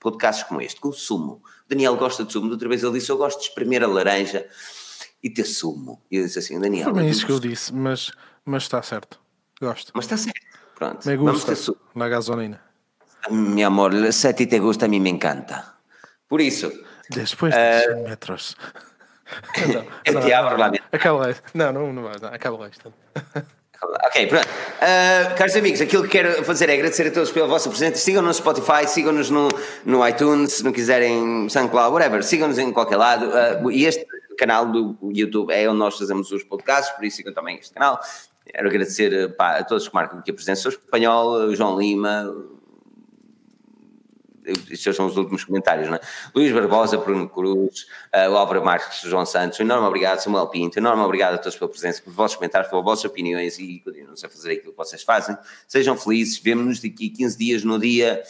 podcasts 0.00 0.44
como 0.48 0.62
este, 0.62 0.80
com 0.80 0.90
sumo. 0.92 1.42
O 1.66 1.68
Daniel 1.68 1.96
gosta 1.96 2.24
de 2.24 2.32
sumo, 2.32 2.46
da 2.46 2.52
outra 2.54 2.68
vez 2.68 2.82
ele 2.82 2.92
disse: 2.92 3.10
Eu 3.10 3.18
gosto 3.18 3.40
de 3.40 3.44
espremer 3.48 3.82
a 3.82 3.86
laranja 3.86 4.46
e 5.22 5.28
ter 5.28 5.44
sumo. 5.44 6.00
E 6.10 6.16
eu 6.16 6.24
disse 6.24 6.38
assim: 6.38 6.58
Daniel, 6.58 6.84
Foi 6.84 7.02
bem 7.02 7.10
isso 7.10 7.26
que 7.26 7.32
eu 7.32 7.36
gosto." 7.36 7.48
disse, 7.48 7.74
mas, 7.74 8.10
mas 8.46 8.62
está 8.62 8.80
certo. 8.82 9.20
Gosto. 9.60 9.92
mas 9.94 10.06
está 10.06 10.16
certo. 10.16 10.40
Pronto, 10.74 11.06
Me 11.06 11.16
vamos 11.16 11.32
gusta 11.32 11.52
ter 11.52 11.56
sumo. 11.56 11.78
na 11.94 12.08
gasolina. 12.08 12.62
Mi 13.30 13.62
amor, 13.64 13.92
se 14.12 14.28
a 14.28 14.32
ti 14.32 14.46
te 14.46 14.58
gusta, 14.58 14.86
a 14.86 14.88
mim 14.88 15.00
me 15.00 15.10
encanta. 15.10 15.77
Por 16.28 16.40
isso, 16.40 16.70
Depois 17.10 17.54
de 17.54 17.58
Eh, 17.60 17.80
100 17.94 18.02
metros. 18.04 18.56
eu 20.04 20.20
te 20.20 20.32
abro 20.32 20.58
lá 20.58 20.70
mesmo. 20.70 20.84
Acaba 20.92 21.26
lá. 21.26 21.34
Não, 21.54 21.72
não, 21.72 21.92
não 21.92 22.02
vai. 22.02 22.14
Não. 22.20 22.28
Acaba 22.28 22.58
lá 22.58 22.68
isto. 22.68 22.92
Ok, 24.06 24.26
pronto. 24.26 24.46
Uh, 24.46 25.36
caros 25.36 25.54
amigos, 25.54 25.80
aquilo 25.80 26.02
que 26.02 26.08
quero 26.08 26.44
fazer 26.44 26.68
é 26.68 26.74
agradecer 26.74 27.06
a 27.06 27.10
todos 27.12 27.30
pela 27.30 27.46
vossa 27.46 27.68
presença. 27.70 27.96
Sigam-nos 27.96 28.36
no 28.36 28.42
Spotify, 28.42 28.88
sigam-nos 28.88 29.30
no, 29.30 29.48
no 29.84 30.06
iTunes, 30.06 30.54
se 30.54 30.64
não 30.64 30.72
quiserem 30.72 31.48
SoundCloud, 31.48 31.92
whatever. 31.92 32.22
Sigam-nos 32.24 32.58
em 32.58 32.72
qualquer 32.72 32.96
lado. 32.96 33.30
Uh, 33.64 33.70
e 33.70 33.84
este 33.84 34.04
canal 34.36 34.66
do 34.66 34.96
YouTube 35.12 35.52
é 35.52 35.68
onde 35.68 35.78
nós 35.78 35.96
fazemos 35.96 36.30
os 36.32 36.42
podcasts, 36.42 36.94
por 36.94 37.04
isso 37.04 37.18
sigam 37.18 37.32
também 37.32 37.56
este 37.58 37.72
canal. 37.72 38.00
Quero 38.46 38.68
agradecer 38.68 39.26
uh, 39.26 39.30
pá, 39.30 39.58
a 39.58 39.64
todos 39.64 39.86
que 39.88 39.94
marcam 39.94 40.18
aqui 40.18 40.30
a 40.30 40.34
presença. 40.34 40.62
Sou 40.62 40.72
espanhol, 40.72 41.30
o 41.48 41.54
João 41.54 41.78
Lima. 41.78 42.34
Estes 44.70 44.96
são 44.96 45.06
os 45.06 45.16
últimos 45.16 45.44
comentários, 45.44 45.88
não 45.88 45.96
é? 45.96 46.00
Luís 46.34 46.52
Barbosa, 46.52 46.96
Bruno 46.96 47.28
Cruz, 47.28 47.86
uh, 48.14 48.36
Álvaro 48.36 48.64
Marques, 48.64 49.02
João 49.02 49.26
Santos, 49.26 49.60
um 49.60 49.62
enorme 49.62 49.86
obrigado, 49.86 50.20
Samuel 50.20 50.46
Pinto, 50.48 50.78
um 50.78 50.82
enorme 50.82 51.02
obrigado 51.02 51.34
a 51.34 51.38
todos 51.38 51.56
pela 51.56 51.70
presença, 51.70 52.02
pelos 52.02 52.16
vossos 52.16 52.36
comentários, 52.36 52.70
pelas 52.70 52.84
vossas 52.84 53.04
opiniões 53.04 53.58
e 53.58 53.80
continuem-nos 53.80 54.24
a 54.24 54.28
fazer 54.28 54.52
aquilo 54.52 54.72
que 54.72 54.78
vocês 54.78 55.02
fazem. 55.02 55.36
Sejam 55.66 55.96
felizes, 55.96 56.38
vemo-nos 56.38 56.80
daqui 56.80 57.10
15 57.10 57.38
dias 57.38 57.64
no 57.64 57.78
dia. 57.78 58.22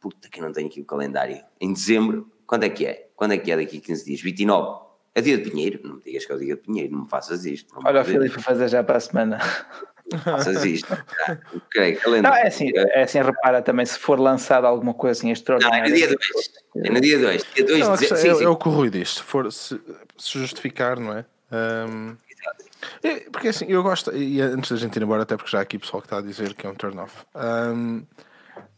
Puta, 0.00 0.28
que 0.28 0.40
não 0.40 0.52
tenho 0.52 0.68
aqui 0.68 0.80
o 0.80 0.84
calendário. 0.84 1.42
Em 1.60 1.72
dezembro, 1.72 2.30
quando 2.46 2.64
é 2.64 2.68
que 2.68 2.86
é? 2.86 3.08
Quando 3.16 3.32
é 3.32 3.38
que 3.38 3.50
é 3.50 3.56
daqui 3.56 3.80
15 3.80 4.04
dias? 4.04 4.20
29. 4.20 4.84
É 5.14 5.20
dia 5.20 5.38
de 5.38 5.48
Pinheiro? 5.48 5.80
Não 5.84 5.96
me 5.96 6.02
digas 6.02 6.26
que 6.26 6.32
é 6.32 6.34
o 6.34 6.38
dia 6.38 6.56
de 6.56 6.60
Pinheiro, 6.60 6.92
não 6.92 7.02
me 7.02 7.08
faças 7.08 7.44
isto. 7.44 7.72
Olha 7.84 8.02
o. 8.02 8.04
Filipe 8.04 8.40
fazer 8.42 8.68
já 8.68 8.82
para 8.82 8.98
a 8.98 9.00
semana. 9.00 9.38
Não 10.12 10.18
faças 10.18 10.64
isto. 10.66 10.92
Ah, 10.92 11.38
ok, 11.54 11.94
Não, 11.94 12.00
calendário. 12.02 12.44
é 12.44 12.48
assim, 12.48 12.70
é 12.74 13.02
assim, 13.02 13.22
repara 13.22 13.62
também, 13.62 13.86
se 13.86 13.98
for 13.98 14.18
lançado 14.20 14.66
alguma 14.66 14.92
coisa 14.94 15.18
assim 15.18 15.26
Não, 15.26 15.30
é 15.30 15.32
extraordinária. 15.32 15.88
no 15.90 15.96
dia 15.96 16.06
2. 16.08 16.18
É 16.76 16.90
no 16.90 17.00
dia 17.00 17.18
2. 17.18 17.44
Dia 17.54 17.64
2 17.66 17.78
Não, 17.80 17.92
a 17.92 17.96
de 17.96 18.00
dezembro. 18.08 18.30
é, 18.30 18.34
Sim, 18.38 18.44
é 18.44 18.48
o 18.48 18.56
que 18.56 18.68
o 18.68 18.70
Rui 18.70 18.90
diz. 18.90 19.14
Se, 19.14 19.22
for, 19.22 19.50
se, 19.52 19.80
se 20.18 20.38
justificar, 20.38 20.98
não 20.98 21.12
é? 21.16 21.24
Ahm, 21.50 22.16
é, 23.02 23.20
Porque 23.30 23.48
assim, 23.48 23.64
eu 23.68 23.82
gosto, 23.82 24.14
e 24.14 24.40
antes 24.42 24.70
da 24.70 24.76
gente 24.76 24.96
ir 24.96 25.02
embora, 25.02 25.22
até 25.22 25.36
porque 25.36 25.50
já 25.50 25.58
há 25.58 25.62
aqui 25.62 25.78
pessoal 25.78 26.02
que 26.02 26.06
está 26.06 26.18
a 26.18 26.22
dizer 26.22 26.52
que 26.54 26.66
é 26.66 26.70
um 26.70 26.74
turn 26.74 26.98
off. 27.00 27.24
Ahm, 27.34 28.02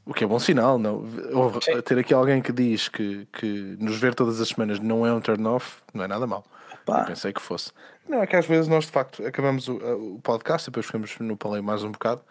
o 0.05 0.15
que 0.15 0.23
é 0.23 0.27
bom 0.27 0.39
sinal, 0.39 0.79
não? 0.79 1.05
Ou 1.33 1.51
ter 1.83 1.99
aqui 1.99 2.15
alguém 2.15 2.41
que 2.41 2.53
diz 2.53 2.89
que, 2.89 3.27
que 3.33 3.77
nos 3.81 3.99
ver 3.99 4.15
todas 4.15 4.41
as 4.41 4.49
semanas 4.49 4.79
não 4.79 5.05
é 5.05 5.13
um 5.13 5.21
turn 5.21 5.45
off, 5.49 5.79
não 5.93 6.05
é 6.05 6.07
nada 6.09 6.25
mal. 6.27 6.45
Pá. 6.85 7.01
Eu 7.01 7.07
pensei 7.07 7.33
que 7.33 7.43
fosse. 7.43 7.73
Não, 8.09 8.23
é 8.23 8.27
que 8.27 8.37
às 8.37 8.47
vezes 8.47 8.69
nós 8.69 8.85
de 8.85 8.91
facto 8.93 9.25
acabamos 9.27 9.69
o, 9.69 9.77
o 9.77 10.21
podcast, 10.23 10.71
depois 10.71 10.87
ficamos 10.87 11.19
no 11.19 11.37
palei 11.37 11.61
mais 11.61 11.83
um 11.83 11.91
bocado 11.91 12.23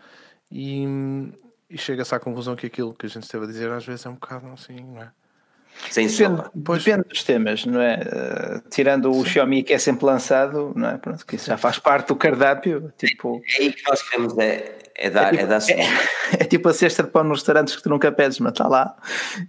e, 0.51 0.85
e 1.69 1.77
chega-se 1.77 2.13
à 2.15 2.19
conclusão 2.19 2.55
que 2.55 2.67
aquilo 2.67 2.93
que 2.93 3.05
a 3.05 3.09
gente 3.09 3.23
esteve 3.23 3.43
a 3.43 3.47
dizer 3.47 3.71
às 3.71 3.85
vezes 3.85 4.05
é 4.05 4.09
um 4.09 4.13
bocado 4.13 4.47
assim, 4.47 4.81
não 4.81 5.01
é? 5.01 5.11
Sem 5.89 6.07
Depende. 6.07 6.43
Pois. 6.63 6.83
depende 6.83 7.07
dos 7.09 7.23
temas, 7.23 7.65
não 7.65 7.81
é? 7.81 7.99
Eh, 8.01 8.61
tirando 8.69 9.11
o 9.11 9.25
Xiaomi 9.25 9.61
que 9.63 9.73
é 9.73 9.77
sempre 9.77 10.05
lançado, 10.05 10.73
não 10.75 10.89
é? 10.89 10.97
Pronto, 10.97 11.25
que 11.25 11.35
isso 11.35 11.47
já 11.47 11.57
faz 11.57 11.77
parte 11.77 12.07
do 12.07 12.15
cardápio. 12.15 12.93
Tipo, 12.97 13.41
É 13.57 13.61
aí 13.61 13.73
que 13.73 13.83
nós 13.89 14.01
queremos 14.01 14.37
é, 14.37 14.77
é 14.95 15.09
dar, 15.09 15.33
é, 15.33 15.37
tipo, 15.37 15.47
dar 15.47 15.59
sumo. 15.59 15.83
é 16.39 16.43
tipo 16.45 16.69
a 16.69 16.73
cesta 16.73 17.03
de 17.03 17.09
pão 17.09 17.23
nos 17.23 17.39
restaurantes 17.39 17.75
que 17.75 17.83
tu 17.83 17.89
nunca 17.89 18.11
pedes, 18.11 18.39
mas 18.39 18.53
está 18.53 18.67
lá. 18.67 18.95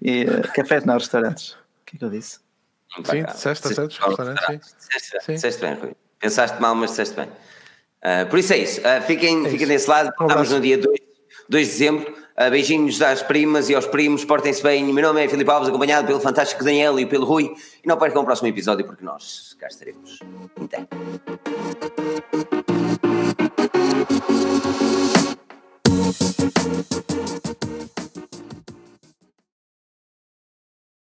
E 0.02 0.24
uh, 0.24 0.52
cafés 0.52 0.84
não 0.84 0.94
restaurantes. 0.94 1.52
O 1.52 1.56
que 1.86 1.96
é 1.96 1.98
que 2.00 2.04
eu 2.04 2.10
disse? 2.10 2.40
Sim, 3.04 3.24
disseste, 3.24 3.68
disseste, 3.68 4.00
restaurante, 4.00 4.46
sim. 4.46 4.58
Disseste 4.58 5.12
bem, 5.12 5.20
Sim. 5.20 5.34
disseste 5.34 5.60
bem, 5.60 5.74
Rui. 5.74 5.96
Pensaste 6.26 6.60
mal, 6.60 6.74
mas 6.74 6.90
disseste 6.90 7.14
bem. 7.14 7.28
Ah, 8.02 8.26
por 8.28 8.36
isso 8.40 8.52
é 8.52 8.58
isso. 8.58 8.80
Ah, 8.84 9.00
fiquem, 9.00 9.44
fiquem 9.44 9.58
isso. 9.58 9.66
desse 9.68 9.88
lado. 9.88 10.08
Estamos 10.08 10.50
no 10.50 10.60
dia 10.60 10.76
2, 10.76 10.98
2 11.48 11.66
de 11.66 11.72
dezembro. 11.72 12.16
Ah, 12.36 12.50
beijinhos 12.50 13.00
às 13.00 13.22
primas 13.22 13.70
e 13.70 13.76
aos 13.76 13.86
primos. 13.86 14.24
Portem-se 14.24 14.60
bem. 14.60 14.92
Meu 14.92 15.06
nome 15.06 15.24
é 15.24 15.28
Filipe 15.28 15.48
Alves, 15.48 15.68
acompanhado 15.68 16.04
pelo 16.04 16.18
fantástico 16.18 16.64
Daniel 16.64 16.98
e 16.98 17.06
pelo 17.06 17.24
Rui. 17.24 17.54
E 17.84 17.86
não 17.86 17.96
percam 17.96 18.22
o 18.22 18.24
próximo 18.24 18.48
episódio, 18.48 18.84
porque 18.84 19.04
nós 19.04 19.54
cá 19.60 19.68
estaremos. 19.68 20.18
Então. 20.60 20.88